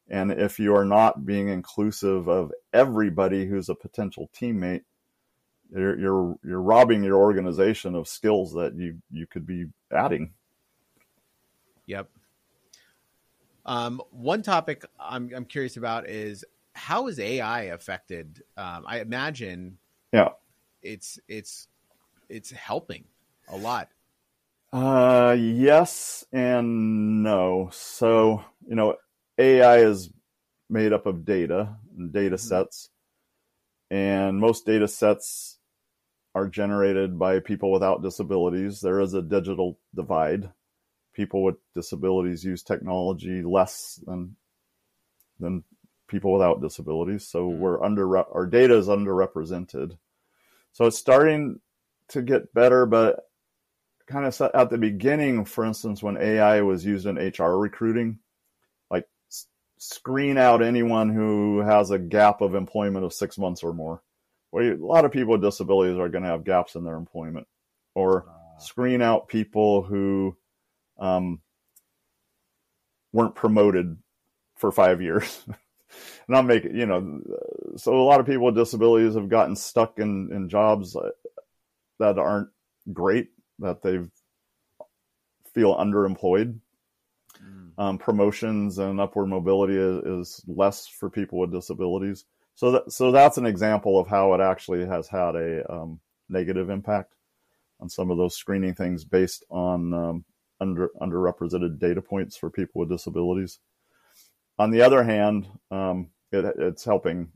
and 0.09 0.32
if 0.32 0.59
you 0.59 0.76
are 0.76 0.86
not 0.86 1.26
being 1.26 1.49
inclusive 1.49 2.28
of 2.28 2.51
everybody 2.74 3.45
who's 3.45 3.70
a 3.70 3.76
potential 3.76 4.30
teammate, 4.36 4.82
you're 5.72 5.99
you're, 5.99 6.36
you're 6.43 6.61
robbing 6.61 7.03
your 7.03 7.17
organization 7.17 7.93
of 7.93 8.07
skills 8.07 8.53
that 8.53 8.76
you 8.76 9.01
you 9.11 9.28
could 9.28 9.45
be 9.45 9.67
adding. 9.93 10.34
Yep. 11.86 12.09
Um, 13.65 14.01
one 14.09 14.41
topic 14.41 14.84
I'm 14.99 15.32
I'm 15.36 15.45
curious 15.45 15.78
about 15.78 16.09
is 16.09 16.43
how 16.74 17.07
is 17.07 17.20
AI 17.20 17.63
affected? 17.63 18.41
Um, 18.57 18.84
I 18.88 19.01
imagine. 19.01 19.78
Yeah. 20.11 20.30
It's 20.82 21.19
it's 21.27 21.67
it's 22.30 22.51
helping 22.51 23.05
a 23.47 23.57
lot. 23.57 23.89
Uh, 24.71 25.36
yes 25.39 26.25
and 26.32 27.23
no. 27.23 27.69
So 27.71 28.43
you 28.67 28.75
know, 28.75 28.95
AI 29.38 29.77
is 29.77 30.11
made 30.69 30.93
up 30.93 31.05
of 31.05 31.25
data 31.25 31.75
and 31.97 32.13
data 32.13 32.36
mm-hmm. 32.36 32.47
sets, 32.47 32.89
and 33.89 34.39
most 34.39 34.65
data 34.65 34.88
sets 34.88 35.57
are 36.36 36.47
generated 36.47 37.17
by 37.17 37.39
people 37.39 37.71
without 37.71 38.03
disabilities. 38.03 38.82
There 38.82 39.01
is 39.01 39.13
a 39.13 39.21
digital 39.21 39.80
divide. 39.95 40.51
People 41.13 41.43
with 41.43 41.55
disabilities 41.75 42.43
use 42.43 42.63
technology 42.63 43.41
less 43.41 43.99
than 44.05 44.36
than 45.39 45.63
people 46.07 46.34
without 46.34 46.61
disabilities. 46.61 47.27
So 47.27 47.49
mm-hmm. 47.49 47.59
we're 47.59 47.84
under 47.84 48.17
our 48.17 48.45
data 48.45 48.77
is 48.77 48.88
underrepresented. 48.88 49.97
So 50.74 50.86
it's 50.86 50.97
starting 50.97 51.59
to 52.09 52.22
get 52.22 52.53
better, 52.53 52.86
but 52.86 53.20
kind 54.07 54.26
of 54.26 54.41
at 54.53 54.70
the 54.70 54.78
beginning, 54.78 55.45
for 55.45 55.63
instance, 55.63 56.01
when 56.01 56.17
AI 56.17 56.61
was 56.61 56.86
used 56.86 57.05
in 57.05 57.15
HR 57.15 57.57
recruiting, 57.57 58.20
like 58.89 59.05
screen 59.78 60.38
out 60.38 60.63
anyone 60.63 61.09
who 61.09 61.59
has 61.59 61.91
a 61.91 61.99
gap 61.99 62.41
of 62.41 62.55
employment 62.55 63.05
of 63.05 63.13
six 63.13 63.38
months 63.38 63.63
or 63.63 63.74
more. 63.74 64.01
Well, 64.51 64.65
a 64.65 64.76
lot 64.76 65.05
of 65.05 65.11
people 65.11 65.34
with 65.34 65.41
disabilities 65.41 65.97
are 65.97 66.09
going 66.09 66.24
to 66.24 66.30
have 66.30 66.43
gaps 66.43 66.76
in 66.76 66.84
their 66.84 66.95
employment, 66.95 67.47
or 67.93 68.26
uh, 68.28 68.59
screen 68.59 69.01
out 69.01 69.28
people 69.28 69.84
who 69.84 70.36
um, 70.99 71.41
weren't 73.13 73.36
promoted 73.36 73.97
for 74.57 74.72
five 74.72 75.01
years. 75.01 75.45
Not 76.30 76.45
make 76.45 76.63
it, 76.63 76.73
you 76.73 76.86
know. 76.86 77.21
So 77.75 77.93
a 77.93 78.03
lot 78.03 78.19
of 78.19 78.25
people 78.25 78.45
with 78.45 78.55
disabilities 78.55 79.15
have 79.15 79.30
gotten 79.30 79.55
stuck 79.55 79.99
in 79.99 80.32
in 80.32 80.47
jobs 80.47 80.95
that 81.99 82.17
aren't 82.17 82.49
great, 82.93 83.30
that 83.59 83.82
they 83.82 83.99
feel 85.53 85.75
underemployed 85.75 86.59
um, 87.80 87.97
promotions 87.97 88.77
and 88.77 88.99
upward 88.99 89.30
mobility 89.30 89.75
is, 89.75 90.27
is, 90.27 90.43
less 90.47 90.86
for 90.86 91.09
people 91.09 91.39
with 91.39 91.51
disabilities. 91.51 92.25
So 92.55 92.71
that, 92.71 92.91
so 92.91 93.11
that's 93.11 93.38
an 93.38 93.45
example 93.45 93.97
of 93.97 94.07
how 94.07 94.34
it 94.34 94.41
actually 94.41 94.86
has 94.86 95.07
had 95.07 95.36
a 95.36 95.71
um, 95.71 96.01
negative 96.27 96.69
impact 96.69 97.15
on 97.80 97.88
some 97.88 98.11
of 98.11 98.17
those 98.17 98.36
screening 98.36 98.75
things 98.75 99.05
based 99.05 99.45
on 99.49 99.93
um, 99.93 100.25
under 100.59 100.89
underrepresented 101.01 101.80
data 101.80 102.01
points 102.01 102.36
for 102.36 102.49
people 102.49 102.82
with 102.82 102.89
disabilities. 102.89 103.59
On 104.57 104.71
the 104.71 104.82
other 104.82 105.03
hand, 105.03 105.47
um, 105.71 106.09
it, 106.32 106.45
it's 106.57 106.84
helping, 106.84 107.30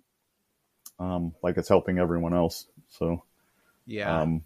um, 0.99 1.33
like 1.41 1.57
it's 1.57 1.69
helping 1.69 1.99
everyone 1.99 2.33
else. 2.33 2.67
So, 2.89 3.23
yeah 3.85 4.21
um, 4.21 4.43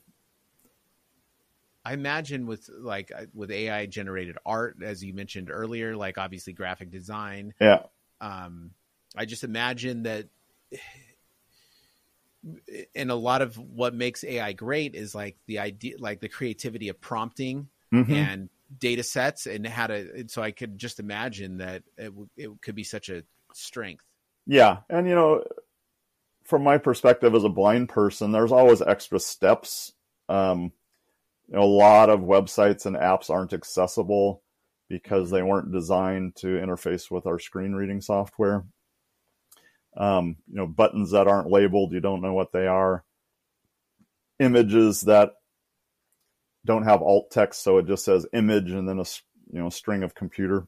I 1.88 1.94
imagine 1.94 2.48
with 2.48 2.70
like 2.70 3.14
uh, 3.18 3.28
with 3.34 3.50
AI 3.50 3.86
generated 3.86 4.38
art, 4.46 4.76
as 4.84 5.02
you 5.02 5.14
mentioned 5.14 5.50
earlier, 5.50 5.96
like 5.96 6.18
obviously 6.18 6.52
graphic 6.52 6.92
design. 6.92 7.54
Yeah. 7.62 7.84
Um, 8.20 8.72
I 9.16 9.24
just 9.24 9.46
imagine 9.46 10.04
that, 10.04 10.28
and 12.94 13.10
a 13.10 13.16
lot 13.16 13.42
of 13.42 13.58
what 13.58 13.94
makes 13.94 14.26
AI 14.26 14.52
great 14.52 14.96
is 14.96 15.16
like 15.16 15.38
the 15.46 15.60
idea, 15.60 15.96
like 15.98 16.20
the 16.20 16.28
creativity 16.28 16.90
of 16.90 17.00
prompting 17.00 17.70
mm-hmm. 17.94 18.14
and 18.14 18.50
data 18.78 19.04
sets, 19.04 19.46
and 19.46 19.66
how 19.66 19.88
to. 19.88 19.96
And 20.14 20.30
so 20.30 20.42
I 20.42 20.52
could 20.52 20.78
just 20.78 21.00
imagine 21.00 21.60
that 21.60 21.84
it 21.98 22.12
it 22.36 22.50
could 22.62 22.76
be 22.76 22.84
such 22.84 23.08
a 23.08 23.24
strength. 23.54 24.04
Yeah, 24.48 24.80
and 24.90 25.08
you 25.08 25.16
know, 25.16 25.44
from 26.46 26.64
my 26.64 26.78
perspective 26.78 27.36
as 27.36 27.44
a 27.44 27.50
blind 27.50 27.90
person, 27.90 28.32
there's 28.32 28.52
always 28.52 28.82
extra 28.82 29.20
steps. 29.20 29.94
Um, 30.30 30.72
you 31.50 31.56
know, 31.58 31.64
a 31.64 31.66
lot 31.66 32.10
of 32.10 32.22
websites 32.22 32.86
and 32.86 32.96
apps 32.96 33.30
aren't 33.30 33.54
accessible 33.54 34.44
because 34.90 35.32
they 35.32 35.44
weren't 35.44 35.72
designed 35.74 36.36
to 36.38 36.48
interface 36.48 37.12
with 37.12 37.28
our 37.28 37.40
screen 37.40 37.74
reading 37.74 38.02
software. 38.02 38.66
Um, 39.98 40.38
you 40.48 40.56
know, 40.58 40.68
buttons 40.68 41.12
that 41.12 41.28
aren't 41.28 41.50
labeled, 41.52 41.92
you 41.92 42.00
don't 42.00 42.22
know 42.22 42.34
what 42.34 42.52
they 42.52 42.68
are. 42.68 43.04
images 44.40 45.02
that 45.02 45.34
don't 46.66 46.84
have 46.84 47.02
alt 47.02 47.32
text, 47.32 47.64
so 47.64 47.78
it 47.78 47.88
just 47.88 48.06
says 48.06 48.26
image 48.34 48.72
and 48.72 48.88
then 48.88 49.00
a 49.00 49.06
you 49.52 49.60
know 49.60 49.70
string 49.70 50.04
of 50.04 50.16
computer. 50.16 50.68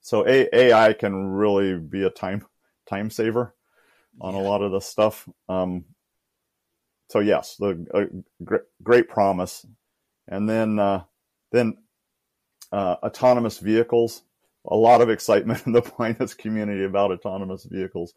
So 0.00 0.26
AI 0.26 0.92
can 0.94 1.14
really 1.14 1.78
be 1.78 2.04
a 2.04 2.10
time 2.10 2.44
time 2.88 3.10
saver 3.10 3.54
on 4.20 4.34
yeah. 4.34 4.40
a 4.40 4.42
lot 4.42 4.62
of 4.62 4.72
the 4.72 4.80
stuff. 4.80 5.28
Um, 5.48 5.84
so 7.08 7.20
yes, 7.20 7.56
the 7.56 8.24
great, 8.42 8.62
great 8.82 9.08
promise, 9.08 9.64
and 10.26 10.48
then 10.48 10.78
uh, 10.78 11.04
then 11.52 11.76
uh, 12.72 12.96
autonomous 13.02 13.58
vehicles. 13.58 14.22
A 14.68 14.74
lot 14.74 15.00
of 15.00 15.10
excitement 15.10 15.62
in 15.66 15.72
the 15.72 15.82
blindness 15.82 16.34
community 16.34 16.84
about 16.84 17.12
autonomous 17.12 17.64
vehicles, 17.64 18.14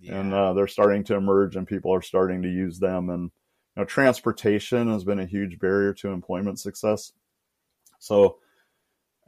yeah. 0.00 0.18
and 0.18 0.34
uh, 0.34 0.52
they're 0.54 0.66
starting 0.66 1.04
to 1.04 1.14
emerge, 1.14 1.54
and 1.54 1.66
people 1.66 1.94
are 1.94 2.02
starting 2.02 2.42
to 2.42 2.48
use 2.48 2.78
them. 2.80 3.10
And 3.10 3.30
you 3.76 3.82
know, 3.82 3.84
transportation 3.84 4.90
has 4.90 5.04
been 5.04 5.20
a 5.20 5.26
huge 5.26 5.58
barrier 5.60 5.94
to 5.94 6.08
employment 6.08 6.58
success. 6.58 7.12
So, 8.00 8.38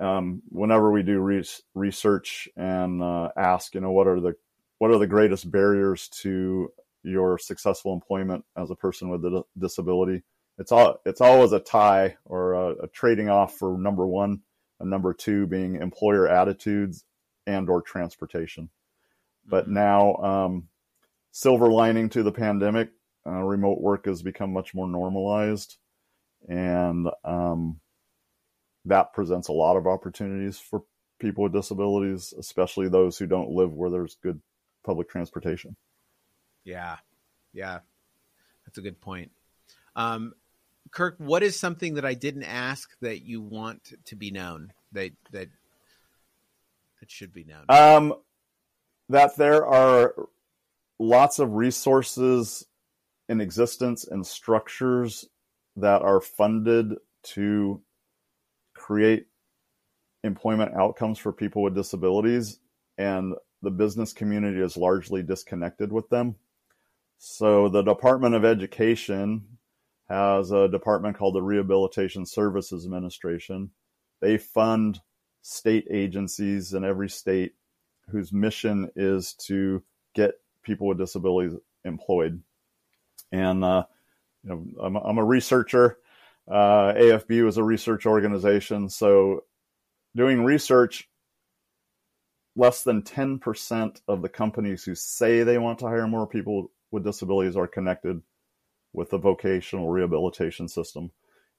um, 0.00 0.42
whenever 0.48 0.90
we 0.90 1.04
do 1.04 1.20
re- 1.20 1.44
research 1.74 2.48
and 2.56 3.00
uh, 3.00 3.28
ask, 3.36 3.76
you 3.76 3.80
know, 3.80 3.92
what 3.92 4.08
are 4.08 4.20
the 4.20 4.34
what 4.84 4.90
are 4.90 4.98
the 4.98 5.06
greatest 5.06 5.50
barriers 5.50 6.10
to 6.10 6.70
your 7.02 7.38
successful 7.38 7.94
employment 7.94 8.44
as 8.54 8.70
a 8.70 8.74
person 8.74 9.08
with 9.08 9.24
a 9.24 9.42
disability. 9.56 10.22
It's 10.58 10.72
all 10.72 11.00
it's 11.06 11.22
always 11.22 11.52
a 11.52 11.58
tie 11.58 12.18
or 12.26 12.52
a, 12.52 12.84
a 12.84 12.88
trading 12.88 13.30
off 13.30 13.56
for 13.56 13.78
number 13.78 14.06
one, 14.06 14.42
and 14.78 14.90
number 14.90 15.14
two 15.14 15.46
being 15.46 15.76
employer 15.76 16.28
attitudes 16.28 17.02
and 17.46 17.70
or 17.70 17.80
transportation. 17.80 18.68
But 19.46 19.64
mm-hmm. 19.64 19.72
now, 19.72 20.16
um, 20.16 20.68
silver 21.32 21.70
lining 21.70 22.10
to 22.10 22.22
the 22.22 22.30
pandemic, 22.30 22.90
uh, 23.26 23.40
remote 23.40 23.80
work 23.80 24.04
has 24.04 24.20
become 24.20 24.52
much 24.52 24.74
more 24.74 24.86
normalized, 24.86 25.78
and 26.46 27.08
um, 27.24 27.80
that 28.84 29.14
presents 29.14 29.48
a 29.48 29.52
lot 29.52 29.78
of 29.78 29.86
opportunities 29.86 30.58
for 30.58 30.82
people 31.20 31.44
with 31.44 31.54
disabilities, 31.54 32.34
especially 32.38 32.90
those 32.90 33.16
who 33.16 33.26
don't 33.26 33.48
live 33.48 33.72
where 33.72 33.88
there's 33.88 34.18
good 34.22 34.42
public 34.84 35.08
transportation. 35.08 35.76
Yeah, 36.64 36.96
yeah, 37.52 37.80
that's 38.64 38.78
a 38.78 38.82
good 38.82 39.00
point. 39.00 39.30
Um, 39.96 40.34
Kirk, 40.90 41.16
what 41.18 41.42
is 41.42 41.58
something 41.58 41.94
that 41.94 42.04
I 42.04 42.14
didn't 42.14 42.44
ask 42.44 42.90
that 43.00 43.22
you 43.22 43.40
want 43.40 43.94
to 44.06 44.16
be 44.16 44.30
known 44.30 44.72
that 44.92 45.10
that 45.32 45.48
that 47.00 47.10
should 47.10 47.32
be 47.32 47.44
known? 47.44 47.64
Um, 47.68 48.14
that 49.08 49.36
there 49.36 49.66
are 49.66 50.14
lots 50.98 51.38
of 51.38 51.52
resources 51.52 52.66
in 53.28 53.40
existence 53.40 54.06
and 54.06 54.26
structures 54.26 55.26
that 55.76 56.02
are 56.02 56.20
funded 56.20 56.94
to 57.22 57.82
create 58.74 59.26
employment 60.22 60.74
outcomes 60.74 61.18
for 61.18 61.32
people 61.32 61.62
with 61.62 61.74
disabilities 61.74 62.58
and 62.98 63.34
the 63.64 63.70
business 63.70 64.12
community 64.12 64.60
is 64.60 64.76
largely 64.76 65.22
disconnected 65.22 65.90
with 65.90 66.08
them 66.10 66.36
so 67.18 67.68
the 67.70 67.82
Department 67.82 68.34
of 68.34 68.44
Education 68.44 69.46
has 70.08 70.50
a 70.50 70.68
department 70.68 71.16
called 71.16 71.34
the 71.34 71.42
Rehabilitation 71.42 72.26
Services 72.26 72.84
Administration. 72.84 73.70
They 74.20 74.36
fund 74.36 75.00
state 75.40 75.86
agencies 75.90 76.74
in 76.74 76.84
every 76.84 77.08
state 77.08 77.54
whose 78.10 78.32
mission 78.32 78.90
is 78.94 79.32
to 79.46 79.82
get 80.14 80.34
people 80.62 80.86
with 80.86 80.98
disabilities 80.98 81.58
employed. 81.84 82.42
And 83.32 83.64
uh, 83.64 83.84
you 84.42 84.50
know, 84.50 84.84
I'm, 84.84 84.96
I'm, 84.96 85.18
a 85.18 85.24
researcher. 85.24 85.98
Uh, 86.46 86.92
AFB 86.92 87.42
was 87.42 87.56
a 87.56 87.64
research 87.64 88.04
organization, 88.04 88.90
so 88.90 89.44
doing 90.14 90.44
research. 90.44 91.08
Less 92.56 92.82
than 92.82 93.02
10% 93.02 94.00
of 94.06 94.22
the 94.22 94.28
companies 94.28 94.84
who 94.84 94.94
say 94.94 95.42
they 95.42 95.58
want 95.58 95.80
to 95.80 95.86
hire 95.86 96.06
more 96.06 96.26
people 96.26 96.70
with 96.90 97.04
disabilities 97.04 97.56
are 97.56 97.66
connected 97.66 98.22
with 98.92 99.10
the 99.10 99.18
vocational 99.18 99.90
rehabilitation 99.90 100.68
system. 100.68 101.10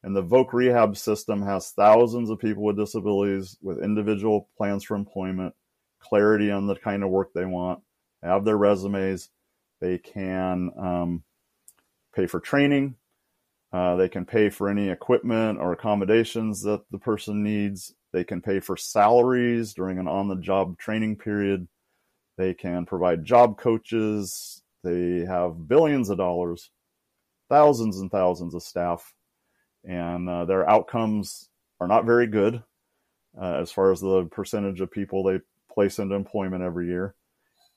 And 0.03 0.15
the 0.15 0.23
VOC 0.23 0.53
rehab 0.53 0.97
system 0.97 1.41
has 1.41 1.71
thousands 1.71 2.29
of 2.29 2.39
people 2.39 2.63
with 2.63 2.77
disabilities 2.77 3.57
with 3.61 3.83
individual 3.83 4.49
plans 4.57 4.83
for 4.83 4.95
employment, 4.95 5.53
clarity 5.99 6.51
on 6.51 6.67
the 6.67 6.75
kind 6.75 7.03
of 7.03 7.09
work 7.09 7.33
they 7.33 7.45
want, 7.45 7.81
have 8.23 8.45
their 8.45 8.57
resumes. 8.57 9.29
They 9.81 9.97
can 9.97 10.71
um, 10.77 11.23
pay 12.15 12.27
for 12.27 12.39
training. 12.39 12.95
Uh, 13.73 13.95
they 13.97 14.07
can 14.07 14.25
pay 14.25 14.49
for 14.49 14.69
any 14.69 14.89
equipment 14.89 15.59
or 15.59 15.73
accommodations 15.73 16.61
that 16.61 16.83
the 16.91 16.99
person 16.99 17.43
needs. 17.43 17.93
They 18.15 18.23
can 18.23 18.41
pay 18.41 18.61
for 18.61 18.77
salaries 18.77 19.73
during 19.73 19.99
an 19.99 20.07
on 20.07 20.29
the 20.29 20.37
job 20.37 20.77
training 20.77 21.17
period. 21.17 21.67
They 22.37 22.53
can 22.53 22.85
provide 22.85 23.25
job 23.25 23.57
coaches, 23.57 24.63
they 24.85 25.25
have 25.27 25.67
billions 25.67 26.09
of 26.09 26.17
dollars, 26.17 26.69
thousands 27.49 27.99
and 27.99 28.09
thousands 28.09 28.55
of 28.55 28.63
staff, 28.63 29.13
and 29.83 30.29
uh, 30.29 30.45
their 30.45 30.69
outcomes 30.69 31.49
are 31.81 31.89
not 31.89 32.05
very 32.05 32.25
good 32.25 32.63
uh, 33.37 33.55
as 33.55 33.69
far 33.73 33.91
as 33.91 33.99
the 33.99 34.23
percentage 34.31 34.79
of 34.79 34.89
people 34.89 35.21
they 35.21 35.41
place 35.69 35.99
into 35.99 36.15
employment 36.15 36.63
every 36.63 36.87
year. 36.87 37.15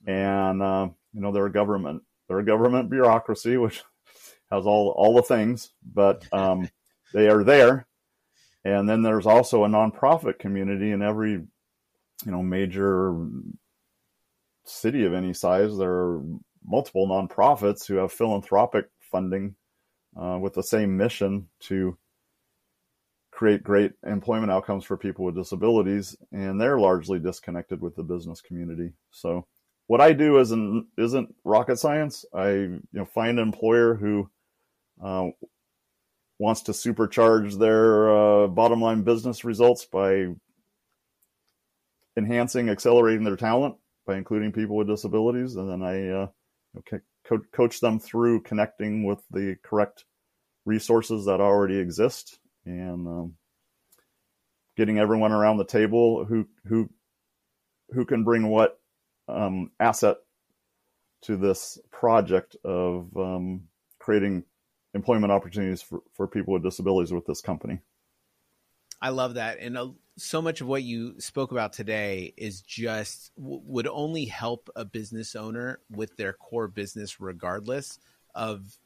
And 0.07 0.61
uh, 0.61 0.87
you 1.11 1.19
know 1.19 1.33
they're 1.33 1.47
a 1.47 1.51
government, 1.51 2.01
they're 2.29 2.39
a 2.39 2.45
government 2.45 2.89
bureaucracy 2.89 3.57
which 3.57 3.83
has 4.51 4.65
all 4.65 4.91
all 4.95 5.15
the 5.15 5.21
things, 5.21 5.71
but 5.93 6.25
um, 6.31 6.69
they 7.13 7.27
are 7.27 7.43
there. 7.43 7.88
And 8.77 8.87
then 8.87 9.01
there's 9.01 9.25
also 9.25 9.63
a 9.63 9.69
nonprofit 9.69 10.39
community 10.39 10.91
in 10.91 11.01
every 11.01 11.31
you 11.31 12.31
know 12.31 12.43
major 12.43 13.15
city 14.65 15.05
of 15.05 15.13
any 15.13 15.33
size. 15.33 15.77
There 15.77 15.91
are 15.91 16.23
multiple 16.65 17.07
nonprofits 17.07 17.87
who 17.87 17.95
have 17.95 18.11
philanthropic 18.11 18.85
funding 18.99 19.55
uh, 20.19 20.37
with 20.39 20.53
the 20.53 20.63
same 20.63 20.97
mission 20.97 21.47
to 21.61 21.97
create 23.31 23.63
great 23.63 23.93
employment 24.05 24.51
outcomes 24.51 24.83
for 24.83 24.97
people 24.97 25.23
with 25.25 25.35
disabilities, 25.35 26.17
and 26.31 26.59
they're 26.59 26.79
largely 26.79 27.19
disconnected 27.19 27.81
with 27.81 27.95
the 27.95 28.03
business 28.03 28.41
community. 28.41 28.91
So, 29.11 29.47
what 29.87 30.01
I 30.01 30.13
do 30.13 30.39
isn't 30.39 30.87
isn't 30.97 31.33
rocket 31.43 31.77
science. 31.77 32.25
I 32.33 32.49
you 32.49 32.81
know 32.91 33.05
find 33.05 33.39
an 33.39 33.47
employer 33.47 33.95
who 33.95 34.29
uh, 35.03 35.29
wants 36.39 36.61
to 36.63 36.71
supercharge 36.71 37.59
their 37.59 38.09
uh, 38.15 38.47
bottom 38.47 38.81
line 38.81 39.03
business 39.03 39.43
results 39.43 39.85
by 39.85 40.27
enhancing, 42.17 42.69
accelerating 42.69 43.23
their 43.23 43.35
talent 43.35 43.75
by 44.07 44.15
including 44.17 44.51
people 44.51 44.75
with 44.75 44.87
disabilities, 44.87 45.55
and 45.55 45.69
then 45.69 45.83
I 45.83 46.09
uh, 46.09 46.27
okay, 46.79 47.03
co- 47.25 47.45
coach 47.51 47.79
them 47.79 47.99
through 47.99 48.41
connecting 48.41 49.03
with 49.03 49.21
the 49.29 49.57
correct 49.63 50.05
resources 50.65 51.25
that 51.25 51.41
already 51.41 51.77
exist 51.77 52.39
and 52.65 53.07
um, 53.07 53.35
getting 54.77 54.97
everyone 54.97 55.31
around 55.31 55.57
the 55.57 55.65
table 55.65 56.25
who 56.25 56.47
who 56.65 56.89
who 57.91 58.05
can 58.05 58.23
bring 58.23 58.47
what 58.47 58.79
um, 59.27 59.71
asset 59.79 60.17
to 61.21 61.35
this 61.35 61.77
project 61.91 62.55
of 62.63 63.15
um, 63.17 63.61
creating 63.99 64.43
employment 64.93 65.31
opportunities 65.31 65.81
for, 65.81 66.01
for 66.13 66.27
people 66.27 66.53
with 66.53 66.63
disabilities 66.63 67.13
with 67.13 67.25
this 67.25 67.41
company. 67.41 67.79
I 69.01 69.09
love 69.09 69.35
that. 69.35 69.59
And 69.59 69.77
uh, 69.77 69.89
so 70.17 70.41
much 70.41 70.61
of 70.61 70.67
what 70.67 70.83
you 70.83 71.19
spoke 71.19 71.51
about 71.51 71.73
today 71.73 72.33
is 72.37 72.61
just 72.61 73.31
w- 73.37 73.61
would 73.65 73.87
only 73.87 74.25
help 74.25 74.69
a 74.75 74.83
business 74.83 75.35
owner 75.35 75.79
with 75.89 76.17
their 76.17 76.33
core 76.33 76.67
business, 76.67 77.19
regardless 77.19 77.99
of 78.35 78.77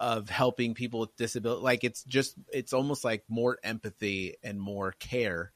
of 0.00 0.28
helping 0.28 0.74
people 0.74 1.00
with 1.00 1.16
disability. 1.16 1.62
Like 1.62 1.84
it's 1.84 2.02
just 2.04 2.34
it's 2.52 2.72
almost 2.72 3.04
like 3.04 3.24
more 3.28 3.58
empathy 3.62 4.36
and 4.42 4.60
more 4.60 4.92
care 4.92 5.52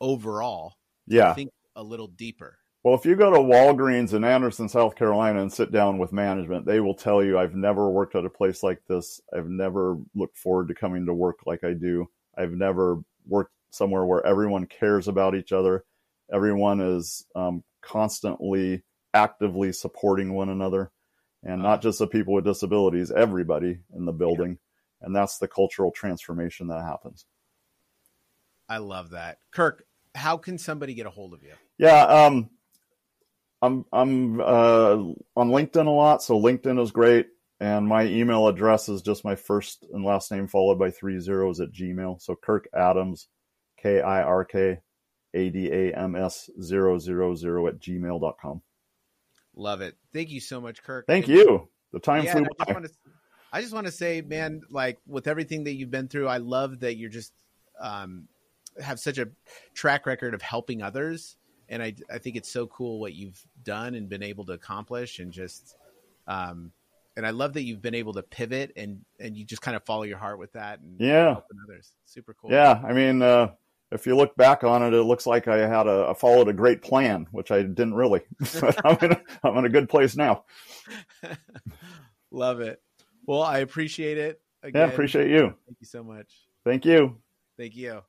overall. 0.00 0.78
Yeah, 1.06 1.34
think 1.34 1.50
a 1.76 1.82
little 1.82 2.08
deeper. 2.08 2.58
Well, 2.88 2.96
if 2.96 3.04
you 3.04 3.16
go 3.16 3.30
to 3.30 3.38
Walgreens 3.38 4.14
in 4.14 4.24
Anderson, 4.24 4.66
South 4.66 4.96
Carolina, 4.96 5.42
and 5.42 5.52
sit 5.52 5.70
down 5.70 5.98
with 5.98 6.10
management, 6.10 6.64
they 6.64 6.80
will 6.80 6.94
tell 6.94 7.22
you, 7.22 7.38
"I've 7.38 7.54
never 7.54 7.90
worked 7.90 8.14
at 8.14 8.24
a 8.24 8.30
place 8.30 8.62
like 8.62 8.82
this. 8.86 9.20
I've 9.30 9.50
never 9.50 9.98
looked 10.14 10.38
forward 10.38 10.68
to 10.68 10.74
coming 10.74 11.04
to 11.04 11.12
work 11.12 11.40
like 11.44 11.64
I 11.64 11.74
do. 11.74 12.08
I've 12.34 12.52
never 12.52 13.02
worked 13.26 13.52
somewhere 13.68 14.06
where 14.06 14.24
everyone 14.24 14.64
cares 14.64 15.06
about 15.06 15.34
each 15.34 15.52
other, 15.52 15.84
everyone 16.32 16.80
is 16.80 17.26
um, 17.36 17.62
constantly 17.82 18.82
actively 19.12 19.70
supporting 19.70 20.32
one 20.32 20.48
another, 20.48 20.90
and 21.42 21.62
not 21.62 21.82
just 21.82 21.98
the 21.98 22.06
people 22.06 22.32
with 22.32 22.46
disabilities, 22.46 23.10
everybody 23.10 23.80
in 23.94 24.06
the 24.06 24.12
building. 24.12 24.56
And 25.02 25.14
that's 25.14 25.36
the 25.36 25.48
cultural 25.48 25.90
transformation 25.90 26.68
that 26.68 26.82
happens. 26.82 27.26
I 28.66 28.78
love 28.78 29.10
that. 29.10 29.40
Kirk, 29.50 29.84
how 30.14 30.38
can 30.38 30.56
somebody 30.56 30.94
get 30.94 31.04
a 31.04 31.10
hold 31.10 31.34
of 31.34 31.42
you? 31.42 31.52
Yeah, 31.76 32.04
um, 32.04 32.48
I'm 33.60 33.84
I'm 33.92 34.40
uh, 34.40 34.94
on 35.36 35.50
LinkedIn 35.50 35.86
a 35.86 35.90
lot, 35.90 36.22
so 36.22 36.40
LinkedIn 36.40 36.80
is 36.80 36.90
great. 36.90 37.26
And 37.60 37.88
my 37.88 38.04
email 38.04 38.46
address 38.46 38.88
is 38.88 39.02
just 39.02 39.24
my 39.24 39.34
first 39.34 39.84
and 39.92 40.04
last 40.04 40.30
name 40.30 40.46
followed 40.46 40.78
by 40.78 40.90
three 40.92 41.18
zeros 41.18 41.60
at 41.60 41.72
Gmail. 41.72 42.20
So 42.22 42.36
Kirk 42.36 42.68
Adams, 42.72 43.26
K 43.82 44.00
I 44.00 44.22
R 44.22 44.44
K 44.44 44.78
A 45.34 45.50
D 45.50 45.68
A 45.72 45.92
M 45.92 46.14
S 46.14 46.48
000 46.60 46.94
at 46.94 47.02
gmail.com. 47.80 48.62
Love 49.56 49.80
it. 49.80 49.96
Thank 50.12 50.30
you 50.30 50.40
so 50.40 50.60
much, 50.60 50.84
Kirk. 50.84 51.06
Thank 51.08 51.26
you. 51.26 51.68
The 51.92 51.98
time 51.98 52.24
Yeah, 52.24 52.32
flew 52.32 52.42
and 52.42 52.48
I 52.60 52.64
by. 52.64 52.64
just 52.66 52.74
want 52.74 52.86
to, 52.86 52.92
I 53.52 53.60
just 53.60 53.74
want 53.74 53.86
to 53.86 53.92
say, 53.92 54.20
man, 54.20 54.60
like 54.70 54.98
with 55.04 55.26
everything 55.26 55.64
that 55.64 55.72
you've 55.72 55.90
been 55.90 56.06
through, 56.06 56.28
I 56.28 56.36
love 56.36 56.80
that 56.80 56.96
you're 56.96 57.10
just 57.10 57.32
um, 57.80 58.28
have 58.80 59.00
such 59.00 59.18
a 59.18 59.28
track 59.74 60.06
record 60.06 60.34
of 60.34 60.42
helping 60.42 60.80
others, 60.80 61.36
and 61.68 61.82
I 61.82 61.94
I 62.12 62.18
think 62.18 62.36
it's 62.36 62.50
so 62.50 62.66
cool 62.66 63.00
what 63.00 63.14
you've 63.14 63.40
done 63.64 63.94
and 63.94 64.08
been 64.08 64.22
able 64.22 64.44
to 64.46 64.52
accomplish, 64.52 65.18
and 65.18 65.32
just 65.32 65.76
um, 66.26 66.72
and 67.16 67.26
I 67.26 67.30
love 67.30 67.54
that 67.54 67.62
you've 67.62 67.82
been 67.82 67.94
able 67.94 68.12
to 68.14 68.22
pivot 68.22 68.72
and 68.76 69.04
and 69.18 69.36
you 69.36 69.44
just 69.44 69.62
kind 69.62 69.76
of 69.76 69.84
follow 69.84 70.04
your 70.04 70.18
heart 70.18 70.38
with 70.38 70.52
that 70.52 70.80
and 70.80 71.00
Yeah. 71.00 71.36
others. 71.64 71.92
Super 72.06 72.34
cool. 72.34 72.52
Yeah, 72.52 72.80
I 72.84 72.92
mean, 72.92 73.22
uh, 73.22 73.48
if 73.90 74.06
you 74.06 74.16
look 74.16 74.36
back 74.36 74.64
on 74.64 74.82
it, 74.82 74.94
it 74.94 75.02
looks 75.02 75.26
like 75.26 75.48
I 75.48 75.66
had 75.66 75.86
a 75.86 76.06
I 76.10 76.14
followed 76.14 76.48
a 76.48 76.52
great 76.52 76.82
plan, 76.82 77.26
which 77.32 77.50
I 77.50 77.62
didn't 77.62 77.94
really. 77.94 78.22
but 78.60 78.78
I'm 78.84 78.98
in 79.02 79.12
a, 79.12 79.20
I'm 79.42 79.56
in 79.58 79.64
a 79.64 79.70
good 79.70 79.88
place 79.88 80.16
now. 80.16 80.44
love 82.30 82.60
it. 82.60 82.80
Well, 83.26 83.42
I 83.42 83.58
appreciate 83.58 84.18
it. 84.18 84.40
Yeah, 84.62 84.86
appreciate 84.86 85.30
you. 85.30 85.54
Thank 85.66 85.78
you 85.80 85.86
so 85.86 86.02
much. 86.02 86.32
Thank 86.64 86.84
you. 86.84 87.16
Thank 87.56 87.76
you. 87.76 88.02